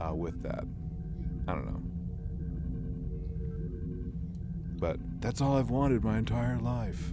uh, 0.00 0.14
with 0.14 0.42
that. 0.42 0.64
I 1.46 1.52
don't 1.52 1.66
know. 1.66 1.82
But 4.78 4.98
that's 5.20 5.40
all 5.40 5.56
I've 5.56 5.70
wanted 5.70 6.04
my 6.04 6.18
entire 6.18 6.58
life. 6.58 7.12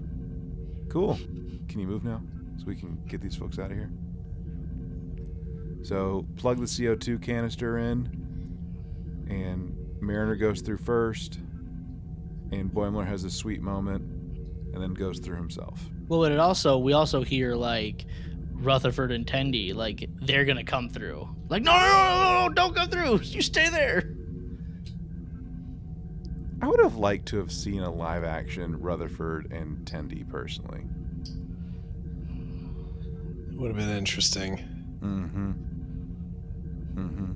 Cool. 0.90 1.16
Can 1.68 1.80
you 1.80 1.88
move 1.88 2.04
now? 2.04 2.22
So 2.58 2.66
we 2.66 2.76
can 2.76 3.02
get 3.08 3.22
these 3.22 3.36
folks 3.36 3.58
out 3.58 3.72
of 3.72 3.78
here? 3.78 3.92
So 5.82 6.26
plug 6.38 6.60
the 6.60 6.66
CO2 6.66 7.22
canister 7.22 7.78
in, 7.78 8.08
and 9.30 9.76
Mariner 10.02 10.36
goes 10.36 10.62
through 10.62 10.78
first, 10.78 11.40
and 12.52 12.72
Boimler 12.72 13.06
has 13.06 13.24
a 13.24 13.30
sweet 13.30 13.62
moment, 13.62 14.02
and 14.74 14.82
then 14.82 14.94
goes 14.94 15.20
through 15.20 15.38
himself. 15.38 15.82
Well, 16.08 16.22
but 16.22 16.32
it 16.32 16.40
also 16.40 16.78
we 16.78 16.94
also 16.94 17.22
hear 17.24 17.56
like 17.56 18.06
Rutherford 18.54 19.12
and 19.12 19.26
Tendi 19.26 19.74
like 19.74 20.10
they're 20.22 20.46
gonna 20.46 20.64
come 20.64 20.90
through. 20.90 21.28
Like 21.50 21.64
no, 21.64 21.74
no, 21.74 21.80
no, 21.80 21.88
no, 21.88 22.48
no, 22.48 22.54
don't 22.54 22.76
come 22.76 22.90
through. 22.90 23.20
You 23.24 23.42
stay 23.42 23.70
there. 23.70 24.16
I 26.64 26.68
would 26.68 26.80
have 26.80 26.96
liked 26.96 27.26
to 27.28 27.38
have 27.40 27.52
seen 27.52 27.82
a 27.82 27.92
live 27.92 28.24
action 28.24 28.80
Rutherford 28.80 29.52
and 29.52 29.86
Tendi 29.86 30.26
personally. 30.30 30.86
It 33.52 33.58
would 33.58 33.68
have 33.68 33.76
been 33.76 33.90
interesting. 33.90 34.60
Mm-hmm. 35.02 35.52
Mm-hmm. 37.02 37.32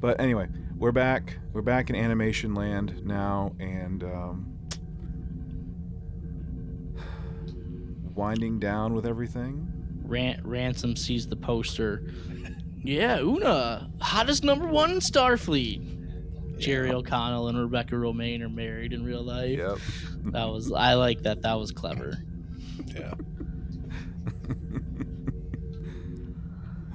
But 0.00 0.20
anyway, 0.20 0.46
we're 0.78 0.92
back. 0.92 1.38
We're 1.52 1.62
back 1.62 1.90
in 1.90 1.96
animation 1.96 2.54
land 2.54 3.04
now, 3.04 3.56
and 3.58 4.04
um, 4.04 4.56
winding 8.14 8.60
down 8.60 8.94
with 8.94 9.06
everything. 9.06 9.68
Ran- 10.04 10.40
Ransom 10.44 10.94
sees 10.94 11.26
the 11.26 11.34
poster. 11.34 12.04
Yeah, 12.84 13.18
Una, 13.18 13.90
hottest 14.00 14.44
number 14.44 14.68
one 14.68 14.92
in 14.92 14.98
Starfleet. 15.00 16.01
Jerry 16.62 16.92
O'Connell 16.92 17.48
and 17.48 17.58
Rebecca 17.58 17.96
Romijn 17.96 18.40
are 18.40 18.48
married 18.48 18.92
in 18.92 19.04
real 19.04 19.22
life. 19.22 19.58
Yep. 19.58 19.78
That 20.26 20.44
was 20.48 20.70
I 20.72 20.94
like 20.94 21.22
that. 21.22 21.42
That 21.42 21.54
was 21.54 21.72
clever. 21.72 22.22
Yeah. 22.86 23.14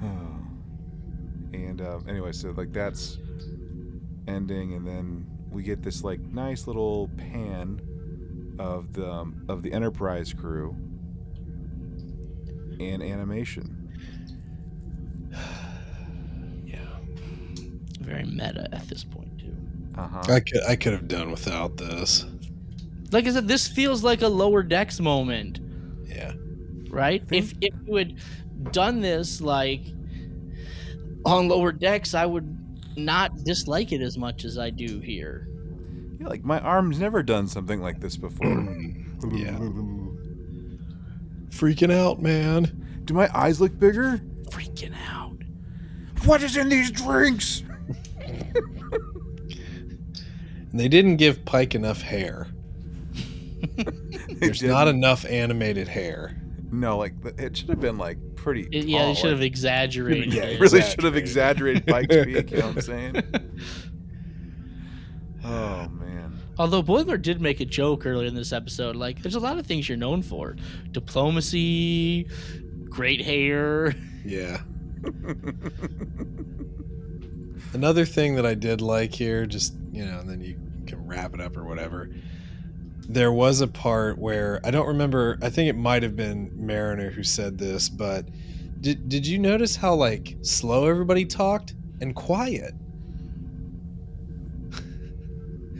and 1.52 1.82
uh, 1.82 2.00
anyway, 2.08 2.32
so 2.32 2.50
like 2.56 2.72
that's 2.72 3.18
ending, 4.26 4.72
and 4.72 4.86
then 4.86 5.26
we 5.50 5.62
get 5.62 5.82
this 5.82 6.02
like 6.02 6.20
nice 6.20 6.66
little 6.66 7.10
pan 7.18 7.82
of 8.58 8.94
the 8.94 9.10
um, 9.10 9.44
of 9.48 9.62
the 9.62 9.70
Enterprise 9.72 10.32
crew 10.32 10.74
and 12.80 13.02
animation. 13.02 13.74
Yeah. 16.64 16.84
Very 18.00 18.24
meta 18.24 18.68
at 18.72 18.88
this 18.88 19.04
point 19.04 19.27
too. 19.98 20.04
Uh 20.04 20.08
huh. 20.08 20.32
I 20.32 20.40
could 20.40 20.62
I 20.68 20.76
could 20.76 20.92
have 20.92 21.08
done 21.08 21.30
without 21.30 21.76
this. 21.76 22.24
Like 23.10 23.26
I 23.26 23.30
said, 23.32 23.48
this 23.48 23.66
feels 23.66 24.04
like 24.04 24.22
a 24.22 24.28
lower 24.28 24.62
decks 24.62 25.00
moment. 25.00 25.60
Yeah. 26.06 26.32
right? 26.90 27.22
If 27.30 27.54
if 27.60 27.74
you 27.86 27.96
had 27.96 28.20
done 28.72 29.00
this 29.00 29.40
like 29.40 29.82
on 31.24 31.48
lower 31.48 31.72
decks, 31.72 32.14
I 32.14 32.26
would 32.26 32.56
not 32.96 33.44
dislike 33.44 33.92
it 33.92 34.02
as 34.02 34.18
much 34.18 34.44
as 34.44 34.58
I 34.58 34.70
do 34.70 35.00
here. 35.00 35.48
Yeah, 36.20 36.28
like 36.28 36.44
my 36.44 36.60
arm's 36.60 36.98
never 36.98 37.22
done 37.22 37.46
something 37.48 37.80
like 37.80 38.00
this 38.00 38.16
before. 38.16 38.46
yeah. 39.32 39.58
Freaking 41.50 41.92
out, 41.92 42.20
man. 42.20 43.02
Do 43.04 43.14
my 43.14 43.30
eyes 43.34 43.60
look 43.60 43.78
bigger? 43.78 44.20
Freaking 44.50 44.94
out. 45.10 45.36
What 46.24 46.42
is 46.42 46.56
in 46.56 46.68
these 46.68 46.90
drinks? 46.90 47.62
And 50.70 50.78
they 50.80 50.88
didn't 50.88 51.16
give 51.16 51.44
Pike 51.44 51.74
enough 51.74 52.00
hair. 52.02 52.46
There's 54.40 54.62
not 54.62 54.86
enough 54.88 55.24
animated 55.24 55.88
hair. 55.88 56.40
No, 56.70 56.98
like 56.98 57.14
it 57.38 57.56
should 57.56 57.70
have 57.70 57.80
been 57.80 57.96
like 57.98 58.18
pretty. 58.36 58.68
It- 58.70 58.84
yeah, 58.86 58.98
tall, 58.98 59.08
they 59.08 59.14
should 59.20 59.30
have 59.32 59.40
exaggerated. 59.42 60.32
Yeah, 60.34 60.42
it. 60.44 60.60
really 60.60 60.82
should 60.82 61.02
have 61.02 61.16
Exaggerated. 61.16 61.84
exaggerated 61.84 61.86
Pike's 61.86 62.16
peak. 62.26 62.50
You 62.50 62.58
know 62.58 62.66
what 62.68 62.76
I'm 62.76 62.82
saying? 62.82 63.22
Oh 65.44 65.88
man. 65.88 66.36
Although 66.58 66.82
Boimler 66.82 67.20
did 67.22 67.40
make 67.40 67.60
a 67.60 67.64
joke 67.64 68.04
earlier 68.04 68.26
in 68.28 68.34
this 68.34 68.52
episode, 68.52 68.96
like 68.96 69.22
there's 69.22 69.36
a 69.36 69.40
lot 69.40 69.56
of 69.58 69.66
things 69.66 69.88
you're 69.88 69.96
known 69.96 70.20
for: 70.20 70.56
diplomacy, 70.90 72.28
great 72.90 73.22
hair. 73.22 73.94
Yeah. 74.26 74.60
Another 77.72 78.04
thing 78.04 78.34
that 78.34 78.44
I 78.44 78.54
did 78.54 78.80
like 78.80 79.14
here, 79.14 79.46
just 79.46 79.74
you 79.92 80.04
know, 80.04 80.18
and 80.20 80.28
then 80.28 80.40
you 80.40 80.58
can 80.86 81.06
wrap 81.06 81.34
it 81.34 81.40
up 81.40 81.56
or 81.56 81.64
whatever. 81.64 82.10
There 83.08 83.32
was 83.32 83.60
a 83.62 83.66
part 83.68 84.18
where 84.18 84.60
I 84.64 84.70
don't 84.70 84.86
remember. 84.86 85.38
I 85.42 85.48
think 85.50 85.68
it 85.70 85.76
might 85.76 86.02
have 86.02 86.14
been 86.16 86.50
Mariner 86.54 87.10
who 87.10 87.22
said 87.22 87.56
this, 87.58 87.88
but 87.88 88.26
did 88.80 89.08
did 89.08 89.26
you 89.26 89.38
notice 89.38 89.76
how 89.76 89.94
like 89.94 90.36
slow 90.42 90.86
everybody 90.86 91.24
talked 91.24 91.74
and 92.00 92.14
quiet? 92.14 92.74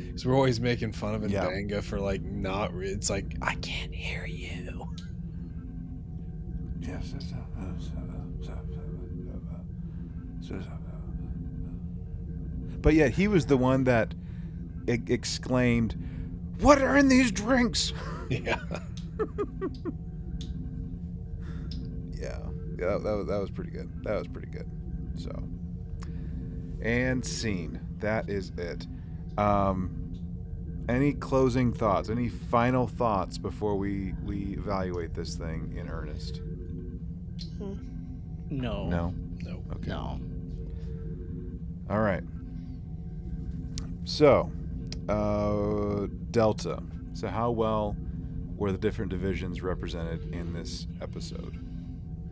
Because 0.06 0.26
we're 0.26 0.34
always 0.34 0.59
making 0.59 0.92
fun 0.92 1.14
of 1.14 1.30
Yeah. 1.30 1.44
M'Benga 1.46 1.82
for 1.82 2.00
like 2.00 2.22
not. 2.22 2.72
re- 2.74 2.88
It's 2.88 3.11
like 3.11 3.36
I 3.42 3.54
can't 3.56 3.94
hear 3.94 4.26
you. 4.26 4.88
Yes. 6.80 7.12
But 12.81 12.95
yet 12.95 13.12
he 13.12 13.29
was 13.29 13.47
the 13.47 13.57
one 13.57 13.85
that 13.85 14.14
e- 14.89 14.99
exclaimed, 15.09 15.97
"What 16.61 16.81
are 16.81 16.97
in 16.97 17.09
these 17.09 17.31
drinks?" 17.31 17.93
Yeah. 18.31 18.59
yeah, 22.12 22.39
yeah, 22.79 22.79
that, 22.79 23.03
that 23.03 23.12
was 23.16 23.26
that 23.26 23.39
was 23.39 23.51
pretty 23.51 23.70
good. 23.70 23.91
That 24.05 24.18
was 24.18 24.29
pretty 24.29 24.49
good. 24.51 24.70
So, 25.16 25.31
and 26.83 27.24
scene. 27.24 27.81
That 28.01 28.29
is 28.29 28.53
it. 28.59 28.87
Um, 29.39 30.12
any 30.89 31.14
closing 31.14 31.72
thoughts? 31.72 32.11
Any 32.11 32.29
final 32.29 32.87
thoughts 32.87 33.39
before 33.39 33.76
we 33.76 34.12
we 34.24 34.57
evaluate 34.59 35.14
this 35.14 35.35
thing 35.37 35.74
in 35.76 35.89
earnest? 35.89 36.43
No. 38.51 38.89
No. 38.91 39.11
No. 39.43 39.64
Okay. 39.72 39.89
No. 39.91 40.20
All 41.91 42.01
right. 42.01 42.22
So, 44.09 44.50
uh, 45.11 46.06
Delta. 46.30 46.82
So, 47.12 47.28
how 47.28 47.50
well 47.50 47.94
were 48.56 48.72
the 48.72 48.78
different 48.78 49.11
divisions 49.11 49.61
represented 49.62 50.32
in 50.34 50.54
this 50.54 50.86
episode? 51.02 51.59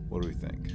What 0.09 0.23
do 0.23 0.27
we 0.27 0.33
think? 0.33 0.71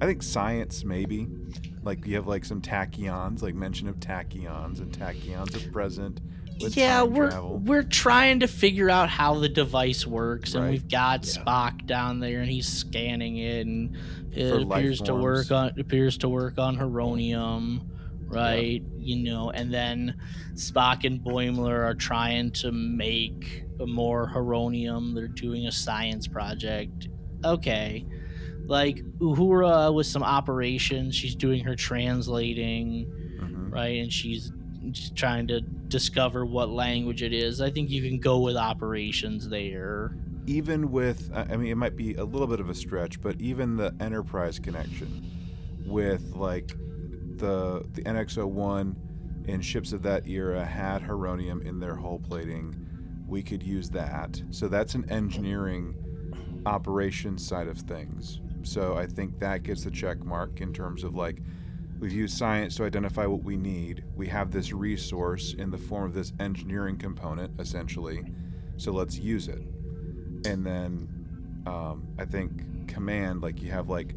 I 0.00 0.06
think 0.06 0.22
science, 0.22 0.84
maybe. 0.84 1.28
Like 1.82 2.06
you 2.06 2.16
have 2.16 2.26
like 2.26 2.44
some 2.44 2.60
tachyons, 2.60 3.40
like 3.42 3.54
mention 3.54 3.88
of 3.88 3.96
tachyons, 4.00 4.80
and 4.80 4.92
tachyons 4.92 5.54
are 5.56 5.70
present. 5.70 6.20
With 6.60 6.76
yeah, 6.76 7.02
we're 7.02 7.30
travel. 7.30 7.58
we're 7.64 7.82
trying 7.82 8.40
to 8.40 8.46
figure 8.46 8.88
out 8.88 9.08
how 9.08 9.38
the 9.38 9.48
device 9.48 10.06
works, 10.06 10.54
and 10.54 10.64
Right. 10.64 10.70
we've 10.72 10.88
got 10.88 11.24
Yeah. 11.26 11.42
Spock 11.42 11.86
down 11.86 12.20
there, 12.20 12.40
and 12.40 12.50
he's 12.50 12.68
scanning 12.68 13.38
it, 13.38 13.66
and 13.66 13.96
it 14.36 14.62
appears 14.62 15.00
to 15.02 15.14
work 15.14 15.50
on 15.50 15.78
appears 15.78 16.18
to 16.18 16.28
work 16.28 16.58
on 16.58 16.76
heronium, 16.76 17.90
right? 18.26 18.82
You 18.98 19.16
know, 19.16 19.50
and 19.50 19.72
then 19.72 20.16
Spock 20.54 21.04
and 21.04 21.20
Boimler 21.20 21.84
are 21.84 21.94
trying 21.94 22.50
to 22.52 22.72
make 22.72 23.64
more 23.78 24.26
heronium. 24.26 25.14
They're 25.14 25.28
doing 25.28 25.66
a 25.66 25.72
science 25.72 26.26
project. 26.26 27.08
Okay. 27.44 28.06
Like 28.66 28.98
Uhura 29.18 29.92
with 29.94 30.06
some 30.06 30.22
operations, 30.22 31.14
she's 31.14 31.34
doing 31.34 31.62
her 31.64 31.74
translating 31.76 33.06
Mhm. 33.40 33.70
right? 33.72 34.00
And 34.00 34.12
she's 34.12 34.52
just 34.90 35.14
trying 35.16 35.46
to 35.48 35.60
discover 35.60 36.46
what 36.46 36.70
language 36.70 37.22
it 37.22 37.32
is. 37.32 37.60
I 37.60 37.70
think 37.70 37.90
you 37.90 38.02
can 38.02 38.18
go 38.18 38.40
with 38.40 38.56
operations 38.56 39.48
there. 39.48 40.16
Even 40.46 40.90
with 40.90 41.30
I 41.34 41.56
mean 41.56 41.70
it 41.70 41.76
might 41.76 41.96
be 41.96 42.14
a 42.14 42.24
little 42.24 42.46
bit 42.46 42.60
of 42.60 42.68
a 42.68 42.74
stretch, 42.74 43.20
but 43.20 43.40
even 43.40 43.76
the 43.76 43.94
Enterprise 44.00 44.58
connection 44.58 45.30
with 45.86 46.34
like 46.34 46.76
the 47.36 47.84
the 47.92 48.02
NX-01 48.02 48.94
and 49.48 49.64
ships 49.64 49.92
of 49.92 50.02
that 50.02 50.26
era 50.26 50.64
had 50.64 51.02
heronium 51.02 51.60
in 51.62 51.78
their 51.78 51.94
hull 51.94 52.18
plating, 52.18 52.74
we 53.26 53.42
could 53.42 53.62
use 53.62 53.90
that. 53.90 54.42
So 54.50 54.68
that's 54.68 54.94
an 54.94 55.10
engineering 55.10 55.94
operation 56.66 57.36
side 57.36 57.68
of 57.68 57.78
things. 57.78 58.40
So 58.62 58.96
I 58.96 59.06
think 59.06 59.38
that 59.40 59.62
gets 59.62 59.84
the 59.84 59.90
check 59.90 60.24
mark 60.24 60.60
in 60.60 60.72
terms 60.72 61.04
of 61.04 61.14
like 61.14 61.42
we've 61.98 62.12
used 62.12 62.36
science 62.36 62.76
to 62.76 62.84
identify 62.84 63.26
what 63.26 63.44
we 63.44 63.56
need. 63.56 64.04
We 64.16 64.26
have 64.28 64.50
this 64.50 64.72
resource 64.72 65.54
in 65.54 65.70
the 65.70 65.78
form 65.78 66.04
of 66.04 66.14
this 66.14 66.32
engineering 66.40 66.96
component 66.96 67.60
essentially. 67.60 68.24
So 68.76 68.92
let's 68.92 69.18
use 69.18 69.48
it 69.48 69.62
and 70.44 70.64
then 70.64 71.62
um, 71.66 72.06
I 72.18 72.24
think 72.24 72.88
command 72.88 73.42
like 73.42 73.62
you 73.62 73.70
have 73.70 73.88
like 73.88 74.14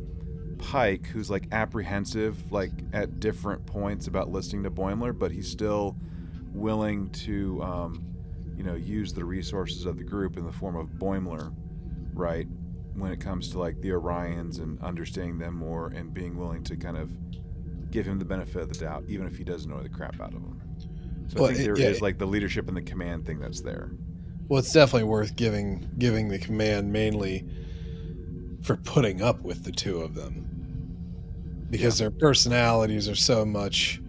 Pike 0.57 1.05
who's 1.07 1.29
like 1.29 1.47
apprehensive 1.51 2.51
like 2.51 2.71
at 2.93 3.19
different 3.19 3.65
points 3.65 4.07
about 4.07 4.29
listening 4.31 4.63
to 4.63 4.71
Boimler, 4.71 5.17
but 5.17 5.31
he's 5.31 5.49
still 5.49 5.95
willing 6.53 7.09
to 7.11 7.61
um, 7.61 8.03
you 8.55 8.63
know 8.63 8.73
use 8.75 9.13
the 9.13 9.23
resources 9.23 9.85
of 9.85 9.97
the 9.97 10.03
group 10.03 10.35
in 10.37 10.45
the 10.45 10.51
form 10.51 10.75
of 10.75 10.89
Boimler, 10.89 11.53
right? 12.13 12.47
When 12.95 13.11
it 13.11 13.19
comes 13.19 13.49
to 13.51 13.59
like 13.59 13.79
the 13.81 13.89
Orions 13.89 14.59
and 14.59 14.81
understanding 14.81 15.37
them 15.37 15.53
more 15.53 15.89
and 15.89 16.11
being 16.13 16.35
willing 16.35 16.63
to 16.63 16.75
kind 16.75 16.97
of 16.97 17.11
give 17.91 18.07
him 18.07 18.17
the 18.17 18.25
benefit 18.25 18.63
of 18.63 18.69
the 18.69 18.79
doubt, 18.79 19.03
even 19.07 19.27
if 19.27 19.37
he 19.37 19.43
does 19.43 19.65
annoy 19.65 19.83
the 19.83 19.89
crap 19.89 20.19
out 20.19 20.33
of 20.33 20.41
him. 20.41 20.59
So 21.27 21.41
Well, 21.41 21.51
I 21.51 21.53
think 21.53 21.65
there 21.65 21.73
it- 21.73 21.79
is 21.91 21.97
yeah. 21.99 22.03
like 22.03 22.17
the 22.17 22.25
leadership 22.25 22.67
and 22.67 22.75
the 22.75 22.81
command 22.81 23.25
thing 23.27 23.39
that's 23.39 23.61
there. 23.61 23.91
Well, 24.47 24.59
it's 24.59 24.71
definitely 24.71 25.09
worth 25.09 25.35
giving 25.35 25.89
giving 25.97 26.29
the 26.29 26.39
command 26.39 26.91
mainly 26.91 27.45
for 28.63 28.77
putting 28.77 29.21
up 29.21 29.41
with 29.41 29.63
the 29.63 29.71
two 29.71 30.01
of 30.01 30.15
them 30.15 30.45
because 31.69 31.97
their 31.97 32.11
personalities 32.11 33.09
are 33.09 33.15
so 33.15 33.45
much. 33.45 34.01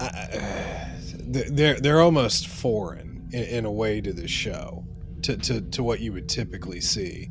I- 0.00 0.86
they're 1.32 1.78
they're 1.80 2.00
almost 2.00 2.48
foreign 2.48 3.28
in, 3.32 3.44
in 3.44 3.64
a 3.64 3.70
way 3.72 4.00
to 4.00 4.12
the 4.12 4.26
show, 4.28 4.84
to, 5.22 5.36
to 5.36 5.60
to 5.60 5.82
what 5.82 6.00
you 6.00 6.12
would 6.12 6.28
typically 6.28 6.80
see. 6.80 7.30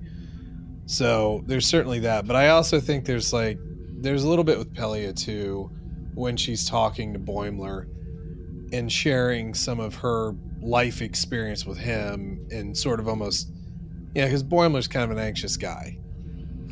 So 0.85 1.43
there's 1.47 1.67
certainly 1.67 1.99
that, 1.99 2.25
but 2.25 2.35
I 2.35 2.49
also 2.49 2.79
think 2.79 3.05
there's 3.05 3.33
like 3.33 3.59
there's 4.01 4.23
a 4.23 4.29
little 4.29 4.45
bit 4.45 4.57
with 4.57 4.73
Pelia 4.73 5.13
too, 5.13 5.69
when 6.15 6.37
she's 6.37 6.65
talking 6.67 7.13
to 7.13 7.19
Boimler 7.19 7.87
and 8.73 8.91
sharing 8.91 9.53
some 9.53 9.79
of 9.79 9.95
her 9.95 10.33
life 10.61 11.01
experience 11.01 11.65
with 11.65 11.77
him 11.77 12.45
and 12.51 12.77
sort 12.77 12.99
of 12.99 13.07
almost 13.07 13.49
yeah 14.15 14.25
because 14.25 14.43
boimler's 14.43 14.87
kind 14.87 15.09
of 15.09 15.17
an 15.17 15.23
anxious 15.23 15.57
guy. 15.57 15.97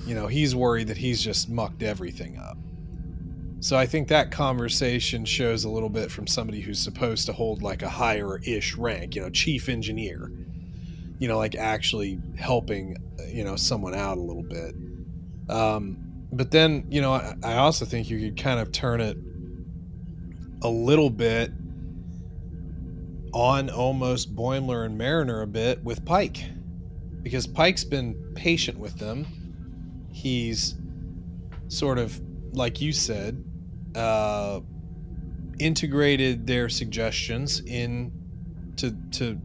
You 0.06 0.16
know 0.16 0.28
he's 0.28 0.56
worried 0.56 0.88
that 0.88 0.98
he's 0.98 1.22
just 1.22 1.50
mucked 1.50 1.84
everything 1.84 2.38
up. 2.38 2.58
So 3.60 3.76
i 3.76 3.86
think 3.86 4.08
that 4.10 4.30
conversation 4.32 5.26
shows 5.26 5.64
a 5.64 5.70
little 5.70 5.90
bit 5.90 6.12
from 6.12 6.28
somebody 6.28 6.62
who's 6.62 6.80
supposed 6.80 7.26
to 7.26 7.34
hold 7.34 7.64
like 7.64 7.82
a 7.82 7.90
higher 7.90 8.38
ish 8.44 8.76
rank 8.76 9.16
you 9.16 9.22
know 9.22 9.32
chief 9.32 9.68
engineer 9.68 10.32
you 11.18 11.28
know 11.28 11.38
like 11.38 11.56
actually 11.56 12.20
helping 12.38 12.96
you 13.28 13.44
know 13.44 13.56
someone 13.56 13.96
out 13.96 14.18
a 14.18 14.22
little 14.22 14.44
bit. 14.44 14.76
Um 15.50 15.98
but 16.32 16.52
then 16.52 16.86
you 16.90 17.02
know 17.02 17.14
I, 17.14 17.36
I 17.44 17.54
also 17.56 17.86
think 17.86 18.10
you 18.10 18.20
could 18.20 18.42
kind 18.42 18.60
of 18.60 18.72
turn 18.72 19.02
it 19.02 19.18
a 20.62 20.70
little 20.70 21.10
bit 21.10 21.52
on 23.34 23.70
almost 23.70 24.36
Boimler 24.36 24.86
and 24.86 24.98
Mariner 24.98 25.42
a 25.42 25.48
bit 25.48 25.84
with 25.84 26.04
Pike 26.06 26.44
because 27.24 27.48
Pike's 27.48 27.84
been 27.84 28.16
patient 28.36 28.78
with 28.78 28.98
them. 28.98 29.26
He's 30.12 30.76
sort 31.68 32.00
of, 32.00 32.20
like 32.54 32.82
you 32.82 32.94
said, 32.94 33.44
uh, 33.96 34.62
integrated 35.60 36.48
their 36.48 36.70
suggestions 36.70 37.62
in 37.62 38.12
to 38.78 38.96
to 39.12 39.40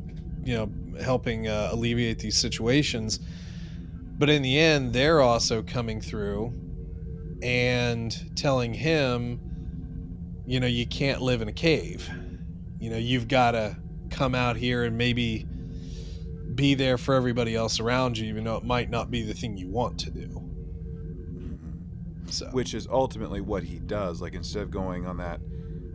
you 0.44 0.54
know 0.54 0.70
helping 1.02 1.48
uh, 1.48 1.70
alleviate 1.72 2.18
these 2.18 2.36
situations. 2.36 3.18
But 4.18 4.30
in 4.30 4.42
the 4.42 4.58
end, 4.58 4.92
they're 4.92 5.20
also 5.20 5.62
coming 5.62 6.00
through 6.00 6.54
and 7.42 8.36
telling 8.36 8.72
him, 8.72 9.40
you 10.46 10.60
know, 10.60 10.66
you 10.66 10.86
can't 10.86 11.20
live 11.20 11.42
in 11.42 11.48
a 11.48 11.52
cave 11.52 12.08
you 12.82 12.90
know 12.90 12.96
you've 12.96 13.28
got 13.28 13.52
to 13.52 13.76
come 14.10 14.34
out 14.34 14.56
here 14.56 14.84
and 14.84 14.98
maybe 14.98 15.46
be 16.54 16.74
there 16.74 16.98
for 16.98 17.14
everybody 17.14 17.54
else 17.54 17.80
around 17.80 18.18
you 18.18 18.26
even 18.28 18.44
though 18.44 18.56
it 18.56 18.64
might 18.64 18.90
not 18.90 19.10
be 19.10 19.22
the 19.22 19.32
thing 19.32 19.56
you 19.56 19.68
want 19.68 19.98
to 19.98 20.10
do 20.10 20.28
so 22.26 22.46
which 22.52 22.72
is 22.74 22.88
ultimately 22.90 23.40
what 23.42 23.62
he 23.62 23.78
does. 23.78 24.22
Like 24.22 24.34
instead 24.34 24.62
of 24.62 24.70
going 24.70 25.06
on 25.06 25.18
that 25.18 25.40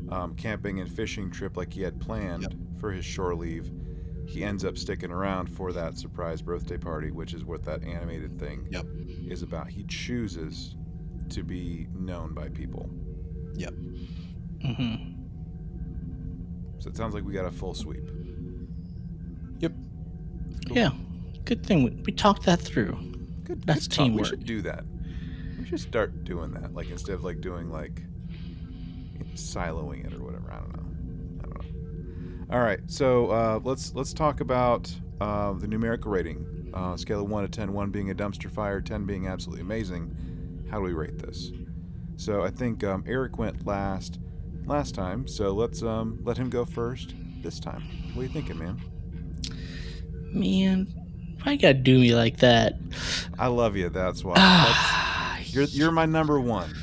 um, 0.09 0.35
camping 0.35 0.80
and 0.80 0.89
fishing 0.89 1.31
trip 1.31 1.57
like 1.57 1.73
he 1.73 1.81
had 1.81 1.99
planned 1.99 2.43
Yep. 2.43 2.53
for 2.80 2.91
his 2.91 3.03
shore 3.03 3.34
leave, 3.35 3.72
he 4.27 4.43
ends 4.43 4.64
up 4.64 4.77
sticking 4.77 5.11
around 5.11 5.47
for 5.47 5.73
that 5.73 5.97
surprise 5.97 6.41
birthday 6.43 6.77
party, 6.77 7.09
which 7.11 7.34
is 7.34 7.43
what 7.43 7.64
that 7.64 7.84
animated 7.84 8.39
thing 8.39 8.68
Yep. 8.69 8.85
is 9.27 9.41
about. 9.41 9.68
He 9.68 9.84
chooses 9.85 10.76
to 11.30 11.43
be 11.43 11.88
known 11.93 12.34
by 12.35 12.49
people. 12.49 12.89
Yep. 13.55 13.73
Hmm 14.64 15.16
So 16.79 16.89
it 16.89 16.97
sounds 16.97 17.13
like 17.13 17.23
we 17.23 17.33
got 17.33 17.45
a 17.45 17.51
full 17.51 17.73
sweep. 17.73 18.09
yep 19.59 19.73
Yeah, 20.67 20.91
good 21.45 21.65
thing 21.65 21.83
we, 21.83 21.91
we 22.05 22.11
talked 22.11 22.43
that 22.43 22.59
through. 22.59 22.97
Good. 23.43 23.63
That's 23.65 23.87
good 23.87 23.95
talk. 23.95 24.11
We 24.11 24.23
should 24.23 24.45
do 24.45 24.61
that. 24.63 24.83
We 25.59 25.65
should 25.65 25.79
start 25.79 26.23
doing 26.23 26.51
that. 26.51 26.73
Like 26.73 26.89
instead 26.89 27.13
of 27.13 27.23
like 27.23 27.41
doing 27.41 27.69
like 27.69 28.01
siloing 29.37 30.05
it 30.05 30.13
or 30.13 30.23
whatever. 30.23 30.51
I 30.51 30.57
don't 30.57 30.75
know. 30.75 31.41
I 31.41 31.47
don't 31.47 32.49
know. 32.49 32.55
All 32.55 32.61
right. 32.61 32.79
So 32.87 33.27
uh, 33.27 33.59
let's 33.63 33.93
let's 33.95 34.13
talk 34.13 34.41
about 34.41 34.93
uh, 35.21 35.53
the 35.53 35.67
numerical 35.67 36.11
rating. 36.11 36.71
Uh, 36.73 36.95
scale 36.95 37.21
of 37.23 37.29
one 37.29 37.43
to 37.43 37.49
10, 37.49 37.73
1 37.73 37.89
being 37.89 38.11
a 38.11 38.13
dumpster 38.13 38.51
fire, 38.51 38.81
10 38.81 39.05
being 39.05 39.27
absolutely 39.27 39.61
amazing. 39.61 40.65
How 40.69 40.77
do 40.77 40.83
we 40.83 40.93
rate 40.93 41.17
this? 41.17 41.51
So 42.17 42.43
I 42.43 42.51
think 42.51 42.83
um, 42.83 43.03
Eric 43.07 43.37
went 43.39 43.65
last 43.65 44.19
last 44.68 44.94
time. 44.94 45.27
So 45.27 45.52
let's 45.52 45.81
um, 45.81 46.19
let 46.23 46.38
him 46.38 46.49
go 46.49 46.65
first 46.65 47.15
this 47.41 47.60
time. 47.60 47.84
What 48.14 48.22
are 48.22 48.23
you 48.23 48.30
thinking, 48.30 48.60
man? 48.60 48.80
Man, 50.31 50.88
why 51.44 51.53
you 51.53 51.57
gotta 51.57 51.73
do 51.76 51.98
me 51.98 52.14
like 52.14 52.38
that? 52.38 52.73
I 53.39 53.48
love 53.48 53.76
you. 53.76 53.89
That's 53.89 54.23
why. 54.23 54.35
That's, 55.39 55.53
you're 55.53 55.65
you're 55.65 55.91
my 55.91 56.06
number 56.06 56.39
one, 56.39 56.73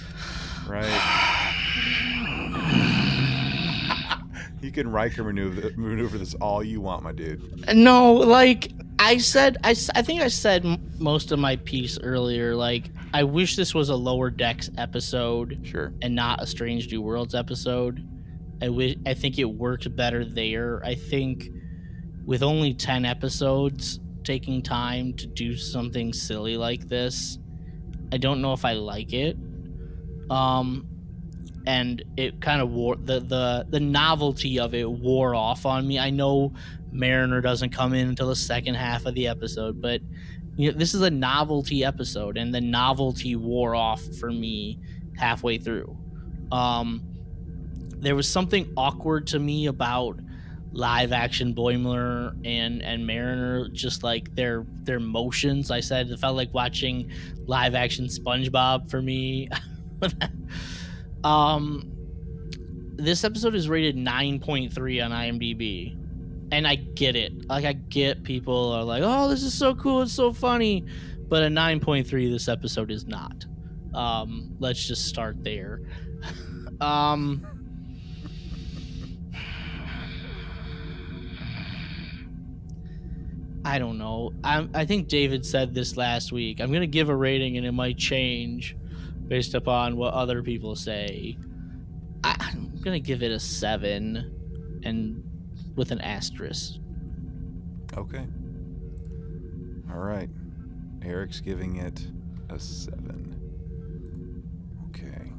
right? 0.67 0.85
you 4.63 4.73
can 4.73 4.91
Riker 4.91 5.23
maneuver 5.23 5.71
maneuver 5.77 6.19
this 6.19 6.35
all 6.35 6.65
you 6.65 6.81
want, 6.81 7.03
my 7.03 7.13
dude. 7.13 7.75
No, 7.75 8.15
like 8.15 8.73
I 8.99 9.19
said, 9.19 9.59
I, 9.65 9.71
I 9.95 10.03
think 10.03 10.23
I 10.23 10.29
said 10.29 10.65
most 11.01 11.33
of 11.33 11.39
my 11.39 11.57
piece 11.57 11.99
earlier. 11.99 12.55
Like, 12.55 12.91
I 13.13 13.25
wish 13.25 13.57
this 13.57 13.75
was 13.75 13.89
a 13.89 13.97
lower 13.97 14.31
decks 14.31 14.71
episode, 14.79 15.61
sure, 15.63 15.93
and 16.01 16.15
not 16.15 16.43
a 16.43 16.47
Strange 16.47 16.91
New 16.91 17.03
Worlds 17.03 17.35
episode. 17.35 18.07
I 18.63 18.69
wish 18.69 18.97
I 19.05 19.15
think 19.15 19.39
it 19.39 19.45
worked 19.45 19.95
better 19.95 20.25
there. 20.25 20.83
I 20.85 20.95
think 20.95 21.49
with 22.25 22.43
only 22.43 22.73
ten 22.73 23.05
episodes, 23.05 24.01
taking 24.23 24.63
time 24.63 25.13
to 25.15 25.27
do 25.27 25.57
something 25.57 26.13
silly 26.13 26.57
like 26.57 26.89
this, 26.89 27.39
I 28.13 28.17
don't 28.17 28.41
know 28.41 28.53
if 28.53 28.65
I 28.65 28.73
like 28.75 29.13
it. 29.13 29.37
Um, 30.31 30.87
and 31.67 32.03
it 32.17 32.41
kind 32.41 32.63
of 32.63 32.71
wore 32.71 32.97
the 32.97 33.21
the 33.21 33.67
the 33.69 33.81
novelty 33.81 34.59
of 34.59 34.75
it 34.75 34.91
wore 34.91 35.35
off 35.35 35.67
on 35.67 35.87
me. 35.87 35.99
I 35.99 36.11
know 36.11 36.53
Mariner 36.95 37.41
doesn't 37.41 37.71
come 37.71 37.93
in 37.93 38.09
until 38.09 38.29
the 38.29 38.37
second 38.37 38.77
half 38.77 39.05
of 39.05 39.15
the 39.15 39.27
episode, 39.27 39.83
but 39.83 40.01
you 40.57 40.71
know, 40.71 40.79
this 40.79 40.95
is 40.95 41.03
a 41.03 41.11
novelty 41.11 41.85
episode, 41.85 42.39
and 42.39 42.55
the 42.55 42.61
novelty 42.61 43.35
wore 43.35 43.75
off 43.75 44.01
for 44.21 44.31
me 44.31 44.79
halfway 45.17 45.59
through. 45.59 45.97
Um, 46.53 47.03
there 47.97 48.15
was 48.15 48.29
something 48.29 48.73
awkward 48.77 49.27
to 49.29 49.41
me 49.41 49.67
about 49.67 50.21
live 50.71 51.13
action 51.13 51.53
Boimler 51.55 52.37
and 52.45 52.81
and 52.83 53.05
Mariner, 53.05 53.69
just 53.71 54.05
like 54.05 54.33
their 54.37 54.65
their 54.85 55.01
motions. 55.01 55.73
I 55.73 55.81
said 55.81 56.11
it 56.11 56.21
felt 56.21 56.37
like 56.37 56.55
watching 56.55 57.11
live 57.47 57.75
action 57.75 58.07
SpongeBob 58.07 58.89
for 58.89 59.03
me. 59.03 59.49
um, 61.25 61.91
this 62.97 63.25
episode 63.25 63.57
is 63.57 63.69
rated 63.69 63.97
9.3 63.97 65.05
on 65.05 65.11
IMDb 65.11 65.97
and 66.53 66.67
I 66.67 66.77
get 66.77 67.17
it. 67.17 67.49
Like 67.49 67.65
I 67.65 67.73
get 67.73 68.23
people 68.23 68.73
are 68.73 68.85
like, 68.85 69.03
"Oh, 69.05 69.29
this 69.29 69.43
is 69.43 69.55
so 69.55 69.75
cool, 69.75 70.03
it's 70.03 70.13
so 70.13 70.33
funny," 70.33 70.85
but 71.29 71.43
a 71.43 71.49
9.3 71.49 72.31
this 72.31 72.49
episode 72.49 72.91
is 72.91 73.07
not. 73.07 73.45
Um, 73.95 74.57
let's 74.59 74.87
just 74.87 75.07
start 75.07 75.43
there. 75.43 75.81
um, 76.81 77.47
I 83.65 83.79
don't 83.79 83.99
know. 83.99 84.33
I 84.43 84.69
I 84.75 84.85
think 84.85 85.09
David 85.09 85.47
said 85.47 85.75
this 85.75 85.97
last 85.97 86.33
week. 86.33 86.61
I'm 86.61 86.73
gonna 86.73 86.87
give 86.87 87.09
a 87.09 87.17
rating, 87.17 87.57
and 87.57 87.67
it 87.67 87.73
might 87.73 87.97
change 87.97 88.77
based 89.27 89.55
upon 89.55 89.97
what 89.97 90.13
other 90.13 90.43
people 90.43 90.77
say. 90.77 91.39
I, 92.23 92.37
I'm 92.39 92.79
gonna 92.83 93.01
give 93.01 93.23
it 93.23 93.33
a 93.33 93.41
seven, 93.41 94.81
and 94.85 95.23
with 95.77 95.91
an 95.91 96.01
asterisk. 96.01 96.75
Okay. 97.97 98.27
All 99.91 99.99
right. 99.99 100.29
Eric's 101.03 101.41
giving 101.41 101.77
it 101.77 102.07
a 102.51 102.59
seven. 102.59 103.39
Okay. 104.89 105.31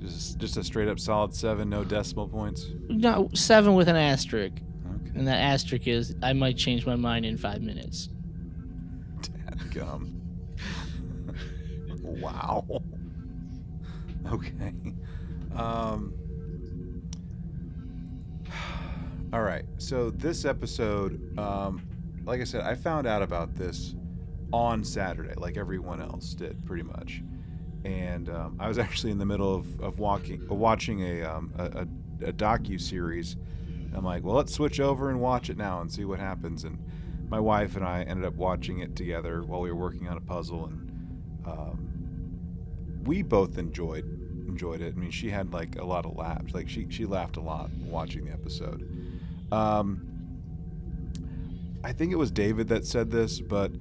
Just 0.00 0.38
just 0.38 0.56
a 0.56 0.64
straight 0.64 0.88
up 0.88 1.00
solid 1.00 1.34
seven, 1.34 1.68
no 1.68 1.84
decimal 1.84 2.28
points. 2.28 2.66
No, 2.88 3.28
seven 3.34 3.74
with 3.74 3.88
an 3.88 3.96
asterisk. 3.96 4.54
Okay. 4.54 5.18
And 5.18 5.26
that 5.26 5.38
asterisk 5.38 5.86
is 5.86 6.14
I 6.22 6.32
might 6.32 6.56
change 6.56 6.86
my 6.86 6.96
mind 6.96 7.24
in 7.26 7.36
five 7.36 7.62
minutes. 7.62 8.08
gum. 9.72 10.20
wow. 12.02 12.64
Okay. 14.32 14.72
Um 15.54 16.14
all 19.34 19.42
right. 19.42 19.64
So 19.78 20.10
this 20.10 20.44
episode, 20.44 21.36
um, 21.40 21.82
like 22.24 22.40
I 22.40 22.44
said, 22.44 22.60
I 22.60 22.76
found 22.76 23.04
out 23.04 23.20
about 23.20 23.52
this 23.56 23.96
on 24.52 24.84
Saturday, 24.84 25.34
like 25.36 25.56
everyone 25.56 26.00
else 26.00 26.34
did, 26.34 26.64
pretty 26.64 26.84
much. 26.84 27.20
And 27.84 28.28
um, 28.28 28.56
I 28.60 28.68
was 28.68 28.78
actually 28.86 29.10
in 29.10 29.18
the 29.18 29.26
middle 29.26 29.52
of, 29.52 29.80
of 29.80 29.98
walking, 29.98 30.46
uh, 30.48 30.54
watching 30.54 31.00
a, 31.00 31.22
um, 31.22 31.52
a, 31.58 31.64
a, 31.64 32.28
a 32.28 32.32
docu 32.32 32.80
series. 32.80 33.34
I'm 33.92 34.04
like, 34.04 34.22
well, 34.22 34.36
let's 34.36 34.54
switch 34.54 34.78
over 34.78 35.10
and 35.10 35.20
watch 35.20 35.50
it 35.50 35.56
now 35.56 35.80
and 35.80 35.90
see 35.90 36.04
what 36.04 36.20
happens. 36.20 36.62
And 36.62 36.78
my 37.28 37.40
wife 37.40 37.74
and 37.74 37.84
I 37.84 38.04
ended 38.04 38.26
up 38.26 38.34
watching 38.34 38.78
it 38.78 38.94
together 38.94 39.42
while 39.42 39.60
we 39.60 39.72
were 39.72 39.80
working 39.80 40.06
on 40.06 40.16
a 40.16 40.20
puzzle, 40.20 40.66
and 40.66 41.42
um, 41.44 43.02
we 43.02 43.22
both 43.22 43.58
enjoyed 43.58 44.04
enjoyed 44.46 44.80
it. 44.80 44.94
I 44.96 44.98
mean, 44.98 45.10
she 45.10 45.28
had 45.30 45.52
like 45.52 45.76
a 45.80 45.84
lot 45.84 46.06
of 46.06 46.14
laughs. 46.14 46.54
Like 46.54 46.68
she 46.68 46.86
she 46.88 47.04
laughed 47.04 47.36
a 47.36 47.40
lot 47.40 47.70
watching 47.72 48.26
the 48.26 48.32
episode. 48.32 48.93
Um, 49.52 50.08
I 51.84 51.92
think 51.92 52.12
it 52.12 52.16
was 52.16 52.30
David 52.30 52.68
that 52.68 52.86
said 52.86 53.10
this, 53.10 53.40
but 53.40 53.72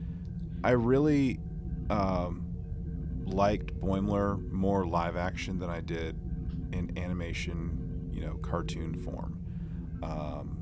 I 0.64 0.72
really 0.72 1.40
um, 1.90 2.46
liked 3.26 3.80
Boimler 3.80 4.52
more 4.52 4.86
live 4.86 5.16
action 5.16 5.58
than 5.60 5.70
I 5.70 5.82
did 5.82 6.20
in 6.74 6.98
animation, 6.98 8.10
you 8.12 8.22
know, 8.22 8.36
cartoon 8.36 8.96
form. 8.96 9.40
Um, 10.02 10.58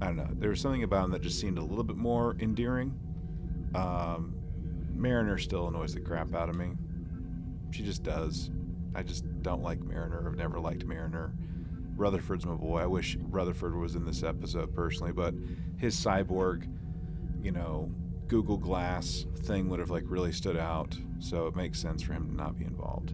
I 0.00 0.06
don't 0.06 0.16
know. 0.16 0.28
There 0.32 0.50
was 0.50 0.60
something 0.60 0.82
about 0.82 1.04
him 1.04 1.10
that 1.12 1.22
just 1.22 1.40
seemed 1.40 1.58
a 1.58 1.62
little 1.62 1.84
bit 1.84 1.96
more 1.96 2.36
endearing. 2.40 2.98
Um, 3.74 4.34
Mariner 4.94 5.38
still 5.38 5.68
annoys 5.68 5.94
the 5.94 6.00
crap 6.00 6.34
out 6.34 6.48
of 6.48 6.56
me. 6.56 6.72
She 7.70 7.82
just 7.84 8.02
does. 8.02 8.50
I 8.94 9.02
just 9.02 9.24
don't 9.42 9.62
like 9.62 9.80
Mariner. 9.80 10.26
I've 10.26 10.36
never 10.36 10.58
liked 10.58 10.84
Mariner. 10.84 11.32
Rutherford's 11.96 12.46
my 12.46 12.54
boy. 12.54 12.80
I 12.80 12.86
wish 12.86 13.16
Rutherford 13.20 13.76
was 13.76 13.94
in 13.94 14.04
this 14.04 14.22
episode 14.22 14.74
personally, 14.74 15.12
but 15.12 15.34
his 15.76 15.94
cyborg, 15.94 16.68
you 17.42 17.52
know, 17.52 17.90
Google 18.28 18.56
Glass 18.56 19.26
thing 19.42 19.68
would 19.68 19.78
have 19.78 19.90
like 19.90 20.04
really 20.06 20.32
stood 20.32 20.56
out. 20.56 20.96
So 21.18 21.46
it 21.46 21.56
makes 21.56 21.78
sense 21.78 22.02
for 22.02 22.12
him 22.12 22.28
to 22.28 22.34
not 22.34 22.58
be 22.58 22.64
involved. 22.64 23.12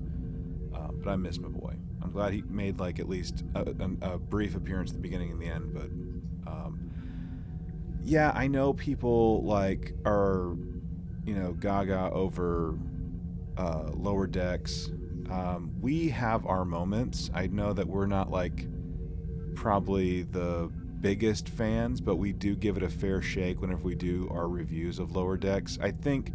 Uh, 0.74 0.88
but 0.92 1.10
I 1.10 1.16
miss 1.16 1.38
my 1.38 1.48
boy. 1.48 1.74
I'm 2.02 2.12
glad 2.12 2.32
he 2.32 2.42
made 2.48 2.78
like 2.78 3.00
at 3.00 3.08
least 3.08 3.44
a, 3.54 3.62
a, 3.62 4.12
a 4.12 4.18
brief 4.18 4.54
appearance 4.54 4.90
at 4.90 4.96
the 4.96 5.02
beginning 5.02 5.32
and 5.32 5.40
the 5.40 5.46
end. 5.46 5.74
But 5.74 6.50
um, 6.50 6.90
yeah, 8.02 8.32
I 8.34 8.46
know 8.46 8.72
people 8.72 9.42
like 9.42 9.92
are, 10.06 10.56
you 11.24 11.34
know, 11.34 11.52
gaga 11.52 12.10
over 12.12 12.78
uh, 13.56 13.90
lower 13.92 14.26
decks 14.26 14.90
um, 15.30 15.70
we 15.80 16.08
have 16.08 16.46
our 16.46 16.64
moments. 16.64 17.30
I 17.34 17.46
know 17.48 17.72
that 17.72 17.86
we're 17.86 18.06
not 18.06 18.30
like 18.30 18.66
probably 19.54 20.22
the 20.22 20.70
biggest 21.00 21.48
fans, 21.48 22.00
but 22.00 22.16
we 22.16 22.32
do 22.32 22.56
give 22.56 22.76
it 22.76 22.82
a 22.82 22.88
fair 22.88 23.22
shake 23.22 23.60
whenever 23.60 23.82
we 23.82 23.94
do 23.94 24.28
our 24.30 24.48
reviews 24.48 24.98
of 24.98 25.14
Lower 25.14 25.36
Decks. 25.36 25.78
I 25.80 25.90
think 25.90 26.32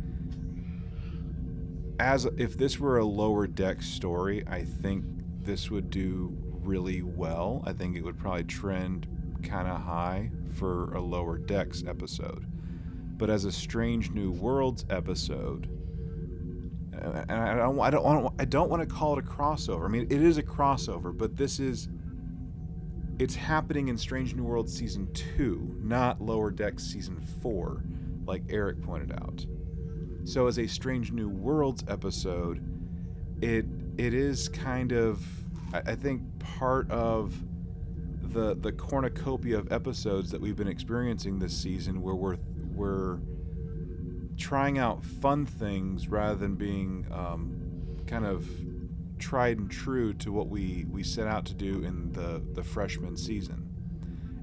as 2.00 2.26
if 2.38 2.58
this 2.58 2.80
were 2.80 2.98
a 3.00 3.06
Lower 3.06 3.48
Deck 3.48 3.82
story, 3.82 4.44
I 4.48 4.64
think 4.64 5.06
this 5.42 5.70
would 5.70 5.90
do 5.90 6.36
really 6.64 7.02
well. 7.02 7.64
I 7.66 7.74
think 7.74 7.98
it 7.98 8.04
would 8.04 8.18
probably 8.18 8.44
trend 8.44 9.08
kind 9.44 9.68
of 9.68 9.82
high 9.82 10.32
for 10.54 10.94
a 10.94 11.02
Lower 11.02 11.38
Decks 11.38 11.84
episode. 11.88 12.46
But 13.18 13.30
as 13.30 13.46
a 13.46 13.52
Strange 13.52 14.12
New 14.12 14.32
Worlds 14.32 14.86
episode, 14.90 15.70
and 17.04 17.32
I 17.32 17.56
don't, 17.56 17.80
I 17.80 17.90
don't, 17.90 18.04
want, 18.04 18.36
I 18.40 18.46
don't 18.46 18.70
want 18.70 18.88
to 18.88 18.96
call 18.96 19.18
it 19.18 19.26
a 19.26 19.28
crossover. 19.28 19.86
I 19.86 19.88
mean, 19.90 20.08
it 20.10 20.22
is 20.22 20.38
a 20.38 20.44
crossover, 20.44 21.16
but 21.16 21.36
this 21.36 21.60
is, 21.60 21.90
it's 23.20 23.36
happening 23.36 23.90
in 23.90 23.98
Strange 23.98 24.36
New 24.36 24.44
World 24.44 24.70
season 24.70 25.12
two, 25.14 25.76
not 25.82 26.22
Lower 26.22 26.50
Decks 26.50 26.84
season 26.84 27.20
four, 27.42 27.84
like 28.26 28.44
Eric 28.50 28.82
pointed 28.82 29.12
out. 29.12 29.46
So, 30.26 30.48
as 30.48 30.58
a 30.58 30.68
Strange 30.68 31.12
New 31.12 31.30
Worlds 31.30 31.84
episode, 31.88 32.64
it 33.42 33.66
it 33.98 34.14
is 34.14 34.48
kind 34.50 34.94
of, 34.94 35.22
I 35.74 35.96
think, 35.96 36.22
part 36.40 36.90
of 36.90 37.36
the 38.34 38.56
the 38.56 38.72
cornucopia 38.72 39.58
of 39.58 39.72
episodes 39.72 40.32
that 40.32 40.40
we've 40.40 40.56
been 40.56 40.68
experiencing 40.70 41.40
this 41.40 41.56
season, 41.56 42.02
where 42.02 42.16
we're 42.16 42.38
we're 42.74 43.20
trying 44.38 44.78
out 44.78 45.04
fun 45.04 45.46
things 45.46 46.08
rather 46.08 46.36
than 46.36 46.56
being 46.56 47.06
um, 47.12 47.98
kind 48.08 48.26
of 48.26 48.48
tried 49.20 49.58
and 49.58 49.72
true 49.72 50.14
to 50.14 50.32
what 50.32 50.50
we, 50.50 50.86
we 50.92 51.04
set 51.04 51.28
out 51.28 51.46
to 51.46 51.54
do 51.54 51.84
in 51.84 52.12
the, 52.12 52.42
the 52.54 52.64
freshman 52.64 53.16
season. 53.16 53.70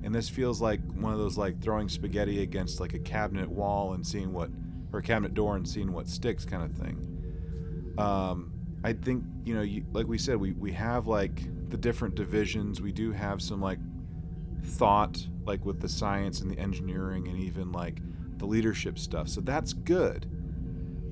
And 0.02 0.14
this 0.14 0.28
feels 0.28 0.60
like 0.60 0.80
one 0.94 1.12
of 1.12 1.18
those 1.18 1.36
like 1.36 1.60
throwing 1.60 1.88
spaghetti 1.88 2.42
against 2.42 2.80
like 2.80 2.94
a 2.94 2.98
cabinet 2.98 3.48
wall 3.48 3.92
and 3.92 4.06
seeing 4.06 4.32
what, 4.32 4.50
or 4.92 5.02
cabinet 5.02 5.34
door 5.34 5.56
and 5.56 5.68
seeing 5.68 5.92
what 5.92 6.08
sticks 6.08 6.44
kind 6.44 6.62
of 6.62 6.72
thing. 6.72 7.94
Um, 7.98 8.52
I 8.82 8.94
think, 8.94 9.24
you 9.44 9.54
know, 9.54 9.60
you, 9.60 9.84
like 9.92 10.06
we 10.06 10.16
said, 10.16 10.36
we, 10.36 10.52
we 10.52 10.72
have 10.72 11.06
like 11.06 11.42
the 11.68 11.76
different 11.76 12.14
divisions. 12.14 12.80
We 12.80 12.92
do 12.92 13.12
have 13.12 13.42
some 13.42 13.60
like 13.60 13.78
thought 14.64 15.26
like 15.44 15.64
with 15.64 15.80
the 15.80 15.88
science 15.88 16.40
and 16.40 16.50
the 16.50 16.58
engineering 16.58 17.28
and 17.28 17.38
even 17.38 17.72
like 17.72 18.00
the 18.40 18.46
leadership 18.46 18.98
stuff. 18.98 19.28
So 19.28 19.40
that's 19.40 19.72
good. 19.72 20.26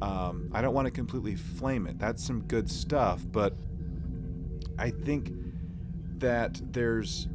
Um, 0.02 0.50
I 0.52 0.60
don't 0.62 0.74
want 0.74 0.86
to 0.86 0.90
completely 0.90 1.36
flame 1.36 1.86
it. 1.86 1.98
That's 1.98 2.24
some 2.24 2.40
good 2.42 2.68
stuff, 2.68 3.24
but 3.30 3.54
I 4.78 4.90
think 4.90 5.32
that 6.18 6.60
there's 6.72 7.28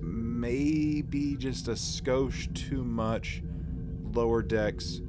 maybe 0.00 1.36
just 1.36 1.68
a 1.68 1.72
skosh 1.72 2.52
too 2.54 2.84
much 2.84 3.42
lower 4.12 4.42
decks 4.42 5.00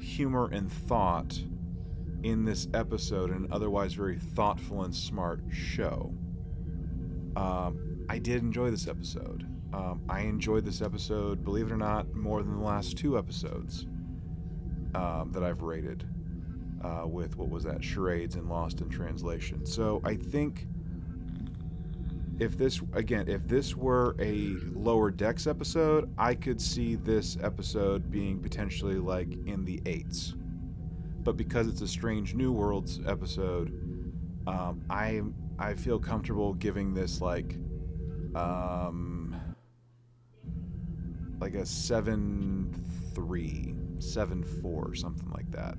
humor 0.00 0.48
and 0.52 0.70
thought 0.70 1.40
in 2.22 2.44
this 2.44 2.68
episode, 2.74 3.30
an 3.30 3.48
otherwise 3.50 3.94
very 3.94 4.18
thoughtful 4.18 4.84
and 4.84 4.94
smart 4.94 5.40
show. 5.50 6.12
Um, 7.36 8.06
I 8.08 8.18
did 8.18 8.42
enjoy 8.42 8.70
this 8.70 8.88
episode. 8.88 9.46
Um, 9.72 10.02
I 10.08 10.20
enjoyed 10.20 10.64
this 10.64 10.80
episode, 10.80 11.44
believe 11.44 11.66
it 11.66 11.72
or 11.72 11.76
not, 11.76 12.14
more 12.14 12.42
than 12.42 12.56
the 12.58 12.64
last 12.64 12.96
two 12.96 13.18
episodes 13.18 13.86
um, 14.94 15.30
that 15.32 15.42
I've 15.42 15.62
rated 15.62 16.06
uh, 16.82 17.06
with 17.06 17.36
what 17.36 17.48
was 17.48 17.64
that 17.64 17.82
charades 17.82 18.36
and 18.36 18.48
Lost 18.48 18.80
in 18.80 18.88
Translation. 18.88 19.66
So 19.66 20.00
I 20.04 20.14
think 20.16 20.66
if 22.38 22.58
this 22.58 22.80
again, 22.92 23.28
if 23.28 23.46
this 23.48 23.74
were 23.74 24.14
a 24.18 24.56
lower 24.74 25.10
decks 25.10 25.46
episode, 25.46 26.12
I 26.18 26.34
could 26.34 26.60
see 26.60 26.96
this 26.96 27.36
episode 27.42 28.10
being 28.10 28.38
potentially 28.40 28.96
like 28.96 29.32
in 29.46 29.64
the 29.64 29.80
eights. 29.86 30.34
But 31.22 31.36
because 31.36 31.66
it's 31.66 31.80
a 31.80 31.88
Strange 31.88 32.34
New 32.34 32.52
Worlds 32.52 33.00
episode, 33.06 33.68
um, 34.46 34.82
I 34.90 35.22
I 35.58 35.74
feel 35.74 35.98
comfortable 35.98 36.54
giving 36.54 36.92
this 36.94 37.20
like 37.20 37.56
um, 38.34 39.15
like 41.40 41.54
a 41.54 41.66
seven 41.66 42.84
three, 43.14 43.74
seven 43.98 44.42
four, 44.42 44.94
something 44.94 45.30
like 45.30 45.50
that 45.50 45.76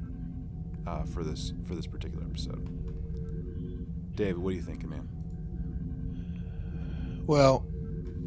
uh, 0.88 1.04
for 1.04 1.24
this 1.24 1.54
for 1.68 1.76
this 1.76 1.88
particular 1.88 2.24
episode. 2.26 2.66
David, 4.16 4.38
what 4.38 4.54
are 4.54 4.56
you 4.56 4.62
thinking, 4.62 4.90
man? 4.90 5.08
Well, 7.28 7.60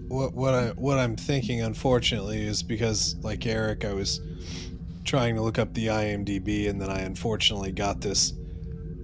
what 0.09 0.35
what 0.35 0.55
I 0.55 0.69
what 0.71 0.99
I'm 0.99 1.17
thinking, 1.17 1.63
unfortunately, 1.63 2.47
is 2.47 2.63
because 2.63 3.17
like 3.23 3.47
Eric, 3.47 3.85
I 3.85 3.95
was 3.95 4.21
trying 5.05 5.35
to 5.37 5.43
look 5.43 5.59
up 5.59 5.73
the 5.75 5.87
IMDb, 5.87 6.69
and 6.69 6.81
then 6.81 6.91
I 6.91 7.01
unfortunately 7.01 7.73
got 7.73 8.01
this 8.01 8.35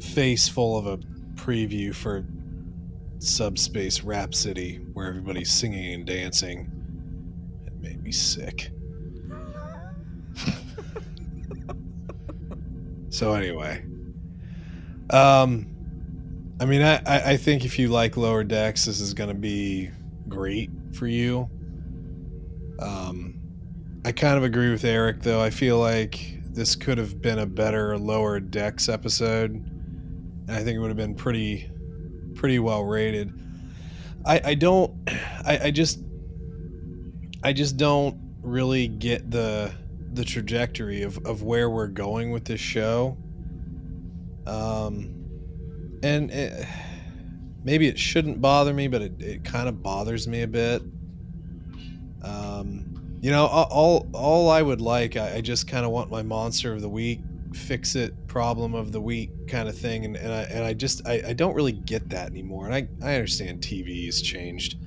face 0.00 0.48
full 0.48 0.76
of 0.76 0.86
a 0.86 0.98
preview 1.34 1.94
for 1.94 2.24
Subspace 3.18 4.02
Rhapsody, 4.02 4.76
where 4.92 5.06
everybody's 5.06 5.50
singing 5.50 5.94
and 5.94 6.06
dancing. 6.06 6.75
Made 7.86 8.02
me 8.02 8.10
sick. 8.10 8.70
so 13.10 13.32
anyway, 13.32 13.84
um, 15.10 15.68
I 16.58 16.64
mean, 16.64 16.82
I, 16.82 17.00
I 17.06 17.36
think 17.36 17.64
if 17.64 17.78
you 17.78 17.86
like 17.86 18.16
lower 18.16 18.42
decks, 18.42 18.86
this 18.86 19.00
is 19.00 19.14
going 19.14 19.28
to 19.28 19.36
be 19.36 19.90
great 20.28 20.70
for 20.94 21.06
you. 21.06 21.48
Um, 22.80 23.38
I 24.04 24.10
kind 24.10 24.36
of 24.36 24.42
agree 24.42 24.72
with 24.72 24.84
Eric, 24.84 25.22
though. 25.22 25.40
I 25.40 25.50
feel 25.50 25.78
like 25.78 26.40
this 26.52 26.74
could 26.74 26.98
have 26.98 27.22
been 27.22 27.38
a 27.38 27.46
better 27.46 27.96
lower 27.96 28.40
decks 28.40 28.88
episode, 28.88 29.52
and 29.52 30.50
I 30.50 30.64
think 30.64 30.74
it 30.76 30.80
would 30.80 30.90
have 30.90 30.96
been 30.96 31.14
pretty, 31.14 31.70
pretty 32.34 32.58
well 32.58 32.82
rated. 32.84 33.32
I, 34.24 34.40
I 34.44 34.54
don't, 34.54 34.92
I, 35.44 35.60
I 35.64 35.70
just, 35.70 36.00
I 37.46 37.52
just 37.52 37.76
don't 37.76 38.18
really 38.42 38.88
get 38.88 39.30
the 39.30 39.72
the 40.14 40.24
trajectory 40.24 41.02
of, 41.02 41.24
of 41.24 41.44
where 41.44 41.70
we're 41.70 41.86
going 41.86 42.32
with 42.32 42.44
this 42.44 42.60
show. 42.60 43.16
Um, 44.48 45.14
and 46.02 46.28
it, 46.32 46.66
maybe 47.62 47.86
it 47.86 48.00
shouldn't 48.00 48.40
bother 48.40 48.74
me, 48.74 48.88
but 48.88 49.00
it, 49.00 49.22
it 49.22 49.44
kind 49.44 49.68
of 49.68 49.80
bothers 49.80 50.26
me 50.26 50.42
a 50.42 50.48
bit. 50.48 50.82
Um, 52.24 53.16
you 53.20 53.30
know, 53.30 53.46
all 53.46 54.08
all 54.12 54.50
I 54.50 54.60
would 54.60 54.80
like, 54.80 55.16
I, 55.16 55.36
I 55.36 55.40
just 55.40 55.68
kind 55.68 55.86
of 55.86 55.92
want 55.92 56.10
my 56.10 56.22
monster 56.22 56.72
of 56.72 56.80
the 56.80 56.88
week, 56.88 57.20
fix 57.52 57.94
it 57.94 58.26
problem 58.26 58.74
of 58.74 58.90
the 58.90 59.00
week 59.00 59.30
kind 59.46 59.68
of 59.68 59.78
thing, 59.78 60.04
and, 60.04 60.16
and 60.16 60.32
I 60.32 60.42
and 60.42 60.64
I 60.64 60.74
just 60.74 61.06
I, 61.06 61.22
I 61.28 61.32
don't 61.32 61.54
really 61.54 61.70
get 61.70 62.08
that 62.08 62.28
anymore. 62.28 62.66
And 62.68 62.74
I 62.74 62.88
I 63.08 63.14
understand 63.14 63.60
TV 63.60 64.06
has 64.06 64.20
changed, 64.20 64.78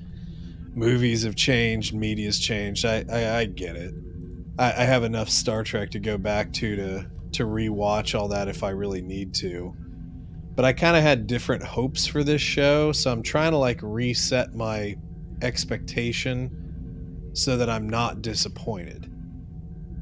movies 0.74 1.24
have 1.24 1.36
changed, 1.36 1.94
media's 1.94 2.38
changed. 2.38 2.84
I 2.84 3.04
I, 3.10 3.38
I 3.38 3.44
get 3.46 3.76
it. 3.76 3.94
I, 4.58 4.66
I 4.68 4.84
have 4.84 5.04
enough 5.04 5.28
Star 5.28 5.62
Trek 5.64 5.90
to 5.90 6.00
go 6.00 6.18
back 6.18 6.52
to 6.54 6.76
to 6.76 7.10
to 7.32 7.44
rewatch 7.44 8.18
all 8.18 8.28
that 8.28 8.48
if 8.48 8.62
I 8.62 8.70
really 8.70 9.02
need 9.02 9.34
to 9.34 9.74
but 10.60 10.66
I 10.66 10.74
kind 10.74 10.94
of 10.94 11.02
had 11.02 11.26
different 11.26 11.62
hopes 11.62 12.06
for 12.06 12.22
this 12.22 12.42
show, 12.42 12.92
so 12.92 13.10
I'm 13.10 13.22
trying 13.22 13.52
to 13.52 13.56
like 13.56 13.80
reset 13.82 14.54
my 14.54 14.94
expectation 15.40 17.30
so 17.32 17.56
that 17.56 17.70
I'm 17.70 17.88
not 17.88 18.20
disappointed. 18.20 19.10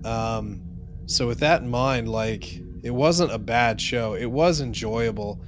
Um, 0.05 0.61
so 1.07 1.29
with 1.29 1.39
that 1.41 1.63
in 1.63 1.69
mind, 1.69 2.09
like 2.09 2.61
it 2.83 2.91
wasn't 2.91 3.31
a 3.31 3.39
bad 3.39 3.81
show. 3.81 4.15
It 4.15 4.27
was 4.27 4.61
enjoyable. 4.61 5.41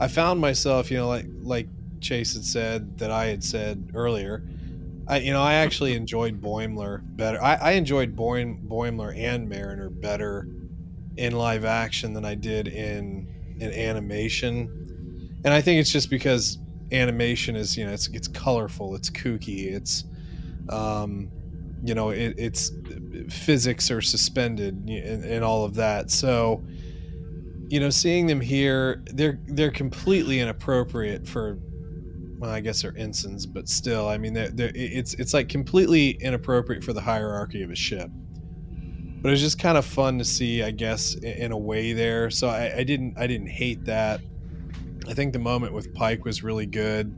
I 0.00 0.08
found 0.08 0.40
myself, 0.40 0.90
you 0.90 0.96
know, 0.96 1.06
like 1.06 1.26
like 1.42 1.68
Chase 2.00 2.34
had 2.34 2.44
said 2.44 2.98
that 2.98 3.12
I 3.12 3.26
had 3.26 3.44
said 3.44 3.92
earlier. 3.94 4.42
I, 5.08 5.18
you 5.18 5.32
know, 5.32 5.42
I 5.42 5.54
actually 5.54 5.94
enjoyed 5.94 6.40
Boimler 6.40 7.00
better. 7.16 7.42
I, 7.42 7.54
I 7.54 7.70
enjoyed 7.72 8.16
Boim, 8.16 8.66
Boimler 8.66 9.16
and 9.16 9.48
Mariner 9.48 9.88
better 9.88 10.48
in 11.16 11.32
live 11.32 11.64
action 11.64 12.12
than 12.12 12.24
I 12.24 12.34
did 12.34 12.68
in 12.68 13.28
in 13.58 13.72
animation, 13.72 15.40
and 15.44 15.54
I 15.54 15.60
think 15.60 15.80
it's 15.80 15.90
just 15.90 16.10
because 16.10 16.58
animation 16.92 17.56
is 17.56 17.76
you 17.76 17.86
know 17.86 17.92
it's 17.92 18.08
it's 18.08 18.28
colorful, 18.28 18.94
it's 18.94 19.08
kooky, 19.08 19.72
it's 19.72 20.04
um, 20.68 21.30
you 21.84 21.94
know 21.94 22.10
it, 22.10 22.34
it's 22.36 22.72
physics 23.30 23.90
are 23.90 24.02
suspended 24.02 24.74
and, 24.88 25.24
and 25.24 25.44
all 25.44 25.64
of 25.64 25.74
that. 25.74 26.10
So 26.10 26.64
you 27.68 27.80
know, 27.80 27.90
seeing 27.90 28.26
them 28.26 28.40
here, 28.40 29.02
they're 29.12 29.38
they're 29.46 29.70
completely 29.70 30.40
inappropriate 30.40 31.26
for. 31.26 31.58
Well, 32.38 32.50
I 32.50 32.60
guess 32.60 32.82
they're 32.82 32.96
ensigns, 32.96 33.46
but 33.46 33.68
still, 33.68 34.08
I 34.08 34.18
mean, 34.18 34.34
they're, 34.34 34.50
they're, 34.50 34.72
it's 34.74 35.14
it's 35.14 35.32
like 35.32 35.48
completely 35.48 36.10
inappropriate 36.10 36.84
for 36.84 36.92
the 36.92 37.00
hierarchy 37.00 37.62
of 37.62 37.70
a 37.70 37.76
ship 37.76 38.10
but 39.26 39.30
it 39.30 39.32
was 39.32 39.40
just 39.40 39.58
kind 39.58 39.76
of 39.76 39.84
fun 39.84 40.18
to 40.18 40.24
see, 40.24 40.62
I 40.62 40.70
guess, 40.70 41.14
in 41.14 41.50
a 41.50 41.58
way 41.58 41.92
there. 41.92 42.30
So 42.30 42.46
I, 42.46 42.76
I 42.76 42.84
didn't 42.84 43.18
I 43.18 43.26
didn't 43.26 43.48
hate 43.48 43.84
that. 43.86 44.20
I 45.08 45.14
think 45.14 45.32
the 45.32 45.40
moment 45.40 45.72
with 45.72 45.92
Pike 45.94 46.24
was 46.24 46.44
really 46.44 46.64
good. 46.64 47.12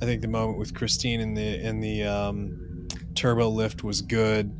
I 0.00 0.04
think 0.04 0.22
the 0.22 0.28
moment 0.28 0.60
with 0.60 0.72
Christine 0.72 1.18
in 1.18 1.34
the 1.34 1.60
in 1.66 1.80
the 1.80 2.04
um, 2.04 2.86
turbo 3.16 3.48
lift 3.48 3.82
was 3.82 4.02
good. 4.02 4.54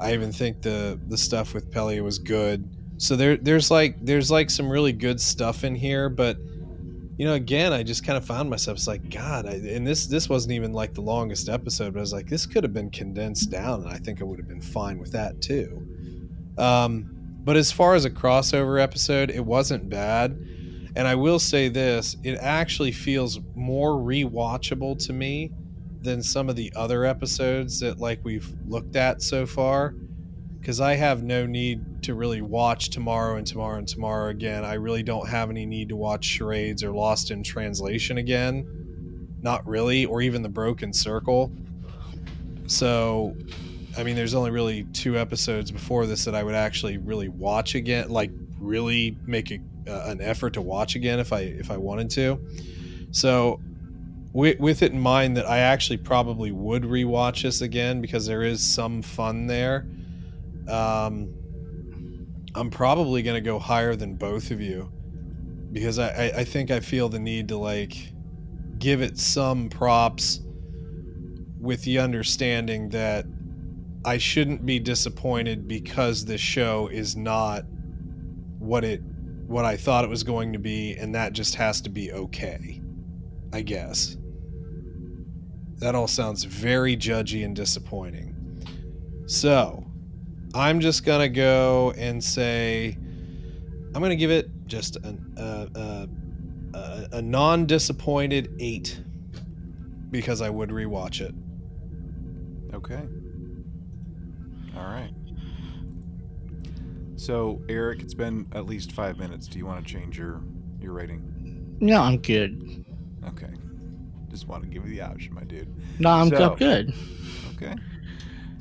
I 0.00 0.14
even 0.14 0.32
think 0.32 0.62
the 0.62 0.98
the 1.08 1.18
stuff 1.18 1.52
with 1.52 1.70
Peli 1.70 2.00
was 2.00 2.18
good. 2.18 2.66
So 2.96 3.14
there 3.14 3.36
there's 3.36 3.70
like 3.70 4.02
there's 4.02 4.30
like 4.30 4.48
some 4.48 4.70
really 4.70 4.94
good 4.94 5.20
stuff 5.20 5.64
in 5.64 5.74
here, 5.74 6.08
but 6.08 6.38
you 7.22 7.28
know, 7.28 7.34
again, 7.34 7.72
I 7.72 7.84
just 7.84 8.04
kind 8.04 8.16
of 8.16 8.24
found 8.24 8.50
myself 8.50 8.78
it's 8.78 8.88
like, 8.88 9.08
God, 9.08 9.46
I, 9.46 9.52
and 9.52 9.86
this 9.86 10.06
this 10.06 10.28
wasn't 10.28 10.54
even 10.54 10.72
like 10.72 10.92
the 10.92 11.02
longest 11.02 11.48
episode, 11.48 11.92
but 11.92 12.00
I 12.00 12.02
was 12.02 12.12
like, 12.12 12.28
this 12.28 12.46
could 12.46 12.64
have 12.64 12.74
been 12.74 12.90
condensed 12.90 13.48
down, 13.48 13.82
and 13.82 13.90
I 13.90 13.98
think 13.98 14.20
I 14.20 14.24
would 14.24 14.40
have 14.40 14.48
been 14.48 14.60
fine 14.60 14.98
with 14.98 15.12
that 15.12 15.40
too. 15.40 15.86
Um, 16.58 17.14
but 17.44 17.56
as 17.56 17.70
far 17.70 17.94
as 17.94 18.04
a 18.04 18.10
crossover 18.10 18.82
episode, 18.82 19.30
it 19.30 19.46
wasn't 19.46 19.88
bad. 19.88 20.32
And 20.96 21.06
I 21.06 21.14
will 21.14 21.38
say 21.38 21.68
this 21.68 22.16
it 22.24 22.38
actually 22.40 22.90
feels 22.90 23.38
more 23.54 23.90
rewatchable 23.90 24.98
to 25.06 25.12
me 25.12 25.52
than 26.00 26.24
some 26.24 26.48
of 26.48 26.56
the 26.56 26.72
other 26.74 27.04
episodes 27.04 27.78
that 27.78 28.00
like 28.00 28.18
we've 28.24 28.52
looked 28.66 28.96
at 28.96 29.22
so 29.22 29.46
far 29.46 29.94
because 30.62 30.80
I 30.80 30.94
have 30.94 31.24
no 31.24 31.44
need 31.44 32.04
to 32.04 32.14
really 32.14 32.40
watch 32.40 32.90
tomorrow 32.90 33.36
and 33.36 33.44
tomorrow 33.44 33.78
and 33.78 33.88
tomorrow 33.88 34.28
again. 34.28 34.64
I 34.64 34.74
really 34.74 35.02
don't 35.02 35.28
have 35.28 35.50
any 35.50 35.66
need 35.66 35.88
to 35.88 35.96
watch 35.96 36.24
charades 36.24 36.84
or 36.84 36.92
Lost 36.92 37.32
in 37.32 37.42
Translation 37.42 38.18
again. 38.18 39.28
Not 39.42 39.66
really, 39.66 40.04
or 40.04 40.22
even 40.22 40.40
The 40.40 40.48
Broken 40.48 40.92
Circle. 40.92 41.50
So 42.68 43.34
I 43.98 44.04
mean, 44.04 44.14
there's 44.14 44.34
only 44.34 44.52
really 44.52 44.84
two 44.92 45.18
episodes 45.18 45.72
before 45.72 46.06
this 46.06 46.24
that 46.26 46.34
I 46.36 46.44
would 46.44 46.54
actually 46.54 46.96
really 46.96 47.28
watch 47.28 47.74
again, 47.74 48.08
like 48.08 48.30
really 48.60 49.16
make 49.26 49.50
a, 49.50 49.58
uh, 49.88 50.10
an 50.10 50.20
effort 50.20 50.54
to 50.54 50.62
watch 50.62 50.94
again 50.94 51.18
if 51.18 51.32
I 51.32 51.40
if 51.40 51.72
I 51.72 51.76
wanted 51.76 52.08
to. 52.10 52.40
So, 53.10 53.60
with, 54.32 54.60
with 54.60 54.82
it 54.82 54.92
in 54.92 55.00
mind 55.00 55.36
that 55.38 55.50
I 55.50 55.58
actually 55.58 55.96
probably 55.96 56.52
would 56.52 56.84
rewatch 56.84 57.42
this 57.42 57.62
again 57.62 58.00
because 58.00 58.26
there 58.26 58.42
is 58.42 58.62
some 58.62 59.02
fun 59.02 59.48
there. 59.48 59.88
Um, 60.68 61.34
I'm 62.54 62.70
probably 62.70 63.22
to 63.34 63.40
go 63.40 63.58
higher 63.58 63.96
than 63.96 64.14
both 64.14 64.50
of 64.50 64.60
you 64.60 64.92
because 65.72 65.98
I, 65.98 66.08
I, 66.08 66.32
I 66.38 66.44
think 66.44 66.70
I 66.70 66.80
feel 66.80 67.08
the 67.08 67.18
need 67.18 67.48
to 67.48 67.56
like 67.56 68.12
give 68.78 69.00
it 69.00 69.18
some 69.18 69.68
props 69.70 70.40
with 71.58 71.82
the 71.84 71.98
understanding 71.98 72.88
that 72.90 73.24
I 74.04 74.18
shouldn't 74.18 74.66
be 74.66 74.78
disappointed 74.80 75.68
because 75.68 76.24
this 76.24 76.40
show 76.40 76.88
is 76.88 77.16
not 77.16 77.64
what 78.58 78.84
it 78.84 79.00
what 79.46 79.64
I 79.64 79.76
thought 79.76 80.04
it 80.04 80.10
was 80.10 80.22
going 80.22 80.52
to 80.52 80.58
be 80.58 80.94
and 80.96 81.14
that 81.14 81.32
just 81.32 81.54
has 81.54 81.80
to 81.82 81.90
be 81.90 82.12
okay. 82.12 82.80
I 83.52 83.62
guess. 83.62 84.16
That 85.76 85.94
all 85.94 86.08
sounds 86.08 86.44
very 86.44 86.96
judgy 86.96 87.44
and 87.44 87.54
disappointing. 87.54 88.36
So, 89.26 89.81
I'm 90.54 90.80
just 90.80 91.04
going 91.04 91.20
to 91.20 91.28
go 91.28 91.92
and 91.96 92.22
say 92.22 92.96
I'm 93.94 94.00
going 94.00 94.10
to 94.10 94.16
give 94.16 94.30
it 94.30 94.50
just 94.66 94.96
an, 94.96 95.34
uh, 95.38 95.66
uh, 95.78 96.06
uh, 96.76 97.04
a 97.12 97.22
non 97.22 97.66
disappointed 97.66 98.54
8 98.58 99.00
because 100.10 100.40
I 100.42 100.50
would 100.50 100.70
rewatch 100.70 101.20
it. 101.20 101.34
Okay. 102.74 103.00
All 104.76 104.84
right. 104.84 105.10
So, 107.16 107.60
Eric, 107.68 108.00
it's 108.00 108.14
been 108.14 108.46
at 108.52 108.66
least 108.66 108.92
five 108.92 109.18
minutes. 109.18 109.46
Do 109.46 109.58
you 109.58 109.66
want 109.66 109.86
to 109.86 109.92
change 109.92 110.18
your 110.18 110.40
your 110.80 110.92
rating? 110.92 111.76
No, 111.80 112.00
I'm 112.00 112.18
good. 112.18 112.84
Okay. 113.28 113.50
Just 114.28 114.48
want 114.48 114.62
to 114.64 114.68
give 114.68 114.84
you 114.88 114.90
the 114.94 115.02
option, 115.02 115.34
my 115.34 115.44
dude. 115.44 115.68
No, 116.00 116.10
I'm 116.10 116.28
So- 116.30 116.56
good. 116.56 116.92
Okay. 117.54 117.74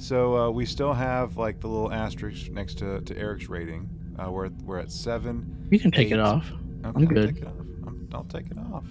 So 0.01 0.35
uh, 0.35 0.49
we 0.49 0.65
still 0.65 0.93
have 0.93 1.37
like 1.37 1.59
the 1.59 1.67
little 1.67 1.91
asterisk 1.93 2.49
next 2.49 2.79
to, 2.79 3.01
to 3.01 3.15
Eric's 3.15 3.49
rating. 3.49 3.87
Uh, 4.17 4.31
we're 4.31 4.49
we're 4.65 4.79
at 4.79 4.91
seven. 4.91 5.67
You 5.69 5.79
can 5.79 5.91
take 5.91 6.07
eight. 6.07 6.13
it 6.13 6.19
off. 6.19 6.51
Okay, 6.83 7.05
good. 7.05 7.35
Take 7.35 7.43
it 7.43 7.47
off. 7.47 7.59
I'm, 7.85 8.09
I'll 8.11 8.23
take 8.23 8.47
it 8.47 8.57
off. 8.57 8.85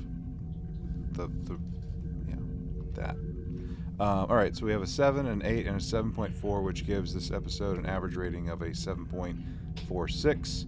The 1.12 1.26
the 1.26 1.58
yeah 2.28 2.36
that. 2.94 3.16
Uh, 3.98 4.24
all 4.28 4.36
right, 4.36 4.56
so 4.56 4.64
we 4.64 4.70
have 4.70 4.82
a 4.82 4.86
seven, 4.86 5.26
an 5.26 5.42
eight, 5.44 5.66
and 5.66 5.76
a 5.76 5.80
seven 5.80 6.12
point 6.12 6.34
four, 6.34 6.62
which 6.62 6.86
gives 6.86 7.12
this 7.12 7.32
episode 7.32 7.76
an 7.76 7.86
average 7.86 8.14
rating 8.14 8.48
of 8.48 8.62
a 8.62 8.72
seven 8.72 9.04
point 9.04 9.36
four 9.88 10.06
six, 10.06 10.66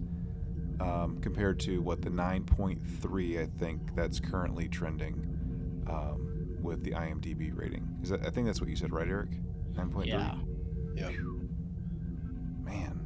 um, 0.81 1.19
compared 1.21 1.57
to 1.61 1.81
what 1.81 2.01
the 2.01 2.09
nine 2.09 2.43
point 2.43 2.81
three 3.01 3.39
I 3.39 3.45
think 3.45 3.95
that's 3.95 4.19
currently 4.19 4.67
trending 4.67 5.13
um, 5.87 6.57
with 6.61 6.83
the 6.83 6.91
IMDb 6.91 7.57
rating. 7.57 7.87
Is 8.03 8.09
that 8.09 8.25
I 8.25 8.29
think 8.29 8.45
that's 8.45 8.59
what 8.59 8.69
you 8.69 8.75
said, 8.75 8.91
right, 8.91 9.07
Eric? 9.07 9.29
Nine 9.75 9.89
point 9.91 10.05
three. 10.09 10.13
Yeah. 10.13 10.35
Yeah. 10.95 11.09
Man. 12.63 12.99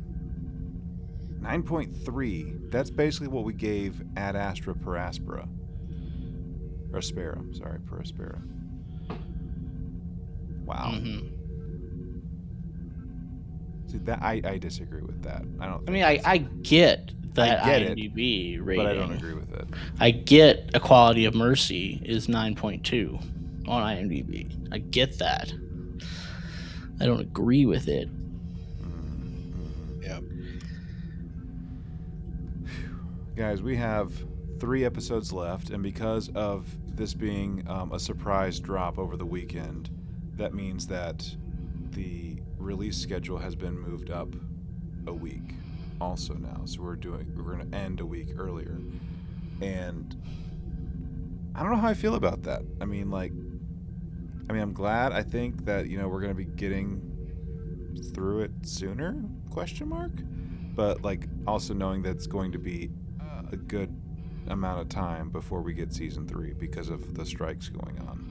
9.3. 1.41 2.71
That's 2.71 2.89
basically 2.89 3.27
what 3.29 3.43
we 3.45 3.53
gave 3.53 4.01
Ad 4.17 4.35
Astra 4.35 4.73
per 4.75 4.93
Aspera. 4.97 5.47
Or 6.91 6.99
Aspera, 6.99 7.41
sorry, 7.55 7.79
per 7.81 7.99
Aspera. 8.01 8.41
Wow. 10.65 10.91
Mhm. 10.95 11.31
See, 13.89 13.97
that 13.99 14.21
I, 14.21 14.41
I 14.43 14.57
disagree 14.57 15.01
with 15.01 15.21
that. 15.23 15.43
I 15.61 15.67
don't. 15.67 15.87
I 15.87 15.91
mean, 15.91 16.03
think 16.03 16.05
I, 16.05 16.15
that's- 16.17 16.25
I 16.25 16.37
get 16.63 17.13
that 17.35 17.63
get 17.63 17.81
it, 17.83 17.97
IMDb 17.97 18.59
rating. 18.61 18.83
but 18.83 18.91
I 18.91 18.93
don't 18.95 19.13
agree 19.13 19.33
with 19.35 19.53
it. 19.53 19.67
I 19.99 20.11
get 20.11 20.71
A 20.73 20.79
Quality 20.79 21.23
of 21.25 21.35
Mercy 21.35 22.01
is 22.03 22.27
9.2 22.27 23.67
on 23.69 23.83
IMDb. 23.83 24.67
I 24.73 24.79
get 24.79 25.19
that. 25.19 25.53
I 26.99 27.05
don't 27.05 27.21
agree 27.21 27.65
with 27.65 27.87
it. 27.87 28.09
Yeah. 30.01 30.19
Guys, 33.35 33.61
we 33.61 33.75
have 33.75 34.11
three 34.59 34.83
episodes 34.83 35.31
left, 35.31 35.69
and 35.69 35.83
because 35.83 36.29
of 36.33 36.67
this 36.95 37.13
being 37.13 37.63
um, 37.67 37.91
a 37.91 37.99
surprise 37.99 38.59
drop 38.59 38.97
over 38.97 39.15
the 39.15 39.25
weekend, 39.25 39.89
that 40.35 40.53
means 40.53 40.87
that 40.87 41.29
the 41.91 42.39
release 42.57 42.97
schedule 42.97 43.37
has 43.37 43.55
been 43.55 43.77
moved 43.79 44.09
up 44.09 44.29
a 45.05 45.13
week 45.13 45.53
also 46.01 46.33
now. 46.33 46.61
So 46.65 46.81
we're 46.81 46.95
doing 46.95 47.31
we're 47.35 47.55
going 47.55 47.69
to 47.69 47.77
end 47.77 47.99
a 47.99 48.05
week 48.05 48.29
earlier. 48.37 48.79
And 49.61 50.15
I 51.55 51.61
don't 51.61 51.71
know 51.71 51.77
how 51.77 51.87
I 51.87 51.93
feel 51.93 52.15
about 52.15 52.43
that. 52.43 52.61
I 52.81 52.85
mean 52.85 53.09
like 53.09 53.31
I 54.49 54.53
mean 54.53 54.61
I'm 54.61 54.73
glad 54.73 55.11
I 55.11 55.23
think 55.23 55.65
that 55.65 55.87
you 55.87 55.97
know 55.97 56.07
we're 56.07 56.21
going 56.21 56.35
to 56.35 56.35
be 56.35 56.45
getting 56.45 57.01
through 58.13 58.41
it 58.41 58.51
sooner 58.63 59.21
question 59.49 59.89
mark 59.89 60.11
but 60.75 61.01
like 61.01 61.27
also 61.47 61.73
knowing 61.73 62.01
that 62.03 62.11
it's 62.11 62.27
going 62.27 62.51
to 62.51 62.59
be 62.59 62.89
a 63.51 63.55
good 63.57 63.95
amount 64.47 64.81
of 64.81 64.89
time 64.89 65.29
before 65.29 65.61
we 65.61 65.73
get 65.73 65.93
season 65.93 66.27
3 66.27 66.53
because 66.53 66.89
of 66.89 67.13
the 67.15 67.25
strikes 67.25 67.69
going 67.69 67.97
on. 67.99 68.23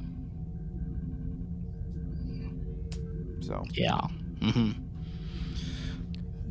So, 3.40 3.64
Yeah. 3.72 4.01
Mm-hmm. 4.40 4.82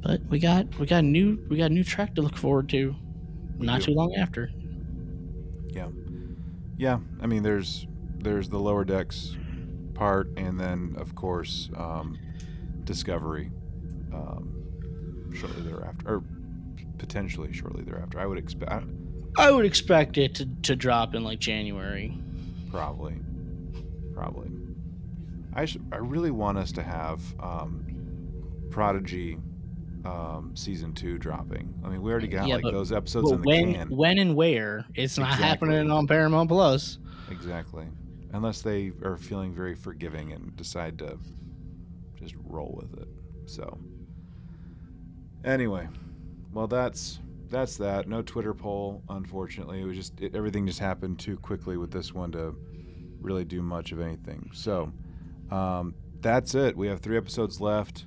But 0.02 0.22
we 0.30 0.40
got 0.40 0.78
we 0.80 0.86
got 0.86 1.00
a 1.00 1.08
new 1.08 1.44
we 1.50 1.58
got 1.58 1.72
a 1.72 1.74
new 1.74 1.84
track 1.84 2.16
to 2.16 2.22
look 2.22 2.38
forward 2.38 2.70
to. 2.70 2.96
We 3.58 3.66
Not 3.66 3.82
do. 3.82 3.88
too 3.88 3.94
long 3.94 4.14
after. 4.16 4.50
yeah. 5.72 5.90
Yeah, 6.78 7.00
I 7.22 7.28
mean 7.28 7.42
there's 7.44 7.88
there's 8.20 8.50
the 8.50 8.60
lower 8.60 8.84
decks 8.86 9.36
part 9.96 10.30
and 10.38 10.60
then 10.60 10.96
of 10.98 11.16
course 11.16 11.70
um, 11.76 12.18
discovery 12.84 13.50
um, 14.14 15.32
shortly 15.34 15.64
thereafter 15.64 16.16
or 16.16 16.24
potentially 16.98 17.52
shortly 17.54 17.84
thereafter. 17.84 18.20
I 18.20 18.26
would 18.26 18.38
expect 18.38 18.86
I 19.38 19.52
would 19.52 19.66
expect 19.66 20.18
it 20.18 20.36
to, 20.36 20.46
to 20.64 20.76
drop 20.76 21.14
in 21.16 21.24
like 21.24 21.40
January. 21.40 22.18
Probably. 22.72 23.16
Probably. 24.14 24.50
I 25.54 25.68
I 25.92 25.98
really 25.98 26.32
want 26.32 26.58
us 26.58 26.72
to 26.74 26.84
have 26.84 27.22
um, 27.40 27.86
Prodigy 28.72 29.38
um, 30.06 30.52
season 30.56 30.94
two 30.94 31.18
dropping. 31.18 31.74
I 31.84 31.90
mean, 31.90 32.02
we 32.02 32.12
already 32.12 32.28
got 32.28 32.48
Yeah, 32.48 32.56
like 32.56 32.64
but- 32.64 32.74
those 32.74 32.92
episodes 32.92 33.32
in 33.32 33.42
the 33.42 33.48
when 33.48 33.74
can. 33.74 33.90
when 33.90 34.18
and 34.20 34.36
where 34.36 34.86
it's 34.96 35.18
not 35.18 35.34
Exactly. 35.34 35.48
happening 35.70 35.92
on 35.92 36.08
Paramount 36.08 36.48
Plus. 36.50 37.00
Exactly. 37.32 37.86
Unless 38.36 38.64
they 38.64 38.92
are 39.02 39.16
feeling 39.16 39.54
very 39.54 39.76
forgiving 39.76 40.34
and 40.34 40.54
decide 40.58 41.00
to 41.00 41.18
just 42.16 42.36
roll 42.44 42.78
with 42.78 43.02
it. 43.02 43.08
So. 43.46 43.80
Anyway, 45.46 45.88
well 46.52 46.68
that's 46.68 47.22
that's 47.50 47.78
that. 47.78 48.10
No 48.10 48.22
Twitter 48.22 48.54
poll, 48.54 49.02
unfortunately. 49.08 49.80
It 49.80 49.86
was 49.86 49.96
just 49.96 50.20
it, 50.20 50.36
everything 50.36 50.68
just 50.68 50.80
happened 50.80 51.18
too 51.18 51.38
quickly 51.38 51.78
with 51.78 51.92
this 51.92 52.14
one 52.14 52.34
to 52.34 52.54
really 53.22 53.46
do 53.46 53.62
much 53.62 53.94
of 53.94 54.02
anything. 54.02 54.50
So, 54.54 54.92
um, 55.50 55.96
that's 56.20 56.56
it. 56.56 56.76
We 56.76 56.88
have 56.88 57.00
three 57.00 57.16
episodes 57.16 57.62
left 57.62 58.06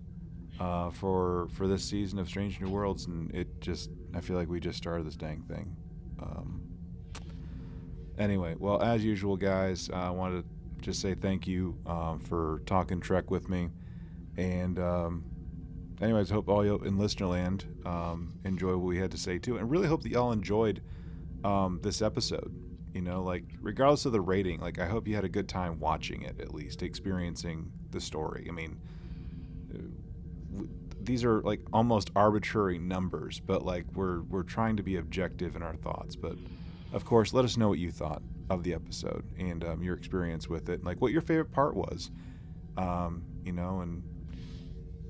uh, 0.60 0.90
for 0.90 1.48
for 1.54 1.66
this 1.66 1.82
season 1.82 2.18
of 2.18 2.28
Strange 2.28 2.60
New 2.60 2.68
Worlds, 2.68 3.06
and 3.06 3.34
it 3.34 3.62
just 3.62 3.88
I 4.14 4.20
feel 4.20 4.36
like 4.36 4.50
we 4.50 4.60
just 4.60 4.76
started 4.76 5.06
this 5.06 5.16
dang 5.16 5.40
thing. 5.44 5.74
Um, 6.20 6.67
anyway, 8.18 8.54
well, 8.58 8.82
as 8.82 9.04
usual, 9.04 9.36
guys, 9.36 9.90
I 9.92 10.10
wanted 10.10 10.42
to 10.42 10.84
just 10.84 11.00
say 11.00 11.14
thank 11.14 11.46
you 11.46 11.76
um, 11.86 12.20
for 12.20 12.62
talking 12.66 13.00
Trek 13.00 13.30
with 13.30 13.48
me, 13.48 13.70
and 14.36 14.78
um, 14.78 15.24
anyways, 16.00 16.30
hope 16.30 16.48
all 16.48 16.64
you 16.64 16.76
in 16.76 16.98
Listenerland 16.98 17.64
um, 17.86 18.34
enjoy 18.44 18.76
what 18.76 18.86
we 18.86 18.98
had 18.98 19.10
to 19.12 19.18
say 19.18 19.38
too, 19.38 19.56
and 19.56 19.70
really 19.70 19.88
hope 19.88 20.02
that 20.02 20.10
y'all 20.10 20.32
enjoyed 20.32 20.82
um, 21.44 21.80
this 21.82 22.02
episode. 22.02 22.54
You 22.94 23.02
know, 23.02 23.22
like 23.22 23.44
regardless 23.60 24.06
of 24.06 24.12
the 24.12 24.20
rating, 24.20 24.60
like 24.60 24.78
I 24.78 24.86
hope 24.86 25.06
you 25.06 25.14
had 25.14 25.24
a 25.24 25.28
good 25.28 25.48
time 25.48 25.78
watching 25.78 26.22
it, 26.22 26.40
at 26.40 26.54
least 26.54 26.82
experiencing 26.82 27.70
the 27.90 28.00
story. 28.00 28.46
I 28.48 28.52
mean, 28.52 28.80
these 31.00 31.24
are 31.24 31.40
like 31.42 31.60
almost 31.72 32.10
arbitrary 32.16 32.78
numbers, 32.78 33.40
but 33.40 33.64
like 33.64 33.84
we're 33.94 34.22
we're 34.22 34.42
trying 34.42 34.76
to 34.76 34.82
be 34.82 34.96
objective 34.96 35.54
in 35.54 35.62
our 35.62 35.74
thoughts. 35.76 36.16
But 36.16 36.36
of 36.92 37.04
course, 37.04 37.32
let 37.32 37.44
us 37.44 37.56
know 37.56 37.68
what 37.68 37.78
you 37.78 37.90
thought 37.90 38.22
of 38.50 38.62
the 38.62 38.74
episode 38.74 39.24
and 39.38 39.64
um, 39.64 39.82
your 39.82 39.94
experience 39.94 40.48
with 40.48 40.68
it, 40.68 40.84
like 40.84 41.00
what 41.00 41.12
your 41.12 41.20
favorite 41.20 41.52
part 41.52 41.74
was. 41.74 42.10
Um, 42.76 43.24
you 43.44 43.52
know, 43.52 43.80
and 43.80 44.02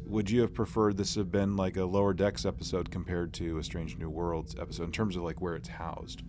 would 0.07 0.31
you 0.31 0.41
have 0.41 0.55
preferred 0.55 0.97
this 0.97 1.15
have 1.15 1.31
been 1.31 1.57
like 1.57 1.77
a 1.77 1.85
lower 1.85 2.15
decks 2.15 2.47
episode 2.47 2.91
compared 2.91 3.33
to 3.35 3.59
a 3.59 3.65
strange 3.65 3.97
new 3.97 4.09
worlds 4.09 4.57
episode 4.59 4.85
in 4.85 4.93
terms 4.93 5.17
of 5.17 5.23
like 5.23 5.41
where 5.41 5.55
it's 5.55 5.69
housed? 5.69 6.23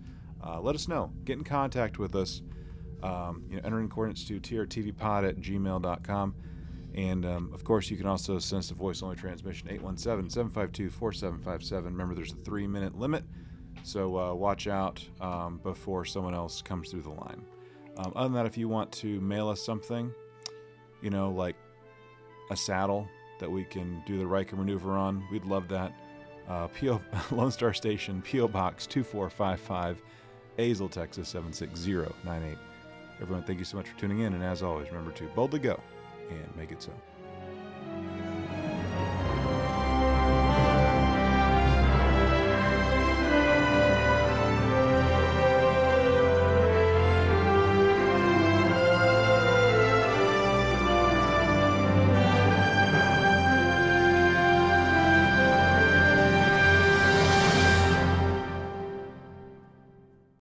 Uh, 0.46 0.60
let 0.60 0.76
us 0.76 0.88
know. 0.88 1.12
Get 1.26 1.38
in 1.38 1.44
contact 1.44 2.00
with 2.00 2.16
us 2.16 2.42
um, 3.04 3.44
you 3.50 3.58
know 3.58 3.62
enter 3.64 3.80
in 3.80 3.90
coordinates 3.90 4.24
to 4.26 4.40
trtvpod 4.40 5.28
at 5.28 5.38
gmail.com 5.38 6.36
and 6.96 7.26
um, 7.26 7.52
of 7.54 7.64
course 7.64 7.90
you 7.90 7.96
can 7.98 8.08
also 8.08 8.38
send 8.40 8.60
us 8.60 8.72
a 8.72 8.74
voice 8.74 9.02
only 9.04 9.16
transmission 9.16 9.70
817-752-4757 9.70 11.86
remember 11.86 12.16
there's 12.16 12.34
a 12.34 12.38
three 12.38 12.68
minute 12.68 12.98
limit 12.98 13.24
so 13.84 14.18
uh, 14.18 14.34
watch 14.34 14.68
out 14.68 15.04
um, 15.22 15.60
before 15.64 16.06
someone 16.06 16.34
else 16.34 16.62
comes 16.62 16.90
through 16.90 17.02
the 17.02 17.10
line 17.10 17.42
um, 17.98 18.12
other 18.16 18.30
than 18.30 18.34
that 18.34 18.46
if 18.46 18.58
you 18.58 18.68
want 18.68 18.92
to 18.92 19.20
mail 19.22 19.50
us 19.50 19.64
something 19.64 20.12
you 21.02 21.10
know 21.10 21.32
like 21.32 21.56
a 22.52 22.56
saddle 22.56 23.08
that 23.40 23.50
we 23.50 23.64
can 23.64 24.04
do 24.06 24.18
the 24.18 24.28
Riker 24.28 24.56
maneuver 24.56 24.96
on. 24.96 25.24
We'd 25.32 25.46
love 25.46 25.68
that. 25.70 25.94
Uh, 26.48 26.68
PO 26.80 27.02
Lone 27.32 27.52
Star 27.52 27.74
Station, 27.74 28.22
PO 28.22 28.48
Box 28.50 28.86
2455, 28.88 30.02
Azle, 30.58 30.92
Texas 30.92 31.30
76098. 31.30 32.58
Everyone, 33.22 33.44
thank 33.44 33.60
you 33.60 33.66
so 33.66 33.78
much 33.78 33.90
for 33.90 34.00
tuning 34.00 34.22
in, 34.22 34.34
and 34.34 34.44
as 34.44 34.64
always, 34.64 34.88
remember 34.90 35.12
to 35.12 35.26
boldly 35.36 35.60
go 35.60 35.80
and 36.30 36.56
make 36.56 36.72
it 36.72 36.82
so. 36.82 36.92